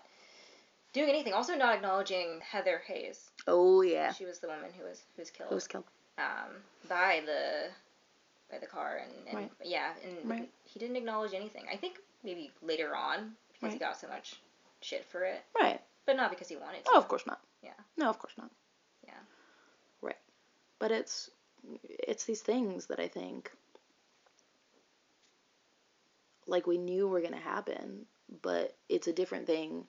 doing 0.94 1.10
anything. 1.10 1.34
Also 1.34 1.56
not 1.56 1.76
acknowledging 1.76 2.40
Heather 2.40 2.82
Heyer. 2.90 3.18
oh 3.48 3.82
yeah. 3.82 4.14
She 4.14 4.24
was 4.26 4.40
the 4.40 4.48
woman 4.48 4.72
who 4.78 4.86
was 4.86 5.02
who 5.18 5.22
was 5.22 5.30
killed. 5.30 5.50
Who 5.50 5.56
was 5.56 5.68
killed? 5.68 5.84
um, 6.18 6.64
by 6.88 7.22
the 7.26 7.68
by 8.52 8.58
the 8.60 8.66
car 8.68 9.02
and, 9.04 9.12
and 9.28 9.38
Right. 9.38 9.52
yeah 9.64 9.94
and 10.06 10.30
Right. 10.30 10.50
he 10.64 10.80
didn't 10.80 10.96
acknowledge 10.96 11.34
anything 11.34 11.66
i 11.72 11.76
think 11.76 12.00
maybe 12.24 12.52
later 12.62 12.96
on 12.96 13.36
because 13.54 13.74
he 13.74 13.80
got 13.80 13.98
so 13.98 14.08
much 14.08 14.36
shit 14.82 15.06
for 15.06 15.24
it 15.24 15.44
Right. 15.60 15.82
but 16.06 16.16
not 16.16 16.30
because 16.30 16.48
he 16.48 16.56
wanted 16.56 16.84
to 16.86 16.92
Oh, 16.94 16.98
of 16.98 17.08
course 17.08 17.26
not. 17.26 17.42
Yeah. 17.64 17.74
No, 17.98 18.08
of 18.10 18.20
course 18.20 18.34
not. 18.38 18.52
Yeah. 19.06 19.20
Right. 20.02 20.18
But 20.80 20.92
it's 20.92 21.30
it's 21.84 22.26
these 22.26 22.42
things 22.42 22.86
that 22.88 23.00
I 23.00 23.08
think 23.08 23.52
like 26.46 26.68
we 26.68 26.78
knew 26.78 27.08
were 27.08 27.22
gonna 27.22 27.38
happen, 27.38 28.06
but 28.42 28.76
it's 28.90 29.08
a 29.08 29.14
different 29.14 29.48
thing 29.48 29.86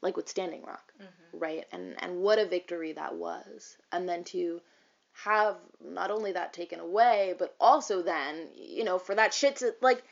like 0.00 0.16
with 0.16 0.28
Standing 0.28 0.62
Rock, 0.62 0.92
Mhm. 1.00 1.06
right? 1.40 1.66
And 1.72 2.00
and 2.02 2.22
what 2.22 2.38
a 2.38 2.46
victory 2.46 2.92
that 2.92 3.14
was. 3.16 3.76
And 3.92 4.08
then 4.08 4.24
to 4.24 4.60
have 5.22 5.56
not 5.80 6.10
only 6.10 6.32
that 6.32 6.52
taken 6.52 6.80
away, 6.80 7.34
but 7.38 7.54
also 7.60 8.02
then, 8.02 8.48
you 8.56 8.84
know, 8.84 8.98
for 8.98 9.14
that 9.14 9.32
shit 9.32 9.56
to 9.56 9.74
like 9.80 10.02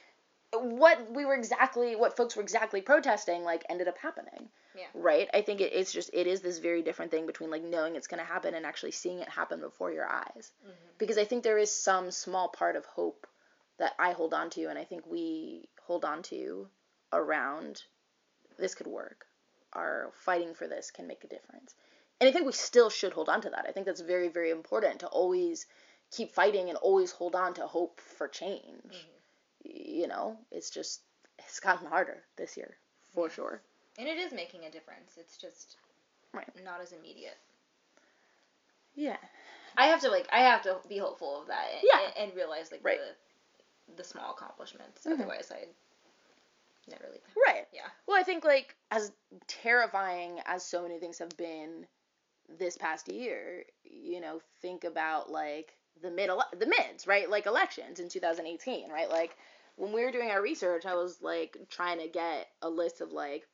what 0.52 1.10
we 1.10 1.24
were 1.24 1.34
exactly 1.34 1.96
what 1.96 2.16
folks 2.16 2.36
were 2.36 2.42
exactly 2.42 2.82
protesting 2.82 3.42
like 3.42 3.64
ended 3.68 3.88
up 3.88 3.98
happening. 3.98 4.48
Yeah. 4.76 4.84
Right? 4.94 5.28
I 5.34 5.42
think 5.42 5.60
it, 5.60 5.72
it's 5.72 5.92
just 5.92 6.10
it 6.12 6.26
is 6.26 6.40
this 6.40 6.58
very 6.58 6.82
different 6.82 7.10
thing 7.10 7.26
between 7.26 7.50
like 7.50 7.62
knowing 7.64 7.96
it's 7.96 8.06
going 8.06 8.20
to 8.20 8.26
happen 8.32 8.54
and 8.54 8.64
actually 8.64 8.92
seeing 8.92 9.18
it 9.18 9.28
happen 9.28 9.60
before 9.60 9.92
your 9.92 10.06
eyes. 10.08 10.52
Mhm. 10.64 10.72
because 10.98 11.18
i 11.18 11.24
think 11.24 11.42
there 11.42 11.58
is 11.58 11.70
some 11.74 12.10
small 12.10 12.48
part 12.48 12.76
of 12.76 12.84
hope 12.84 13.26
that 13.78 13.92
i 13.98 14.12
hold 14.12 14.32
on 14.34 14.50
to 14.50 14.66
and 14.66 14.78
i 14.78 14.84
think 14.84 15.06
we 15.06 15.68
hold 15.86 16.04
on 16.04 16.22
to 16.22 16.68
around 17.12 17.82
this 18.58 18.74
could 18.74 18.86
work. 18.86 19.26
Our 19.72 20.10
fighting 20.14 20.54
for 20.54 20.66
this 20.68 20.90
can 20.90 21.06
make 21.06 21.24
a 21.24 21.28
difference 21.28 21.74
and 22.22 22.28
i 22.28 22.32
think 22.32 22.46
we 22.46 22.52
still 22.52 22.88
should 22.88 23.12
hold 23.12 23.28
on 23.28 23.40
to 23.40 23.50
that. 23.50 23.66
I 23.68 23.72
think 23.72 23.84
that's 23.86 24.00
very 24.00 24.28
very 24.28 24.50
important 24.50 25.00
to 25.00 25.08
always 25.08 25.66
keep 26.12 26.30
fighting 26.32 26.68
and 26.68 26.78
always 26.78 27.10
hold 27.10 27.34
on 27.34 27.54
to 27.54 27.66
hope 27.66 28.00
for 28.00 28.28
change. 28.28 28.94
You 29.64 30.06
know 30.06 30.38
it's 30.52 30.70
just 30.70 31.00
it's 31.38 31.58
gotten 31.60 31.88
harder 31.88 32.18
this 32.36 32.56
year 32.56 32.76
for 33.14 33.28
sure. 33.28 33.60
And 33.98 34.06
it 34.08 34.18
is 34.18 34.32
making 34.32 34.64
a 34.64 34.70
difference. 34.70 35.16
It's 35.18 35.36
just 35.36 35.76
Right. 36.32 36.48
not 36.64 36.80
as 36.80 36.92
immediate. 36.92 37.36
Yeah. 38.94 39.16
I 39.76 39.86
have 39.88 40.00
to 40.02 40.10
like 40.10 40.28
i 40.32 40.40
have 40.40 40.62
to 40.62 40.76
be 40.88 40.98
hopeful 40.98 41.40
of 41.40 41.46
that 41.48 41.66
and, 41.74 41.82
Yeah. 41.82 42.22
and, 42.22 42.34
realize 42.36 42.70
like 42.70 42.84
Right. 42.84 43.00
the 43.00 43.94
the 43.96 44.04
small 44.04 44.30
accomplishments. 44.32 45.04
Mhm. 45.04 45.14
otherwise 45.14 45.50
i'd 45.50 45.68
never 46.88 47.08
leave. 47.10 47.22
Right. 47.46 47.66
Yeah. 47.72 47.88
Well, 48.06 48.18
I 48.18 48.22
think 48.22 48.44
like 48.44 48.76
as 48.90 49.12
terrifying 49.46 50.40
as 50.46 50.64
so 50.64 50.82
many 50.82 50.98
things 51.00 51.18
have 51.18 51.36
been 51.36 51.86
this 52.58 52.76
past 52.76 53.10
year, 53.10 53.64
you 53.84 54.20
know, 54.20 54.40
think 54.60 54.84
about 54.84 55.30
like 55.30 55.74
the 56.02 56.10
mid 56.10 56.30
the 56.58 56.66
mids, 56.66 57.06
right? 57.06 57.28
Like 57.28 57.46
elections 57.46 58.00
in 58.00 58.08
2018, 58.08 58.90
right? 58.90 59.08
Like 59.08 59.36
when 59.76 59.92
we 59.92 60.04
were 60.04 60.12
doing 60.12 60.30
our 60.30 60.42
research, 60.42 60.86
I 60.86 60.94
was 60.94 61.18
like 61.22 61.56
trying 61.68 61.98
to 62.00 62.08
get 62.08 62.48
a 62.60 62.68
list 62.68 63.00
of 63.00 63.12
like 63.12 63.46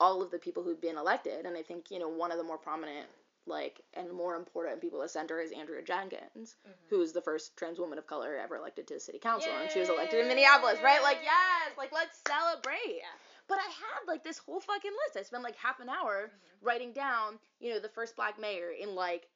all 0.00 0.22
of 0.22 0.30
the 0.30 0.38
people 0.38 0.62
who've 0.62 0.80
been 0.80 0.98
elected, 0.98 1.46
and 1.46 1.56
I 1.56 1.62
think 1.62 1.90
you 1.90 1.98
know 1.98 2.08
one 2.08 2.32
of 2.32 2.38
the 2.38 2.44
more 2.44 2.58
prominent 2.58 3.06
like 3.46 3.80
and 3.94 4.12
more 4.12 4.36
important 4.36 4.80
people 4.80 5.02
at 5.02 5.10
center 5.10 5.40
is 5.40 5.52
Andrea 5.52 5.82
Jenkins, 5.82 6.56
mm-hmm. 6.66 6.70
who 6.90 7.02
is 7.02 7.12
the 7.12 7.20
first 7.20 7.56
trans 7.56 7.78
woman 7.78 7.98
of 7.98 8.06
color 8.06 8.36
ever 8.36 8.56
elected 8.56 8.86
to 8.88 9.00
city 9.00 9.18
council, 9.18 9.50
and 9.60 9.70
she 9.70 9.80
was 9.80 9.88
elected 9.88 10.20
in 10.20 10.28
Minneapolis, 10.28 10.78
right? 10.82 11.02
Like 11.02 11.18
yes, 11.22 11.76
like 11.76 11.92
let's 11.92 12.20
celebrate. 12.26 12.98
Yeah. 12.98 13.04
But 13.52 13.60
I 13.60 13.68
had 13.68 14.08
like 14.08 14.24
this 14.24 14.38
whole 14.38 14.60
fucking 14.60 14.90
list. 15.04 15.18
I 15.18 15.24
spent 15.24 15.42
like 15.42 15.56
half 15.56 15.78
an 15.80 15.90
hour 15.90 16.30
writing 16.62 16.94
down, 16.94 17.38
you 17.60 17.68
know, 17.68 17.80
the 17.80 17.90
first 17.90 18.16
black 18.16 18.40
mayor 18.40 18.70
in 18.70 18.94
like 18.94 19.28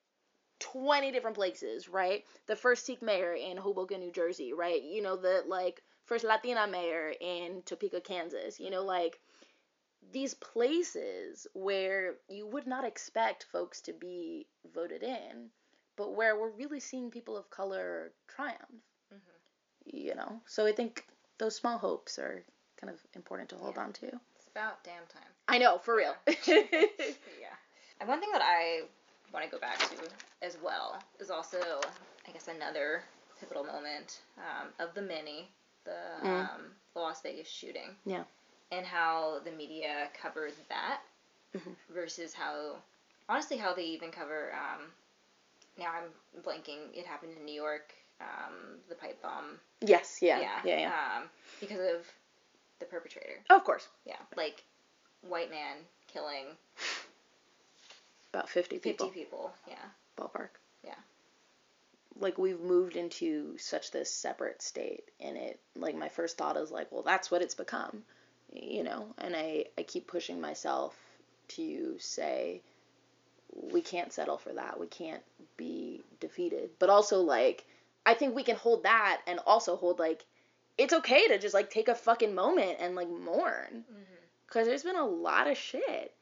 20 0.61 1.13
different 1.13 1.37
places, 1.37 1.87
right? 1.87 2.25
The 2.47 2.57
first 2.57 2.87
Sikh 2.87 3.03
mayor 3.03 3.35
in 3.35 3.59
Hoboken, 3.59 4.01
New 4.01 4.11
Jersey, 4.11 4.55
right? 4.55 4.83
You 4.83 5.03
know, 5.03 5.17
the 5.17 5.45
like 5.47 5.83
first 6.07 6.25
Latina 6.25 6.67
mayor 6.67 7.13
in 7.21 7.61
Topeka, 7.67 8.01
Kansas, 8.01 8.59
you 8.59 8.71
know, 8.71 8.85
like 8.85 9.21
these 10.13 10.33
places 10.33 11.47
where 11.53 12.15
you 12.31 12.47
would 12.47 12.67
not 12.67 12.87
expect 12.87 13.45
folks 13.53 13.83
to 13.83 13.93
be 13.93 14.47
voted 14.73 15.03
in, 15.03 15.51
but 15.97 16.15
where 16.15 16.39
we're 16.41 16.57
really 16.57 16.81
seeing 16.81 17.11
people 17.11 17.37
of 17.37 17.51
color 17.51 18.15
triumph, 18.29 18.83
Mhm. 19.13 19.21
you 19.85 20.15
know? 20.15 20.41
So 20.47 20.65
I 20.65 20.73
think 20.73 21.07
those 21.37 21.57
small 21.57 21.77
hopes 21.77 22.19
are 22.19 22.47
kind 22.81 22.93
of 22.93 23.01
important 23.15 23.49
to 23.51 23.57
hold 23.57 23.75
Yeah. 23.77 23.83
on 23.85 23.93
to. 23.95 24.07
it's 24.37 24.49
about 24.51 24.83
damn 24.85 25.07
time 25.13 25.31
I 25.49 25.59
know, 25.59 25.79
for 25.79 25.97
real. 25.97 26.15
yeah. 26.27 26.63
And 28.01 28.09
one 28.11 28.21
thing 28.21 28.29
that 28.33 28.43
I 28.43 28.83
want 29.33 29.45
to 29.47 29.51
go 29.51 29.59
back 29.59 29.79
to 29.79 29.97
as 30.43 30.59
well 30.63 31.03
is 31.19 31.31
also 31.31 31.59
I 32.29 32.33
guess 32.33 32.49
another 32.49 33.03
pivotal 33.41 33.65
moment 33.65 34.21
um, 34.39 34.69
of 34.79 34.93
the 34.95 35.01
many, 35.03 35.49
the 35.85 35.97
Mm. 36.23 36.41
um, 36.55 36.61
the 36.95 37.01
Las 37.01 37.23
Vegas 37.23 37.49
shooting. 37.49 37.95
Yeah. 38.05 38.25
And 38.73 38.85
how 38.85 39.39
the 39.45 39.51
media 39.53 40.09
covered 40.21 40.53
that 40.69 41.01
Mhm. 41.55 41.75
versus 41.95 42.35
how, 42.35 42.77
honestly, 43.29 43.57
how 43.57 43.73
they 43.73 43.85
even 43.85 44.11
cover. 44.11 44.53
Um, 44.53 44.93
now 45.79 45.93
I'm 45.93 46.43
blanking. 46.43 46.93
It 46.95 47.07
happened 47.07 47.33
in 47.39 47.45
New 47.47 47.55
York. 47.55 47.95
Um, 48.21 48.81
the 48.89 48.95
pipe 48.95 49.21
bomb. 49.23 49.59
Yes. 49.81 50.19
Yeah. 50.21 50.41
Yeah. 50.41 50.61
Yeah. 50.65 50.79
Yeah. 50.81 51.17
Um, 51.19 51.31
because 51.61 51.81
of 51.81 52.07
the 52.79 52.87
perpetrator. 52.87 53.43
of 53.51 53.65
course. 53.65 53.89
Yeah. 54.05 54.17
Like, 54.37 54.65
white 55.23 55.51
man 55.51 55.77
killing 56.13 56.47
About 58.33 58.49
50 58.49 58.79
people. 58.79 59.07
50 59.07 59.19
people. 59.21 59.53
Yeah. 59.69 59.75
ballpark. 60.19 60.49
Yeah. 60.85 60.95
Like 62.19 62.39
we've 62.39 62.61
moved 62.61 62.97
into 62.97 63.57
such 63.59 63.91
this 63.91 64.11
separate 64.11 64.63
state 64.63 65.05
and 65.21 65.37
it 65.37 65.61
like 65.75 65.95
my 65.97 66.09
first 66.09 66.39
thought 66.39 66.57
is 66.57 66.71
like, 66.71 66.91
well 66.91 67.03
that's 67.03 67.31
what 67.31 67.43
it's 67.43 67.55
become. 67.55 68.03
You 68.53 68.85
know, 68.85 69.15
and 69.19 69.35
I 69.37 69.67
I 69.77 69.83
keep 69.83 70.07
pushing 70.07 70.41
myself 70.41 70.97
to 71.49 71.97
say 71.99 72.63
we 73.53 73.81
can't 73.81 74.13
settle 74.13 74.39
for 74.39 74.53
that. 74.55 74.79
We 74.79 74.87
can't 74.87 75.23
be 75.57 76.03
defeated. 76.21 76.71
But 76.79 76.91
also 76.91 77.21
like 77.21 77.65
I 78.05 78.15
think 78.15 78.35
we 78.35 78.45
can 78.45 78.57
hold 78.57 78.85
that 78.85 79.21
and 79.27 79.41
also 79.47 79.77
hold 79.77 79.99
like 79.99 80.25
it's 80.79 80.93
okay 80.93 81.27
to 81.29 81.39
just 81.39 81.55
like 81.55 81.71
take 81.71 81.89
a 81.89 81.95
fucking 81.95 82.35
moment 82.35 82.77
and 82.81 82.95
like 82.95 83.09
mourn 83.09 83.85
Mm-hmm. 83.91 84.03
because 84.47 84.67
there's 84.67 84.83
been 84.83 84.97
a 84.97 85.07
lot 85.07 85.49
of 85.49 85.57
shit. 85.57 86.15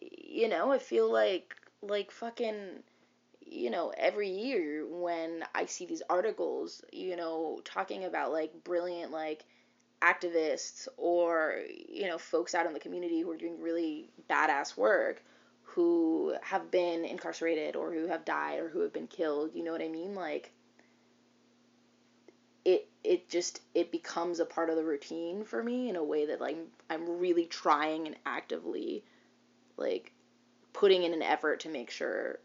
You 0.00 0.48
know, 0.48 0.72
I 0.72 0.78
feel 0.78 1.10
like 1.12 1.54
like 1.82 2.10
fucking 2.10 2.82
you 3.46 3.70
know 3.70 3.92
every 3.96 4.28
year 4.30 4.86
when 4.88 5.44
I 5.54 5.66
see 5.66 5.86
these 5.86 6.02
articles, 6.10 6.82
you 6.92 7.16
know, 7.16 7.60
talking 7.64 8.04
about 8.04 8.32
like 8.32 8.64
brilliant 8.64 9.10
like 9.12 9.44
activists 10.02 10.86
or 10.96 11.62
you 11.88 12.06
know 12.06 12.18
folks 12.18 12.54
out 12.54 12.66
in 12.66 12.72
the 12.74 12.80
community 12.80 13.20
who 13.20 13.30
are 13.30 13.36
doing 13.36 13.60
really 13.60 14.10
badass 14.28 14.76
work 14.76 15.22
who 15.62 16.34
have 16.42 16.70
been 16.70 17.04
incarcerated 17.04 17.74
or 17.74 17.92
who 17.92 18.06
have 18.06 18.24
died 18.24 18.60
or 18.60 18.68
who 18.68 18.80
have 18.80 18.92
been 18.92 19.08
killed, 19.08 19.50
you 19.54 19.64
know 19.64 19.72
what 19.72 19.82
I 19.82 19.88
mean? 19.88 20.14
Like 20.14 20.52
it 23.04 23.28
just 23.28 23.60
it 23.74 23.92
becomes 23.92 24.40
a 24.40 24.46
part 24.46 24.70
of 24.70 24.76
the 24.76 24.84
routine 24.84 25.44
for 25.44 25.62
me 25.62 25.90
in 25.90 25.96
a 25.96 26.02
way 26.02 26.26
that 26.26 26.40
like 26.40 26.56
I'm 26.88 27.18
really 27.18 27.44
trying 27.44 28.06
and 28.06 28.16
actively 28.24 29.04
like 29.76 30.12
putting 30.72 31.02
in 31.02 31.12
an 31.12 31.22
effort 31.22 31.60
to 31.60 31.68
make 31.68 31.90
sure 31.90 32.38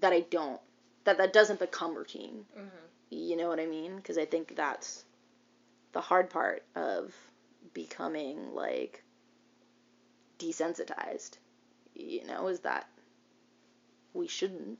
that 0.00 0.12
I 0.12 0.20
don't 0.20 0.60
that 1.04 1.18
that 1.18 1.32
doesn't 1.32 1.58
become 1.58 1.94
routine. 1.94 2.44
Mm-hmm. 2.56 2.66
You 3.10 3.36
know 3.36 3.48
what 3.48 3.58
I 3.58 3.66
mean? 3.66 3.96
Because 3.96 4.18
I 4.18 4.26
think 4.26 4.54
that's 4.54 5.04
the 5.92 6.00
hard 6.00 6.30
part 6.30 6.62
of 6.76 7.14
becoming 7.72 8.54
like 8.54 9.02
desensitized. 10.38 11.38
You 11.94 12.26
know, 12.26 12.48
is 12.48 12.60
that 12.60 12.86
we 14.12 14.28
shouldn't. 14.28 14.78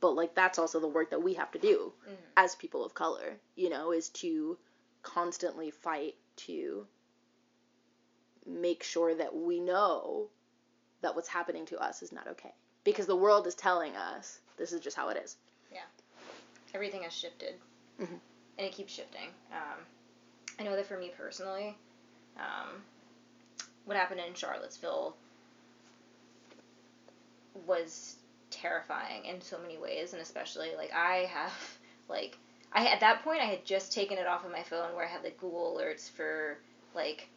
But 0.00 0.10
like 0.12 0.34
that's 0.34 0.58
also 0.58 0.80
the 0.80 0.86
work 0.88 1.10
that 1.10 1.22
we 1.22 1.34
have 1.34 1.50
to 1.52 1.58
do 1.58 1.92
Mhm. 2.06 2.16
as 2.36 2.54
people 2.54 2.84
of 2.84 2.94
color, 2.94 3.40
you 3.56 3.68
know, 3.68 3.92
is 3.92 4.08
to 4.10 4.58
constantly 5.02 5.70
fight 5.70 6.16
to 6.36 6.86
make 8.46 8.82
sure 8.82 9.14
that 9.14 9.34
we 9.34 9.60
know 9.60 10.30
that 11.00 11.14
what's 11.14 11.28
happening 11.28 11.66
to 11.66 11.78
us 11.78 12.02
is 12.02 12.12
not 12.12 12.26
okay. 12.28 12.54
Because 12.84 13.06
the 13.06 13.16
world 13.16 13.46
is 13.46 13.54
telling 13.54 13.94
us 13.96 14.40
this 14.56 14.72
is 14.72 14.80
just 14.80 14.96
how 14.96 15.08
it 15.08 15.16
is. 15.16 15.36
Yeah. 15.72 15.84
Everything 16.74 17.02
has 17.02 17.12
shifted, 17.12 17.60
Mhm. 17.98 18.20
and 18.58 18.66
it 18.66 18.72
keeps 18.72 18.92
shifting. 18.92 19.34
Um, 19.52 19.86
I 20.58 20.62
know 20.64 20.76
that 20.76 20.86
for 20.86 20.98
me 20.98 21.10
personally, 21.10 21.76
um, 22.36 22.84
what 23.84 23.96
happened 23.96 24.20
in 24.20 24.34
Charlottesville 24.34 25.16
was 27.66 28.17
terrifying 28.60 29.24
in 29.24 29.40
so 29.40 29.58
many 29.58 29.78
ways, 29.78 30.12
and 30.12 30.22
especially 30.22 30.70
like 30.76 30.92
I 30.92 31.28
have 31.32 31.52
like 32.08 32.36
I 32.72 32.86
at 32.86 33.00
that 33.00 33.22
point 33.22 33.40
I 33.40 33.46
had 33.46 33.64
just 33.64 33.92
taken 33.92 34.18
it 34.18 34.26
off 34.26 34.44
of 34.44 34.52
my 34.52 34.62
phone 34.62 34.94
where 34.94 35.04
I 35.04 35.08
had 35.08 35.22
like 35.24 35.38
Google 35.38 35.76
alerts 35.78 36.10
for 36.10 36.58
like 36.94 37.28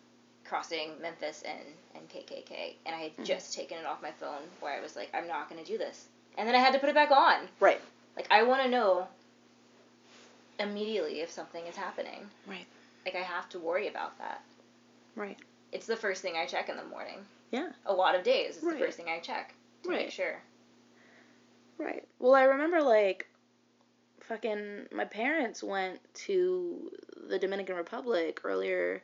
crossing 0.45 0.91
Memphis 1.01 1.43
and 1.45 1.59
and 1.95 2.09
KKK, 2.09 2.75
and 2.85 2.95
I 2.95 2.99
had 2.99 3.17
Mhm. 3.17 3.25
just 3.25 3.53
taken 3.53 3.77
it 3.77 3.85
off 3.85 4.01
my 4.01 4.11
phone 4.11 4.41
where 4.59 4.73
I 4.77 4.81
was 4.81 4.95
like 4.95 5.09
I'm 5.13 5.27
not 5.27 5.49
gonna 5.49 5.63
do 5.63 5.77
this, 5.77 6.07
and 6.37 6.47
then 6.47 6.55
I 6.55 6.59
had 6.59 6.73
to 6.73 6.79
put 6.79 6.89
it 6.89 6.95
back 6.95 7.11
on. 7.11 7.47
Right. 7.59 7.79
Like 8.15 8.27
I 8.31 8.43
want 8.43 8.63
to 8.63 8.69
know 8.69 9.07
immediately 10.59 11.21
if 11.21 11.31
something 11.31 11.65
is 11.67 11.75
happening. 11.75 12.29
Right. 12.47 12.65
Like 13.05 13.15
I 13.15 13.19
have 13.23 13.49
to 13.49 13.59
worry 13.59 13.87
about 13.87 14.17
that. 14.19 14.41
Right. 15.15 15.37
It's 15.71 15.87
the 15.87 15.95
first 15.95 16.21
thing 16.21 16.35
I 16.35 16.45
check 16.45 16.69
in 16.69 16.75
the 16.77 16.83
morning. 16.85 17.19
Yeah. 17.51 17.69
A 17.85 17.93
lot 17.93 18.15
of 18.15 18.23
days 18.23 18.55
it's 18.57 18.63
Right. 18.63 18.77
the 18.77 18.85
first 18.85 18.97
thing 18.97 19.07
I 19.09 19.19
check 19.19 19.53
to 19.83 19.89
make 19.89 19.99
Right. 19.99 20.13
sure. 20.13 20.41
Right. 21.77 22.07
Well, 22.19 22.35
I 22.35 22.43
remember 22.43 22.81
like 22.81 23.27
fucking 24.21 24.87
my 24.91 25.05
parents 25.05 25.63
went 25.63 25.99
to 26.13 26.91
the 27.29 27.39
Dominican 27.39 27.75
Republic 27.75 28.41
earlier 28.43 29.01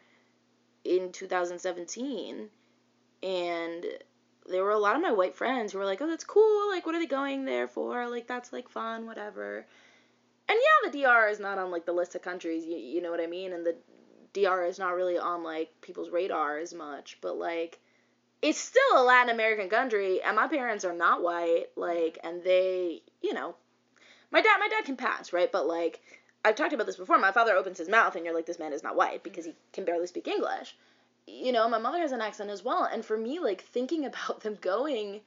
in 0.83 1.11
2017 1.11 2.49
and 3.23 3.85
there 4.49 4.63
were 4.63 4.71
a 4.71 4.79
lot 4.79 4.95
of 4.95 5.01
my 5.01 5.11
white 5.11 5.35
friends 5.35 5.71
who 5.73 5.79
were 5.79 5.85
like, 5.85 6.01
"Oh, 6.01 6.07
that's 6.07 6.23
cool. 6.23 6.69
Like 6.69 6.85
what 6.85 6.95
are 6.95 6.99
they 6.99 7.05
going 7.07 7.45
there 7.45 7.67
for? 7.67 8.07
Like 8.09 8.27
that's 8.27 8.53
like 8.53 8.69
fun, 8.69 9.05
whatever." 9.05 9.65
And 10.49 10.57
yeah, 10.57 10.91
the 10.91 10.99
DR 10.99 11.29
is 11.29 11.39
not 11.39 11.57
on 11.57 11.71
like 11.71 11.85
the 11.85 11.93
list 11.93 12.15
of 12.15 12.21
countries, 12.21 12.65
you, 12.65 12.77
you 12.77 13.01
know 13.01 13.11
what 13.11 13.21
I 13.21 13.27
mean? 13.27 13.53
And 13.53 13.65
the 13.65 13.75
DR 14.33 14.65
is 14.65 14.79
not 14.79 14.95
really 14.95 15.17
on 15.17 15.43
like 15.43 15.69
people's 15.81 16.09
radar 16.09 16.59
as 16.59 16.73
much, 16.73 17.17
but 17.21 17.37
like 17.37 17.79
it's 18.41 18.59
still 18.59 18.81
a 18.95 19.03
Latin 19.03 19.33
American 19.33 19.69
country, 19.69 20.21
and 20.21 20.35
my 20.35 20.47
parents 20.47 20.85
are 20.85 20.93
not 20.93 21.23
white, 21.23 21.67
like, 21.75 22.19
and 22.23 22.43
they, 22.43 23.01
you 23.21 23.33
know, 23.33 23.55
my 24.31 24.41
dad, 24.41 24.57
my 24.59 24.67
dad 24.67 24.85
can 24.85 24.97
pass, 24.97 25.33
right? 25.33 25.51
But 25.51 25.67
like, 25.67 26.01
I've 26.45 26.55
talked 26.55 26.73
about 26.73 26.85
this 26.85 26.97
before. 26.97 27.17
My 27.17 27.31
father 27.31 27.55
opens 27.55 27.77
his 27.77 27.89
mouth, 27.89 28.15
and 28.15 28.23
you're 28.23 28.35
like, 28.35 28.45
this 28.45 28.59
man 28.59 28.73
is 28.73 28.83
not 28.83 28.95
white 28.95 29.23
because 29.23 29.45
he 29.45 29.55
can 29.73 29.85
barely 29.85 30.07
speak 30.07 30.27
English. 30.27 30.75
You 31.25 31.51
know, 31.51 31.67
my 31.67 31.79
mother 31.79 31.99
has 31.99 32.11
an 32.11 32.21
accent 32.21 32.49
as 32.49 32.63
well, 32.63 32.83
and 32.83 33.03
for 33.03 33.17
me, 33.17 33.39
like, 33.39 33.61
thinking 33.61 34.05
about 34.05 34.41
them 34.41 34.57
going 34.61 35.21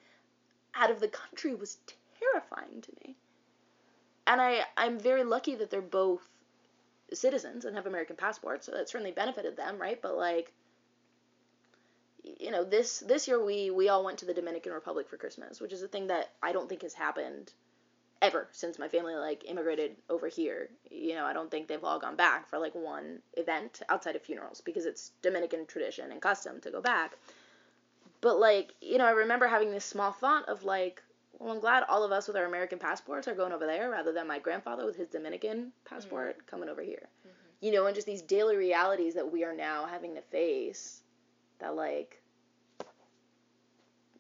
out 0.75 0.91
of 0.91 1.01
the 1.01 1.09
country 1.09 1.55
was 1.55 1.79
terrifying 2.21 2.81
to 2.83 2.93
me. 3.03 3.17
And 4.27 4.41
I, 4.41 4.61
I'm 4.77 4.99
very 5.01 5.25
lucky 5.25 5.57
that 5.57 5.71
they're 5.71 5.83
both 5.83 6.23
citizens 7.13 7.65
and 7.65 7.75
have 7.75 7.87
American 7.87 8.17
passports, 8.17 8.67
so 8.67 8.73
that 8.73 8.89
certainly 8.89 9.11
benefited 9.11 9.57
them, 9.57 9.79
right? 9.81 10.01
But 10.01 10.17
like, 10.17 10.53
you 12.23 12.51
know 12.51 12.65
this 12.65 13.01
this 13.01 13.29
year 13.29 13.43
we 13.45 13.71
we 13.71 13.89
all 13.89 14.05
went 14.05 14.19
to 14.19 14.27
the 14.27 14.35
Dominican 14.35 14.73
Republic 14.73 15.09
for 15.09 15.17
Christmas, 15.17 15.61
which 15.61 15.73
is 15.73 15.83
a 15.83 15.89
thing 15.89 16.09
that 16.09 16.31
I 16.43 16.53
don't 16.53 16.69
think 16.69 16.83
has 16.83 16.95
happened 16.95 17.53
ever 18.23 18.49
since 18.53 18.79
my 18.79 18.89
family 18.89 19.15
like 19.15 19.45
immigrated 19.49 19.97
over 20.09 20.29
here. 20.29 20.69
You 20.91 21.15
know, 21.15 21.25
I 21.25 21.33
don't 21.33 21.51
think 21.51 21.69
they've 21.69 21.83
all 21.83 21.99
gone 21.99 22.17
back 22.17 22.49
for 22.49 22.59
like 22.59 22.75
one 22.75 23.21
event 23.37 23.81
outside 23.89 24.17
of 24.17 24.23
funerals 24.23 24.61
because 24.61 24.87
it's 24.87 25.13
Dominican 25.23 25.67
tradition 25.67 26.13
and 26.13 26.21
custom 26.21 26.61
to 26.61 26.71
go 26.71 26.81
back. 26.81 27.17
But 28.21 28.39
like, 28.39 28.75
you 28.81 28.99
know, 28.99 29.07
I 29.07 29.13
remember 29.13 29.47
having 29.47 29.71
this 29.71 29.85
small 29.85 30.13
thought 30.13 30.49
of 30.49 30.65
like, 30.65 31.03
well, 31.39 31.53
I'm 31.53 31.61
glad 31.61 31.85
all 31.89 32.05
of 32.05 32.13
us 32.13 32.29
with 32.29 32.37
our 32.37 32.45
American 32.45 32.79
passports 32.79 33.27
are 33.27 33.35
going 33.35 33.53
over 33.53 33.67
there 33.67 33.89
rather 33.89 34.13
than 34.13 34.27
my 34.27 34.39
grandfather 34.39 34.85
with 34.85 34.97
his 34.97 35.09
Dominican 35.09 35.73
passport 35.87 36.37
mm-hmm. 36.37 36.47
coming 36.47 36.69
over 36.69 36.83
here. 36.83 37.09
Mm-hmm. 37.21 37.67
You 37.67 37.73
know, 37.73 37.87
and 37.87 37.95
just 37.95 38.07
these 38.07 38.23
daily 38.23 38.57
realities 38.57 39.15
that 39.15 39.33
we 39.33 39.45
are 39.45 39.55
now 39.55 39.87
having 39.87 40.15
to 40.15 40.23
face 40.23 41.01
that 41.61 41.75
like 41.77 42.21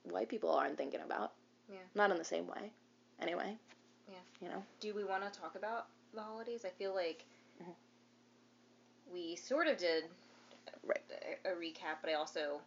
white 0.04 0.28
people 0.28 0.50
aren't 0.50 0.76
thinking 0.76 1.00
about. 1.04 1.32
Yeah. 1.70 1.78
Not 1.94 2.10
in 2.10 2.18
the 2.18 2.24
same 2.24 2.46
way. 2.46 2.72
Anyway. 3.20 3.56
Yeah. 4.08 4.14
You 4.40 4.48
know? 4.48 4.62
Do 4.80 4.94
we 4.94 5.04
want 5.04 5.30
to 5.30 5.40
talk 5.40 5.54
about 5.56 5.86
the 6.14 6.20
holidays? 6.22 6.64
I 6.64 6.70
feel 6.70 6.94
like 6.94 7.24
Mhm. 7.62 7.74
we 9.12 9.36
sort 9.36 9.66
of 9.66 9.76
did 9.76 10.04
Right. 10.82 11.02
a, 11.44 11.50
a 11.50 11.54
recap, 11.54 11.98
but 12.00 12.10
I 12.10 12.14
also 12.14 12.60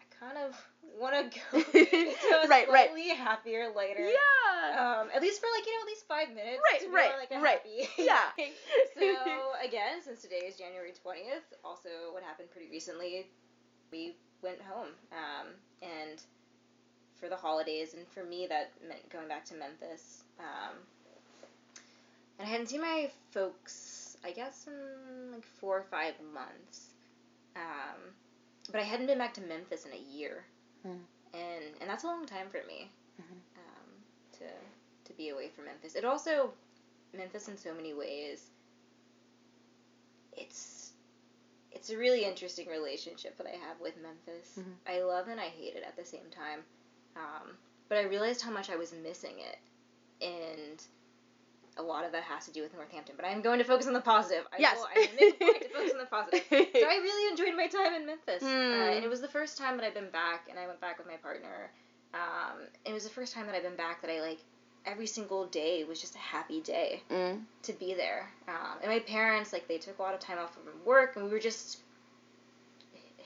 I 0.00 0.04
kind 0.24 0.38
of 0.38 0.56
want 0.98 1.32
to 1.32 1.40
go 1.52 1.62
to 1.72 1.78
a 1.78 2.48
Right, 2.48 2.68
right. 2.70 2.88
slightly 2.90 3.08
happier, 3.10 3.70
lighter. 3.74 4.08
Yeah. 4.08 5.00
Um, 5.00 5.08
at 5.14 5.20
least 5.20 5.40
for 5.40 5.48
like 5.54 5.66
you 5.66 5.74
know 5.74 5.80
at 5.82 5.86
least 5.86 6.06
five 6.08 6.28
minutes. 6.30 6.60
Right, 6.72 6.80
to 6.80 6.88
right, 6.90 7.10
like 7.18 7.42
right. 7.42 7.60
Yeah. 7.98 8.30
so 8.94 9.52
again, 9.62 10.00
since 10.02 10.22
today 10.22 10.44
is 10.46 10.56
January 10.56 10.92
twentieth, 11.02 11.44
also 11.64 11.88
what 12.12 12.22
happened 12.22 12.50
pretty 12.50 12.70
recently, 12.70 13.26
we 13.92 14.14
went 14.42 14.60
home, 14.60 14.88
um, 15.12 15.46
and 15.82 16.20
for 17.20 17.28
the 17.28 17.36
holidays, 17.36 17.94
and 17.94 18.06
for 18.08 18.22
me 18.24 18.46
that 18.48 18.70
meant 18.86 19.08
going 19.10 19.28
back 19.28 19.44
to 19.46 19.54
Memphis. 19.54 20.22
Um, 20.38 20.76
and 22.38 22.46
I 22.46 22.50
hadn't 22.50 22.68
seen 22.68 22.82
my 22.82 23.10
folks, 23.30 24.16
I 24.24 24.30
guess, 24.32 24.66
in 24.66 25.32
like 25.32 25.44
four 25.60 25.78
or 25.78 25.84
five 25.90 26.14
months. 26.34 26.90
Um, 27.56 28.12
but 28.70 28.80
I 28.80 28.84
hadn't 28.84 29.06
been 29.06 29.18
back 29.18 29.34
to 29.34 29.40
Memphis 29.40 29.86
in 29.86 29.92
a 29.92 30.16
year, 30.16 30.44
Hmm. 30.82 30.98
and 31.32 31.64
and 31.80 31.88
that's 31.88 32.04
a 32.04 32.06
long 32.06 32.26
time 32.26 32.48
for 32.50 32.62
me 32.66 32.90
Mhm. 33.18 33.40
um, 33.56 34.04
to 34.38 34.44
to 35.04 35.12
be 35.14 35.30
away 35.30 35.48
from 35.48 35.64
Memphis. 35.64 35.94
It 35.94 36.04
also 36.04 36.52
Memphis 37.14 37.48
in 37.48 37.56
so 37.56 37.72
many 37.72 37.94
ways. 37.94 38.50
It's 40.36 40.58
it's 41.76 41.90
a 41.90 41.96
really 41.98 42.24
interesting 42.24 42.68
relationship 42.68 43.36
that 43.36 43.46
I 43.46 43.56
have 43.68 43.78
with 43.80 43.96
Memphis. 43.98 44.58
Mhm. 44.58 44.74
I 44.86 45.00
love 45.02 45.28
and 45.28 45.38
I 45.38 45.44
hate 45.48 45.76
it 45.76 45.84
at 45.86 45.94
the 45.96 46.04
same 46.04 46.30
time. 46.30 46.64
Um, 47.16 47.58
but 47.88 47.98
I 47.98 48.02
realized 48.02 48.40
how 48.42 48.50
much 48.50 48.70
I 48.70 48.76
was 48.76 48.92
missing 48.92 49.38
it, 49.40 49.58
and 50.24 50.82
a 51.76 51.82
lot 51.82 52.04
of 52.04 52.12
that 52.12 52.22
has 52.24 52.46
to 52.46 52.52
do 52.52 52.62
with 52.62 52.72
Northampton. 52.72 53.16
But 53.16 53.26
I'm 53.26 53.42
going 53.42 53.58
to 53.58 53.64
focus 53.64 53.86
on 53.86 53.92
the 53.92 54.00
positive. 54.00 54.44
I 54.52 54.56
Yes. 54.58 54.76
will, 54.78 54.86
I 54.90 55.08
make 55.14 55.34
a 55.34 55.44
point 55.44 55.62
to 55.62 55.68
focus 55.68 55.92
on 55.92 55.98
the 55.98 56.06
positive. 56.06 56.42
So 56.80 56.86
I 56.86 56.96
really 56.96 57.30
enjoyed 57.30 57.54
my 57.56 57.66
time 57.68 57.94
in 57.94 58.06
Memphis, 58.06 58.42
uh, 58.42 58.46
Hmm. 58.46 58.96
and 58.96 59.04
it 59.04 59.08
was 59.08 59.20
the 59.20 59.28
first 59.28 59.58
time 59.58 59.76
that 59.76 59.84
I've 59.86 59.94
been 59.94 60.10
back, 60.10 60.48
and 60.48 60.58
I 60.58 60.66
went 60.66 60.80
back 60.80 60.98
with 60.98 61.06
my 61.06 61.16
partner. 61.16 61.70
Um, 62.14 62.68
it 62.84 62.92
was 62.92 63.04
the 63.04 63.10
first 63.10 63.34
time 63.34 63.46
that 63.46 63.54
I've 63.54 63.62
been 63.62 63.76
back 63.76 64.00
that 64.02 64.10
I 64.10 64.20
like 64.20 64.40
every 64.86 65.06
single 65.06 65.46
day 65.46 65.84
was 65.84 66.00
just 66.00 66.14
a 66.14 66.18
happy 66.18 66.60
day 66.60 67.02
Mm. 67.10 67.44
to 67.64 67.72
be 67.72 67.94
there. 67.94 68.30
Um, 68.48 68.78
and 68.82 68.90
my 68.90 69.00
parents, 69.00 69.52
like, 69.52 69.66
they 69.68 69.78
took 69.78 69.98
a 69.98 70.02
lot 70.02 70.14
of 70.14 70.20
time 70.20 70.38
off 70.38 70.54
from 70.54 70.62
work, 70.84 71.16
and 71.16 71.24
we 71.24 71.30
were 71.30 71.38
just 71.40 71.80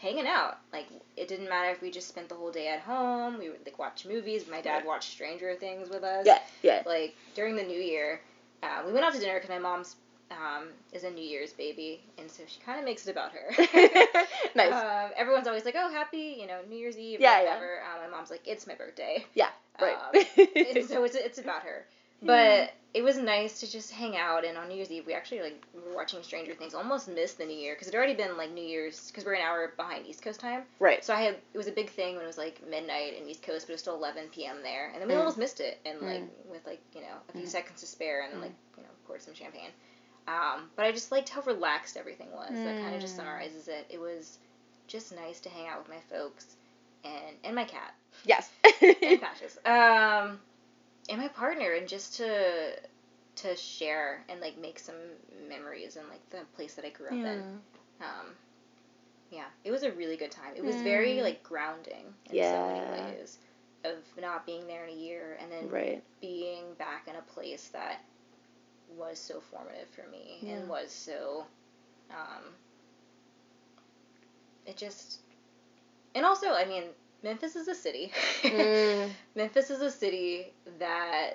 hanging 0.01 0.27
out. 0.27 0.59
Like, 0.73 0.87
it 1.17 1.29
didn't 1.29 1.49
matter 1.49 1.71
if 1.71 1.83
we 1.83 1.91
just 1.91 2.09
spent 2.09 2.29
the 2.29 2.35
whole 2.35 2.51
day 2.51 2.69
at 2.69 2.81
home. 2.81 3.39
We 3.39 3.51
would 3.51 3.65
like 3.67 3.79
watch 3.79 4.07
movies. 4.07 4.47
My 4.49 4.61
dad 4.63 4.81
Yeah. 4.83 4.87
watched 4.89 5.11
Stranger 5.11 5.55
Things 5.55 5.89
with 5.91 6.03
us. 6.03 6.27
Yeah, 6.27 6.39
yeah. 6.63 6.83
Like 6.87 7.15
during 7.35 7.57
the 7.57 7.63
New 7.65 7.79
Year, 7.79 8.21
uh, 8.63 8.83
we 8.87 8.93
went 8.93 9.05
out 9.05 9.13
to 9.13 9.21
dinner 9.21 9.35
because 9.35 9.51
my 9.51 9.59
mom's 9.59 9.97
um, 10.31 10.69
is 10.93 11.03
a 11.05 11.11
New 11.11 11.25
Year's 11.25 11.53
baby, 11.53 12.01
and 12.17 12.31
so 12.31 12.45
she 12.47 12.61
kind 12.61 12.79
of 12.79 12.85
makes 12.85 13.07
it 13.07 13.11
about 13.11 13.33
her. 13.33 13.51
nice. 14.55 14.73
Um, 14.73 15.11
everyone's 15.17 15.49
always 15.49 15.65
like, 15.65 15.75
"Oh, 15.77 15.91
happy, 15.91 16.37
you 16.41 16.47
know, 16.47 16.61
New 16.69 16.77
Year's 16.77 16.97
Eve." 16.97 17.21
Yeah, 17.21 17.41
or 17.41 17.43
yeah. 17.43 17.49
whatever. 17.49 17.81
Um, 17.83 18.11
my 18.11 18.17
mom's 18.17 18.31
like, 18.31 18.47
"It's 18.47 18.65
my 18.67 18.77
birthday." 18.77 19.25
yeah, 19.35 19.49
right. 19.81 19.97
um, 20.15 20.83
so 20.89 21.05
it's 21.05 21.15
it's 21.15 21.39
about 21.39 21.63
her. 21.63 21.87
But 22.23 22.75
it 22.93 23.03
was 23.03 23.17
nice 23.17 23.61
to 23.61 23.71
just 23.71 23.91
hang 23.93 24.17
out, 24.17 24.45
and 24.45 24.59
on 24.59 24.69
New 24.69 24.75
Year's 24.75 24.91
Eve 24.91 25.07
we 25.07 25.15
actually 25.15 25.41
like 25.41 25.63
we 25.73 25.81
were 25.89 25.97
watching 25.97 26.23
Stranger 26.23 26.55
Things. 26.55 26.75
Almost 26.75 27.09
missed 27.09 27.39
the 27.39 27.47
New 27.47 27.57
Year 27.57 27.75
because 27.75 27.89
it 27.89 27.95
had 27.95 27.99
already 27.99 28.15
been 28.15 28.37
like 28.37 28.51
New 28.53 28.63
Year's 28.65 29.07
because 29.07 29.25
we're 29.25 29.35
an 29.35 29.41
hour 29.43 29.73
behind 29.77 30.07
East 30.07 30.23
Coast 30.23 30.39
time. 30.41 30.63
right. 30.81 31.03
So 31.05 31.15
I 31.15 31.23
had 31.23 31.35
it 31.55 31.57
was 31.57 31.67
a 31.67 31.73
big 31.73 31.89
thing 31.89 32.17
when 32.17 32.25
it 32.25 32.27
was 32.27 32.37
like 32.37 32.61
midnight 32.69 33.15
in 33.21 33.27
East 33.29 33.43
Coast, 33.43 33.67
but 33.67 33.71
it 33.73 33.75
was 33.75 33.81
still 33.81 33.95
11 33.97 34.25
p.m. 34.35 34.57
there, 34.63 34.91
and 34.93 35.01
then 35.01 35.09
we 35.09 35.15
Mm. 35.15 35.19
almost 35.19 35.39
missed 35.39 35.61
it, 35.61 35.79
and 35.87 36.01
like 36.03 36.21
Mm. 36.21 36.51
with 36.51 36.67
like 36.67 36.81
you 36.95 37.01
know 37.01 37.17
a 37.29 37.33
few 37.33 37.47
Mm. 37.47 37.49
seconds 37.49 37.81
to 37.81 37.87
spare, 37.87 38.23
and 38.25 38.35
Mm. 38.35 38.43
like 38.43 38.53
you 38.77 38.83
know 38.83 38.91
poured 39.07 39.23
some 39.23 39.35
champagne. 39.35 39.71
Um, 40.29 40.71
but 40.77 40.85
I 40.85 40.93
just 40.93 41.11
liked 41.11 41.31
how 41.31 41.41
relaxed 41.43 41.97
everything 41.97 42.31
was. 42.33 42.51
That 42.51 42.77
kind 42.83 42.95
of 42.95 43.01
just 43.01 43.15
Mm. 43.15 43.19
summarizes 43.19 43.69
it. 43.69 43.87
It 43.89 43.99
was 43.99 44.39
just 44.89 45.13
nice 45.13 45.41
to 45.41 45.49
hang 45.49 45.69
out 45.69 45.79
with 45.79 45.89
my 45.89 46.01
folks, 46.15 46.57
and 47.05 47.37
and 47.45 47.55
my 47.55 47.65
cat 47.65 47.95
Yes. 48.25 48.51
and 49.07 49.21
Patches. 49.21 49.59
Um, 49.65 50.39
and 51.09 51.19
my 51.21 51.29
partner, 51.29 51.73
and 51.73 51.89
just 51.89 52.17
to 52.17 52.73
to 53.37 53.57
share 53.57 54.25
and 54.29 54.41
like 54.41 54.59
make 54.59 54.79
some 54.79 54.97
memories 55.49 55.97
in 55.97 56.03
like 56.09 56.29
the 56.31 56.39
place 56.57 56.75
that 56.75 56.85
I 56.85 56.91
grew 56.91 57.09
up 57.09 57.25
in. 57.25 57.39
Um, 58.01 58.27
yeah, 59.31 59.47
it 59.65 59.71
was 59.71 59.83
a 59.83 59.91
really 59.93 60.17
good 60.17 60.31
time. 60.31 60.53
It 60.57 60.65
was 60.65 60.81
very 60.83 61.17
Mm. 61.17 61.23
like 61.23 61.43
grounding 61.43 62.15
in 62.31 62.41
so 62.43 62.63
many 62.67 62.85
ways 62.85 63.39
of 63.85 63.95
not 64.21 64.47
being 64.47 64.67
there 64.67 64.85
in 64.85 64.91
a 64.91 64.97
year 64.97 65.39
and 65.41 65.51
then 65.51 65.67
Right. 65.71 66.03
being 66.21 66.75
back 66.79 67.09
in 67.09 67.17
a 67.17 67.23
place 67.23 67.69
that 67.69 68.03
was 68.97 69.19
so 69.19 69.41
formative 69.41 69.89
for 69.89 70.07
me 70.11 70.43
Yeah. 70.43 70.57
and 70.57 70.69
was 70.69 70.91
so 70.91 71.47
um 72.11 72.43
it 74.67 74.77
just 74.77 75.21
and 76.15 76.25
also 76.25 76.53
I 76.53 76.65
mean 76.65 76.85
Memphis 77.23 77.57
is 77.57 77.69
a 77.69 77.75
city. 77.75 78.13
Mm. 78.43 79.11
Memphis 79.35 79.71
is 79.71 79.81
a 79.83 79.91
city 79.91 80.53
that 80.79 81.35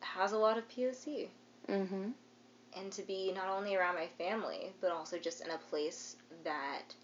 has 0.00 0.32
a 0.32 0.38
lot 0.38 0.56
of 0.58 0.68
POC 0.68 1.28
Mhm. 1.68 2.12
and 2.76 2.92
to 2.92 3.02
be 3.02 3.32
not 3.32 3.48
only 3.48 3.74
around 3.76 3.94
my 3.96 4.06
family 4.16 4.72
but 4.80 4.90
also 4.90 5.18
just 5.18 5.44
in 5.44 5.50
a 5.50 5.58
place 5.70 6.16
that 6.44 6.94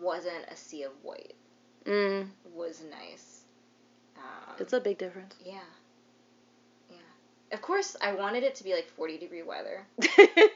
wasn't 0.00 0.44
a 0.50 0.56
sea 0.56 0.82
of 0.84 0.92
white 1.02 1.34
Mm. 1.84 2.28
was 2.54 2.82
nice. 2.90 3.42
Um, 4.16 4.54
It's 4.58 4.72
a 4.72 4.80
big 4.80 4.98
difference. 4.98 5.34
yeah, 5.44 5.60
yeah. 6.90 6.96
Of 7.52 7.60
course, 7.62 7.96
I 8.00 8.12
wanted 8.12 8.42
it 8.42 8.54
to 8.56 8.64
be 8.64 8.72
like 8.74 8.88
forty 8.88 9.18
degree 9.18 9.42
weather 9.42 9.86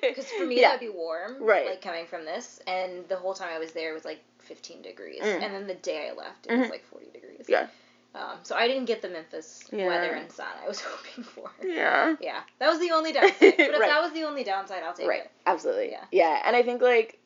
because 0.01 0.27
for 0.33 0.45
me 0.47 0.61
yeah. 0.61 0.69
that 0.71 0.81
would 0.81 0.87
be 0.93 0.97
warm, 0.97 1.43
Right. 1.43 1.67
Like 1.67 1.83
coming 1.83 2.07
from 2.07 2.25
this, 2.25 2.61
and 2.67 3.07
the 3.09 3.17
whole 3.17 3.35
time 3.35 3.51
I 3.53 3.59
was 3.59 3.73
there 3.73 3.91
it 3.91 3.95
was 3.95 4.05
like 4.05 4.23
fifteen 4.51 4.83
degrees, 4.83 5.23
Mm. 5.23 5.43
and 5.45 5.55
then 5.55 5.67
the 5.69 5.75
day 5.91 6.09
I 6.11 6.13
left 6.13 6.47
it 6.47 6.53
was 6.59 6.67
Mhm. 6.67 6.71
like 6.71 6.85
forty 6.85 7.09
degrees. 7.13 7.47
Yeah. 7.49 7.69
Um, 8.17 8.39
so 8.43 8.57
I 8.57 8.67
didn't 8.67 8.87
get 8.87 9.01
the 9.03 9.09
Memphis 9.09 9.63
Yeah. 9.71 9.87
weather 9.87 10.13
and 10.15 10.31
sun 10.33 10.49
I 10.65 10.67
was 10.67 10.81
hoping 10.91 11.23
for. 11.23 11.49
yeah. 11.63 12.17
Yeah, 12.21 12.41
that 12.59 12.69
was 12.69 12.81
the 12.81 12.91
only 12.91 13.13
downside. 13.19 13.39
But 13.39 13.61
if 13.61 13.79
Right. 13.79 13.89
that 13.89 14.03
was 14.03 14.13
the 14.13 14.25
only 14.25 14.43
downside, 14.43 14.83
I'll 14.83 14.93
take 14.95 15.07
Right. 15.09 15.23
it. 15.27 15.31
Absolutely. 15.47 15.91
Yeah. 15.93 16.05
Yeah. 16.11 16.43
And 16.45 16.57
I 16.57 16.63
think 16.65 16.83
like 16.83 17.19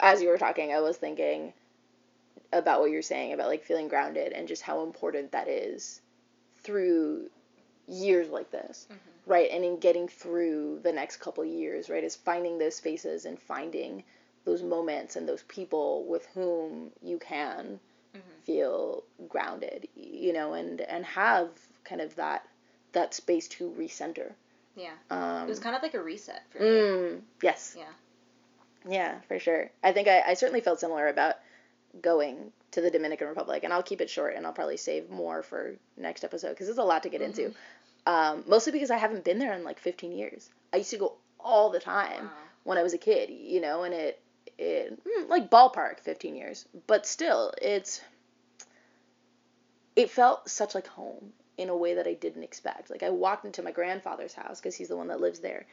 as 0.00 0.20
you 0.20 0.28
were 0.28 0.38
talking, 0.38 0.72
I 0.72 0.80
was 0.80 0.96
thinking 0.96 1.52
about 2.52 2.80
what 2.80 2.90
you're 2.90 3.02
saying 3.02 3.32
about 3.32 3.46
like 3.48 3.62
feeling 3.64 3.86
grounded 3.88 4.32
and 4.32 4.48
just 4.48 4.62
how 4.62 4.82
important 4.82 5.30
that 5.32 5.46
is 5.48 6.00
through 6.64 7.30
years 7.86 8.28
like 8.28 8.50
this. 8.50 8.88
Mhm. 8.90 8.96
Right. 9.26 9.50
And 9.52 9.64
in 9.64 9.78
getting 9.78 10.08
through 10.08 10.80
the 10.82 10.92
next 10.92 11.18
couple 11.18 11.44
years, 11.44 11.88
right, 11.88 12.02
is 12.02 12.16
finding 12.16 12.58
those 12.58 12.74
spaces 12.74 13.24
and 13.26 13.40
finding 13.40 14.02
those 14.44 14.62
moments 14.62 15.16
and 15.16 15.28
those 15.28 15.42
people 15.44 16.04
with 16.06 16.26
whom 16.34 16.90
you 17.02 17.18
can 17.18 17.78
Mhm. 18.14 18.20
feel 18.44 19.04
grounded, 19.28 19.88
you 19.96 20.32
know, 20.32 20.52
and 20.54 20.80
and 20.80 21.04
have 21.04 21.48
kind 21.84 22.00
of 22.00 22.14
that 22.16 22.46
that 22.92 23.14
space 23.14 23.48
to 23.48 23.70
recenter. 23.70 24.32
Yeah, 24.76 24.92
Um, 25.10 25.44
it 25.46 25.48
was 25.48 25.58
kind 25.60 25.76
of 25.76 25.82
like 25.82 25.94
a 25.94 26.02
reset 26.02 26.42
for 26.50 26.58
me. 26.60 26.66
Mm, 26.66 27.22
yes. 27.42 27.74
Yeah. 27.78 27.84
Yeah, 28.86 29.20
for 29.28 29.38
sure. 29.38 29.70
I 29.82 29.92
think 29.92 30.08
I, 30.08 30.22
I 30.26 30.34
certainly 30.34 30.60
felt 30.60 30.80
similar 30.80 31.08
about 31.08 31.36
going 32.00 32.52
to 32.72 32.80
the 32.80 32.90
Dominican 32.90 33.28
Republic, 33.28 33.64
and 33.64 33.72
I'll 33.72 33.82
keep 33.82 34.00
it 34.00 34.10
short, 34.10 34.34
and 34.34 34.46
I'll 34.46 34.52
probably 34.52 34.76
save 34.78 35.08
more 35.10 35.42
for 35.42 35.74
next 35.96 36.24
episode 36.24 36.50
because 36.50 36.68
it's 36.68 36.78
a 36.78 36.82
lot 36.84 37.02
to 37.04 37.08
get 37.10 37.20
into. 37.22 37.42
Mm-hmm. 37.50 38.12
Um, 38.12 38.44
mostly 38.48 38.72
because 38.72 38.90
I 38.90 38.96
haven't 38.96 39.24
been 39.24 39.38
there 39.38 39.52
in 39.52 39.62
like 39.62 39.78
15 39.78 40.12
years. 40.12 40.50
I 40.72 40.78
used 40.78 40.90
to 40.90 40.96
go 40.98 41.14
all 41.38 41.70
the 41.70 41.78
time 41.78 42.24
Wow. 42.24 42.30
when 42.64 42.78
I 42.78 42.82
was 42.82 42.94
a 42.94 42.98
kid, 42.98 43.30
you 43.30 43.60
know, 43.60 43.84
and 43.84 43.94
it 43.94 44.20
it 44.62 45.04
mm, 45.04 45.28
like 45.28 45.50
ballpark 45.50 46.00
15 46.00 46.34
years, 46.34 46.66
but 46.86 47.06
still, 47.06 47.52
it's 47.60 48.00
it 49.96 50.10
felt 50.10 50.48
such 50.48 50.74
like 50.74 50.86
home 50.86 51.32
in 51.58 51.68
a 51.68 51.76
way 51.76 51.94
that 51.94 52.06
I 52.06 52.14
didn't 52.14 52.44
expect. 52.44 52.90
Like 52.90 53.02
I 53.02 53.10
walked 53.10 53.44
into 53.44 53.62
my 53.62 53.72
grandfather's 53.72 54.34
house 54.34 54.60
because 54.60 54.74
he's 54.74 54.88
the 54.88 54.96
one 54.96 55.08
that 55.08 55.20
lives 55.20 55.40
there. 55.40 55.66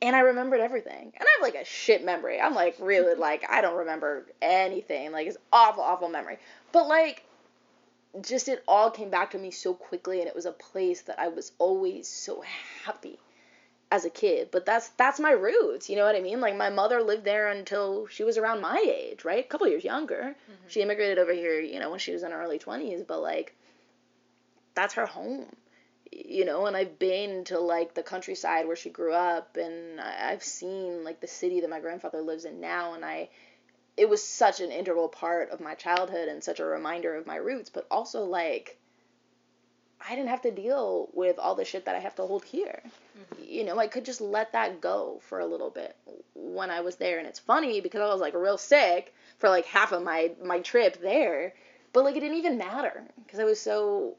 And 0.00 0.14
I 0.14 0.20
remembered 0.20 0.60
everything. 0.60 1.12
And 1.18 1.22
I 1.22 1.26
have 1.36 1.42
like 1.42 1.60
a 1.60 1.64
shit 1.64 2.04
memory. 2.04 2.40
I'm 2.40 2.54
like 2.54 2.76
really 2.80 3.14
like 3.18 3.44
I 3.48 3.60
don't 3.60 3.78
remember 3.78 4.26
anything. 4.42 5.12
Like 5.12 5.26
it's 5.26 5.38
awful 5.52 5.82
awful 5.82 6.08
memory. 6.08 6.38
But 6.72 6.88
like 6.88 7.24
just 8.20 8.48
it 8.48 8.64
all 8.66 8.90
came 8.90 9.10
back 9.10 9.30
to 9.30 9.38
me 9.38 9.50
so 9.50 9.74
quickly 9.74 10.20
and 10.20 10.28
it 10.28 10.34
was 10.34 10.46
a 10.46 10.52
place 10.52 11.02
that 11.02 11.18
I 11.18 11.28
was 11.28 11.52
always 11.58 12.08
so 12.08 12.42
happy 12.84 13.18
as 13.90 14.04
a 14.04 14.10
kid. 14.10 14.50
But 14.50 14.66
that's 14.66 14.88
that's 14.90 15.20
my 15.20 15.30
roots, 15.30 15.88
you 15.88 15.96
know 15.96 16.04
what 16.04 16.16
I 16.16 16.20
mean? 16.20 16.40
Like 16.40 16.56
my 16.56 16.70
mother 16.70 17.02
lived 17.02 17.24
there 17.24 17.48
until 17.48 18.06
she 18.06 18.24
was 18.24 18.38
around 18.38 18.60
my 18.60 18.82
age, 18.86 19.24
right? 19.24 19.44
A 19.44 19.48
couple 19.48 19.68
years 19.68 19.84
younger. 19.84 20.36
Mhm. 20.50 20.68
She 20.70 20.82
immigrated 20.82 21.18
over 21.18 21.32
here, 21.32 21.60
you 21.60 21.80
know, 21.80 21.90
when 21.90 21.98
she 21.98 22.12
was 22.12 22.22
in 22.22 22.30
her 22.32 22.42
early 22.42 22.58
20s, 22.58 23.02
but 23.06 23.20
like 23.20 23.54
that's 24.74 24.94
her 24.94 25.06
home. 25.06 25.46
You 26.10 26.46
know, 26.46 26.66
and 26.66 26.76
I've 26.76 26.98
been 26.98 27.44
to 27.44 27.58
like 27.58 27.92
the 27.94 28.02
countryside 28.02 28.66
where 28.66 28.76
she 28.76 28.88
grew 28.88 29.12
up 29.12 29.56
and 29.58 30.00
I've 30.00 30.42
seen 30.42 31.04
like 31.04 31.20
the 31.20 31.26
city 31.26 31.60
that 31.60 31.70
my 31.70 31.80
grandfather 31.80 32.22
lives 32.22 32.46
in 32.46 32.60
now 32.60 32.94
and 32.94 33.04
I 33.04 33.28
it 33.96 34.08
was 34.08 34.22
such 34.22 34.60
an 34.60 34.70
integral 34.70 35.08
part 35.08 35.50
of 35.50 35.60
my 35.60 35.74
childhood 35.74 36.28
and 36.28 36.42
such 36.42 36.60
a 36.60 36.64
reminder 36.64 37.16
of 37.16 37.26
my 37.26 37.34
roots, 37.36 37.68
but 37.68 37.86
also 37.90 38.24
like 38.24 38.78
I 40.08 40.14
didn't 40.14 40.30
have 40.30 40.42
to 40.42 40.50
deal 40.50 41.08
with 41.12 41.38
all 41.38 41.54
the 41.54 41.64
shit 41.64 41.84
that 41.84 41.94
I 41.94 41.98
have 41.98 42.14
to 42.16 42.22
hold 42.26 42.44
here. 42.44 42.82
Mhm. 43.18 43.48
You 43.48 43.64
know, 43.64 43.78
I 43.78 43.88
could 43.88 44.04
just 44.04 44.20
let 44.20 44.52
that 44.52 44.80
go 44.80 45.20
for 45.22 45.40
a 45.40 45.46
little 45.46 45.70
bit 45.70 45.94
when 46.34 46.70
I 46.70 46.80
was 46.80 46.96
there. 46.96 47.18
And 47.18 47.26
it's 47.26 47.38
funny 47.38 47.80
because 47.80 48.00
I 48.00 48.06
was 48.06 48.20
like 48.20 48.34
real 48.34 48.56
sick 48.58 49.14
for 49.36 49.48
like 49.48 49.66
half 49.66 49.92
of 49.92 50.02
my 50.02 50.34
my 50.42 50.60
trip 50.60 50.96
there, 50.98 51.54
but 51.92 52.04
like 52.04 52.16
it 52.16 52.20
didn't 52.20 52.38
even 52.38 52.56
matter 52.58 53.04
because 53.24 53.38
I 53.38 53.44
was 53.44 53.60
so 53.60 54.16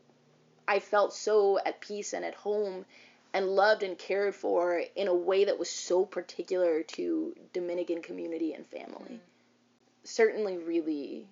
I 0.68 0.80
felt 0.80 1.14
so 1.14 1.58
at 1.58 1.82
peace 1.82 2.14
and 2.14 2.24
at 2.24 2.36
home 2.36 2.86
and 3.34 3.48
loved 3.48 3.82
and 3.82 3.98
cared 3.98 4.36
for 4.36 4.84
in 4.96 5.08
a 5.08 5.14
way 5.14 5.46
that 5.46 5.58
was 5.58 5.70
so 5.70 6.06
particular 6.06 6.84
to 6.84 7.36
Dominican 7.54 8.02
community 8.04 8.54
and 8.54 8.66
family. 8.68 9.14
Mm. 9.14 9.20
Certainly 10.04 10.58
really 10.60 11.28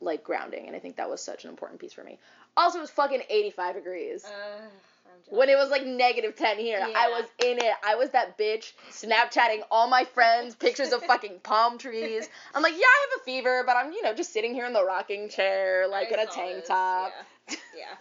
like 0.00 0.22
grounding 0.24 0.66
and 0.66 0.76
I 0.76 0.78
think 0.78 0.96
that 0.96 1.10
was 1.10 1.20
such 1.20 1.44
an 1.44 1.50
important 1.50 1.80
piece 1.80 1.92
for 1.92 2.04
me. 2.04 2.18
Also 2.56 2.78
it 2.78 2.82
was 2.82 2.90
fucking 2.90 3.22
85 3.28 3.74
degrees. 3.74 4.24
Uh, 4.24 4.62
I'm 5.06 5.36
When 5.36 5.48
it 5.48 5.56
was 5.56 5.70
like 5.70 5.86
negative 5.86 6.36
10 6.36 6.58
here, 6.58 6.80
I 6.80 7.08
was 7.08 7.24
in 7.44 7.58
it. 7.58 7.74
I 7.84 7.94
was 7.94 8.10
that 8.10 8.38
bitch 8.38 8.72
Snapchatting 8.90 9.60
all 9.70 9.88
my 9.88 10.04
friends 10.04 10.54
pictures 10.54 10.92
of 10.92 11.02
fucking 11.04 11.38
palm 11.42 11.78
trees. 11.78 12.28
I'm 12.54 12.62
like, 12.62 12.74
yeah, 12.74 12.80
I 12.80 13.06
have 13.10 13.20
a 13.20 13.24
fever, 13.24 13.62
but 13.66 13.76
I'm, 13.76 13.92
you 13.92 14.02
know, 14.02 14.14
just 14.14 14.32
sitting 14.32 14.54
here 14.54 14.66
in 14.66 14.72
the 14.72 14.84
rocking 14.84 15.28
chair, 15.28 15.86
like 15.88 16.08
I 16.08 16.14
in 16.14 16.28
a 16.28 16.30
tank 16.30 16.56
this, 16.56 16.68
top. 16.68 17.12
Yeah. 17.48 17.56
yeah. 17.76 17.94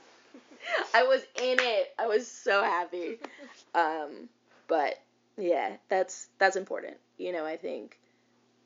I 0.93 1.03
was 1.03 1.21
in 1.41 1.57
it. 1.59 1.93
I 1.97 2.07
was 2.07 2.27
so 2.27 2.63
happy. 2.63 3.17
Um, 3.75 4.29
but 4.67 4.95
yeah, 5.37 5.75
that's 5.87 6.29
that's 6.39 6.55
important. 6.55 6.97
You 7.17 7.31
know, 7.31 7.45
I 7.45 7.57
think 7.57 7.99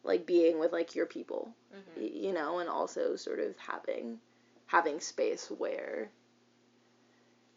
like 0.03 0.25
being 0.25 0.59
with 0.59 0.71
like 0.71 0.95
your 0.95 1.05
people, 1.05 1.53
mm-hmm. 1.75 2.25
you 2.25 2.33
know, 2.33 2.59
and 2.59 2.69
also 2.69 3.15
sort 3.15 3.39
of 3.39 3.55
having 3.57 4.19
having 4.71 5.01
space 5.01 5.51
where 5.57 6.09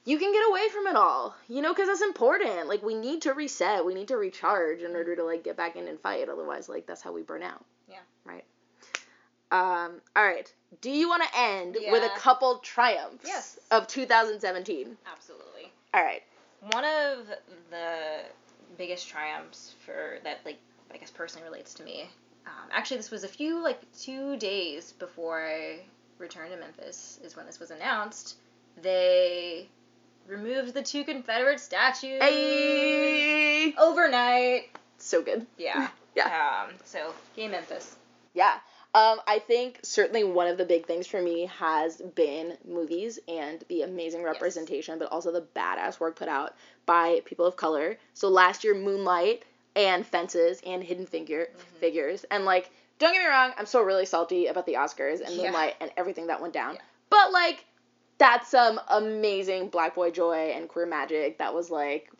you 0.05 0.19
can 0.19 0.33
get 0.33 0.49
away 0.49 0.69
from 0.69 0.87
it 0.89 0.97
all, 0.97 1.35
you 1.49 1.63
know, 1.63 1.73
because 1.73 1.89
that's 1.89 2.03
important. 2.03 2.69
Like 2.69 2.83
we 2.83 2.95
need 2.95 3.23
to 3.23 3.33
reset, 3.33 3.87
we 3.87 3.95
need 3.95 4.09
to 4.09 4.17
recharge 4.17 4.83
in 4.83 4.95
order 4.95 5.17
to 5.17 5.25
like 5.25 5.45
get 5.45 5.57
back 5.57 5.77
in 5.77 5.87
and 5.89 5.99
fight. 6.01 6.29
Otherwise, 6.29 6.69
like 6.69 6.87
that's 6.87 7.01
how 7.01 7.13
we 7.13 7.23
burn 7.23 7.43
out. 7.43 7.65
Yeah. 7.89 7.99
Right. 8.25 8.45
Um. 9.51 10.01
All 10.17 10.25
right. 10.25 10.53
Do 10.81 10.91
you 10.91 11.09
want 11.09 11.23
to 11.23 11.29
end 11.39 11.77
yeah. 11.81 11.93
with 11.93 12.03
a 12.03 12.19
couple 12.19 12.59
triumphs 12.59 13.25
yes. 13.25 13.59
of 13.71 13.87
2017? 13.87 14.97
Absolutely. 15.11 15.73
All 15.95 16.03
right. 16.03 16.23
One 16.73 16.85
of 16.85 17.29
the 17.71 18.23
biggest 18.77 19.09
triumphs 19.09 19.75
for 19.85 20.19
that, 20.25 20.41
like, 20.45 20.59
I 20.93 20.97
guess 20.97 21.11
personally 21.11 21.47
relates 21.47 21.75
to 21.75 21.85
me. 21.85 22.09
Um, 22.47 22.71
actually, 22.73 22.97
this 22.97 23.11
was 23.11 23.23
a 23.23 23.29
few 23.29 23.63
like 23.63 23.81
two 23.93 24.37
days 24.37 24.93
before 24.93 25.47
I 25.47 25.81
returned 26.19 26.53
to 26.53 26.59
Memphis. 26.59 27.21
Is 27.23 27.37
when 27.37 27.47
this 27.47 27.61
was 27.61 27.71
announced. 27.71 28.37
They 28.81 29.69
removed 30.27 30.75
the 30.75 30.83
two 30.83 31.05
Confederate 31.05 31.61
statues 31.61 32.21
overnight. 33.79 34.71
So 34.99 35.23
good. 35.23 35.47
Yeah. 35.59 35.89
yeah. 36.15 36.65
Um, 36.67 36.75
so, 36.85 37.13
yay, 37.37 37.49
Memphis. 37.49 37.97
Yeah. 38.33 38.59
Um, 38.95 39.19
I 39.27 39.41
think 39.41 39.81
certainly 39.83 40.23
one 40.23 40.47
of 40.47 40.57
the 40.57 40.65
big 40.65 40.87
things 40.87 41.09
for 41.09 41.21
me 41.21 41.51
has 41.59 42.01
been 42.15 42.57
movies 42.67 43.19
and 43.27 43.63
the 43.69 43.83
amazing 43.83 44.23
representation, 44.23 44.95
yes. 44.95 44.99
but 45.01 45.13
also 45.13 45.33
the 45.33 45.45
badass 45.57 45.99
work 45.99 46.15
put 46.15 46.29
out 46.29 46.55
by 46.87 47.21
people 47.25 47.45
of 47.45 47.57
color. 47.57 47.99
So 48.15 48.29
last 48.29 48.63
year, 48.63 48.75
Moonlight 48.75 49.45
and 49.75 50.07
Fences 50.07 50.61
and 50.65 50.83
Hidden 50.83 51.07
Figure 51.07 51.49
mm-hmm. 51.51 51.79
Figures, 51.81 52.25
and 52.31 52.45
like, 52.45 52.71
don't 53.05 53.15
get 53.15 53.23
me 53.23 53.29
wrong, 53.29 53.53
I'm 53.59 53.67
still 53.67 53.83
really 53.83 54.07
salty 54.07 54.47
about 54.47 54.67
the 54.67 54.75
Oscars 54.75 55.21
and 55.21 55.37
Moonlight 55.37 55.75
and 55.81 55.91
everything 55.97 56.29
that 56.29 56.41
went 56.41 56.55
down. 56.55 56.75
Yeah. 56.75 56.81
But 57.11 57.33
like, 57.33 57.65
that's 58.19 58.49
some 58.51 58.81
amazing 58.89 59.69
black 59.69 59.95
boy 59.95 60.11
joy 60.11 60.53
and 60.55 60.69
queer 60.69 60.87
magic 60.87 61.39
that 61.39 61.55
was 61.55 61.71
like 61.71 62.11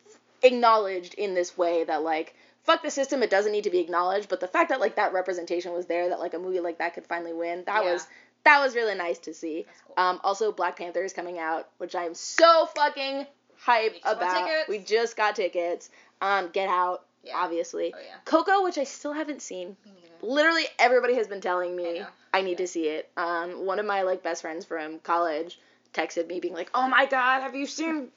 acknowledged 0.43 1.13
in 1.15 1.33
this 1.33 1.57
way 1.57 1.83
that 1.85 2.03
like 2.03 2.35
fuck 2.63 2.83
the 2.83 2.91
system 2.91 3.23
it 3.23 3.29
doesn't 3.29 3.51
need 3.51 3.63
to 3.63 3.69
be 3.69 3.79
acknowledged 3.79 4.29
but 4.29 4.39
the 4.39 4.47
fact 4.47 4.69
that 4.69 4.79
like 4.79 4.95
that 4.95 5.13
representation 5.13 5.71
was 5.71 5.85
there 5.85 6.09
that 6.09 6.19
like 6.19 6.33
a 6.33 6.39
movie 6.39 6.59
like 6.59 6.77
that 6.77 6.93
could 6.93 7.05
finally 7.07 7.33
win 7.33 7.63
that 7.65 7.83
yeah. 7.83 7.93
was 7.93 8.07
that 8.43 8.59
was 8.59 8.75
really 8.75 8.95
nice 8.95 9.17
to 9.17 9.33
see 9.33 9.65
cool. 9.87 9.95
um 9.97 10.19
also 10.23 10.51
black 10.51 10.77
panther 10.77 11.03
is 11.03 11.13
coming 11.13 11.39
out 11.39 11.69
which 11.77 11.95
i'm 11.95 12.13
so 12.13 12.67
fucking 12.75 13.25
hype 13.57 13.95
about 14.03 14.67
we 14.67 14.77
just 14.77 15.15
got 15.15 15.35
tickets 15.35 15.89
um 16.21 16.49
get 16.51 16.67
out 16.67 17.05
yeah. 17.23 17.33
obviously 17.37 17.93
oh, 17.95 17.99
yeah. 17.99 18.15
coco 18.25 18.63
which 18.63 18.77
i 18.77 18.83
still 18.83 19.13
haven't 19.13 19.41
seen 19.41 19.77
literally 20.25 20.63
everybody 20.79 21.15
has 21.15 21.27
been 21.27 21.41
telling 21.41 21.75
me 21.75 22.01
I, 22.01 22.39
I 22.39 22.41
need 22.41 22.57
to 22.57 22.67
see 22.67 22.87
it 22.87 23.09
um 23.17 23.65
one 23.65 23.79
of 23.79 23.85
my 23.85 24.01
like 24.01 24.23
best 24.23 24.41
friends 24.41 24.65
from 24.65 24.99
college 24.99 25.59
texted 25.95 26.27
me 26.27 26.39
being 26.39 26.53
like, 26.53 26.69
"Oh 26.75 26.87
my 26.87 27.05
god, 27.05 27.41
have 27.41 27.55
you 27.55 27.65
seen 27.65 28.09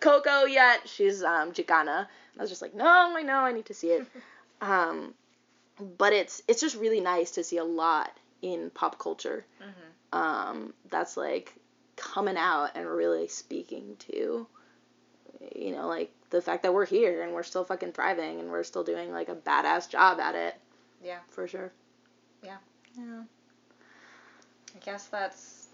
Coco 0.00 0.44
yet?" 0.44 0.88
She's 0.88 1.22
um 1.22 1.52
Chicana. 1.52 2.06
I 2.38 2.40
was 2.40 2.48
just 2.48 2.62
like, 2.62 2.74
"No, 2.74 2.86
I 2.86 3.22
know, 3.22 3.40
I 3.40 3.52
need 3.52 3.66
to 3.66 3.74
see 3.74 3.88
it." 3.88 4.06
um, 4.62 5.12
but 5.98 6.12
it's 6.12 6.42
it's 6.48 6.60
just 6.60 6.76
really 6.76 7.00
nice 7.00 7.32
to 7.32 7.44
see 7.44 7.58
a 7.58 7.64
lot 7.64 8.10
in 8.40 8.70
pop 8.70 8.98
culture. 8.98 9.44
Mm-hmm. 9.60 10.18
Um, 10.18 10.74
that's 10.88 11.16
like 11.16 11.52
coming 11.96 12.36
out 12.36 12.70
and 12.74 12.86
really 12.86 13.28
speaking 13.28 13.96
to, 13.98 14.46
you 15.54 15.72
know, 15.72 15.88
like 15.88 16.12
the 16.30 16.40
fact 16.40 16.62
that 16.62 16.72
we're 16.72 16.86
here 16.86 17.22
and 17.22 17.32
we're 17.32 17.42
still 17.42 17.64
fucking 17.64 17.92
thriving 17.92 18.40
and 18.40 18.50
we're 18.50 18.62
still 18.62 18.84
doing 18.84 19.12
like 19.12 19.28
a 19.28 19.34
badass 19.34 19.88
job 19.90 20.20
at 20.20 20.34
it. 20.34 20.54
Yeah. 21.02 21.18
For 21.28 21.46
sure. 21.46 21.72
Yeah. 22.42 22.56
Yeah. 22.96 23.22
I 24.74 24.78
guess 24.84 25.06
that's 25.06 25.68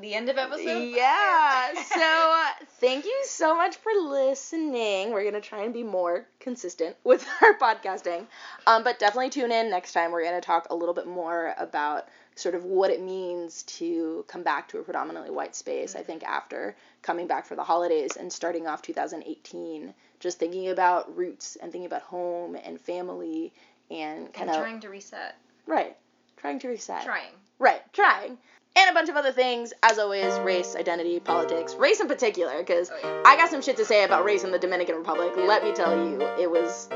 the 0.00 0.14
end 0.14 0.28
of 0.28 0.38
episode. 0.38 0.92
Yeah. 0.94 1.74
so 1.94 2.00
uh, 2.00 2.64
thank 2.80 3.04
you 3.04 3.22
so 3.24 3.56
much 3.56 3.76
for 3.76 3.92
listening. 3.92 5.12
We're 5.12 5.24
gonna 5.24 5.40
try 5.40 5.62
and 5.62 5.72
be 5.72 5.82
more 5.82 6.26
consistent 6.40 6.96
with 7.04 7.26
our 7.42 7.56
podcasting, 7.58 8.26
um, 8.66 8.84
but 8.84 8.98
definitely 8.98 9.30
tune 9.30 9.52
in 9.52 9.70
next 9.70 9.92
time. 9.92 10.10
We're 10.12 10.24
gonna 10.24 10.40
talk 10.40 10.66
a 10.70 10.74
little 10.74 10.94
bit 10.94 11.06
more 11.06 11.54
about 11.58 12.08
sort 12.36 12.56
of 12.56 12.64
what 12.64 12.90
it 12.90 13.00
means 13.00 13.62
to 13.62 14.24
come 14.26 14.42
back 14.42 14.68
to 14.68 14.78
a 14.78 14.82
predominantly 14.82 15.30
white 15.30 15.54
space. 15.54 15.92
Mm-hmm. 15.92 16.00
I 16.00 16.02
think 16.02 16.24
after 16.24 16.76
coming 17.02 17.26
back 17.26 17.46
for 17.46 17.54
the 17.54 17.62
holidays 17.62 18.16
and 18.16 18.32
starting 18.32 18.66
off 18.66 18.82
2018, 18.82 19.94
just 20.18 20.38
thinking 20.38 20.68
about 20.70 21.16
roots 21.16 21.56
and 21.56 21.70
thinking 21.70 21.86
about 21.86 22.02
home 22.02 22.56
and 22.56 22.80
family 22.80 23.52
and 23.90 24.32
kind 24.32 24.50
of 24.50 24.56
trying 24.56 24.80
to 24.80 24.88
reset. 24.88 25.36
Right. 25.66 25.96
Trying 26.36 26.58
to 26.60 26.68
reset. 26.68 27.04
Trying. 27.04 27.32
Right. 27.58 27.80
Trying 27.92 28.38
and 28.76 28.90
a 28.90 28.94
bunch 28.94 29.08
of 29.08 29.16
other 29.16 29.32
things. 29.32 29.72
As 29.82 29.98
always, 29.98 30.38
race, 30.40 30.76
identity, 30.76 31.20
politics, 31.20 31.74
race 31.74 32.00
in 32.00 32.08
particular, 32.08 32.58
because 32.58 32.90
oh, 32.90 32.98
yeah. 33.02 33.22
I 33.24 33.36
got 33.36 33.50
some 33.50 33.62
shit 33.62 33.76
to 33.76 33.84
say 33.84 34.04
about 34.04 34.24
race 34.24 34.44
in 34.44 34.50
the 34.50 34.58
Dominican 34.58 34.96
Republic. 34.96 35.32
Let 35.36 35.62
me 35.62 35.72
tell 35.72 35.96
you, 35.96 36.20
it 36.38 36.50
was 36.50 36.88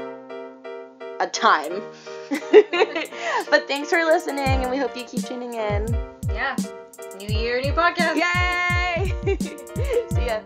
a 1.21 1.27
time. 1.27 1.83
but 3.51 3.69
thanks 3.69 3.91
for 3.91 4.05
listening, 4.05 4.39
and 4.39 4.71
we 4.71 4.77
hope 4.77 4.97
you 4.97 5.05
keep 5.05 5.25
tuning 5.25 5.55
in. 5.55 5.87
Yeah. 6.29 6.57
New 7.19 7.29
year, 7.29 7.61
new 7.61 7.73
podcast. 7.73 8.17
Yay! 8.17 9.37
See 10.11 10.27
ya. 10.27 10.41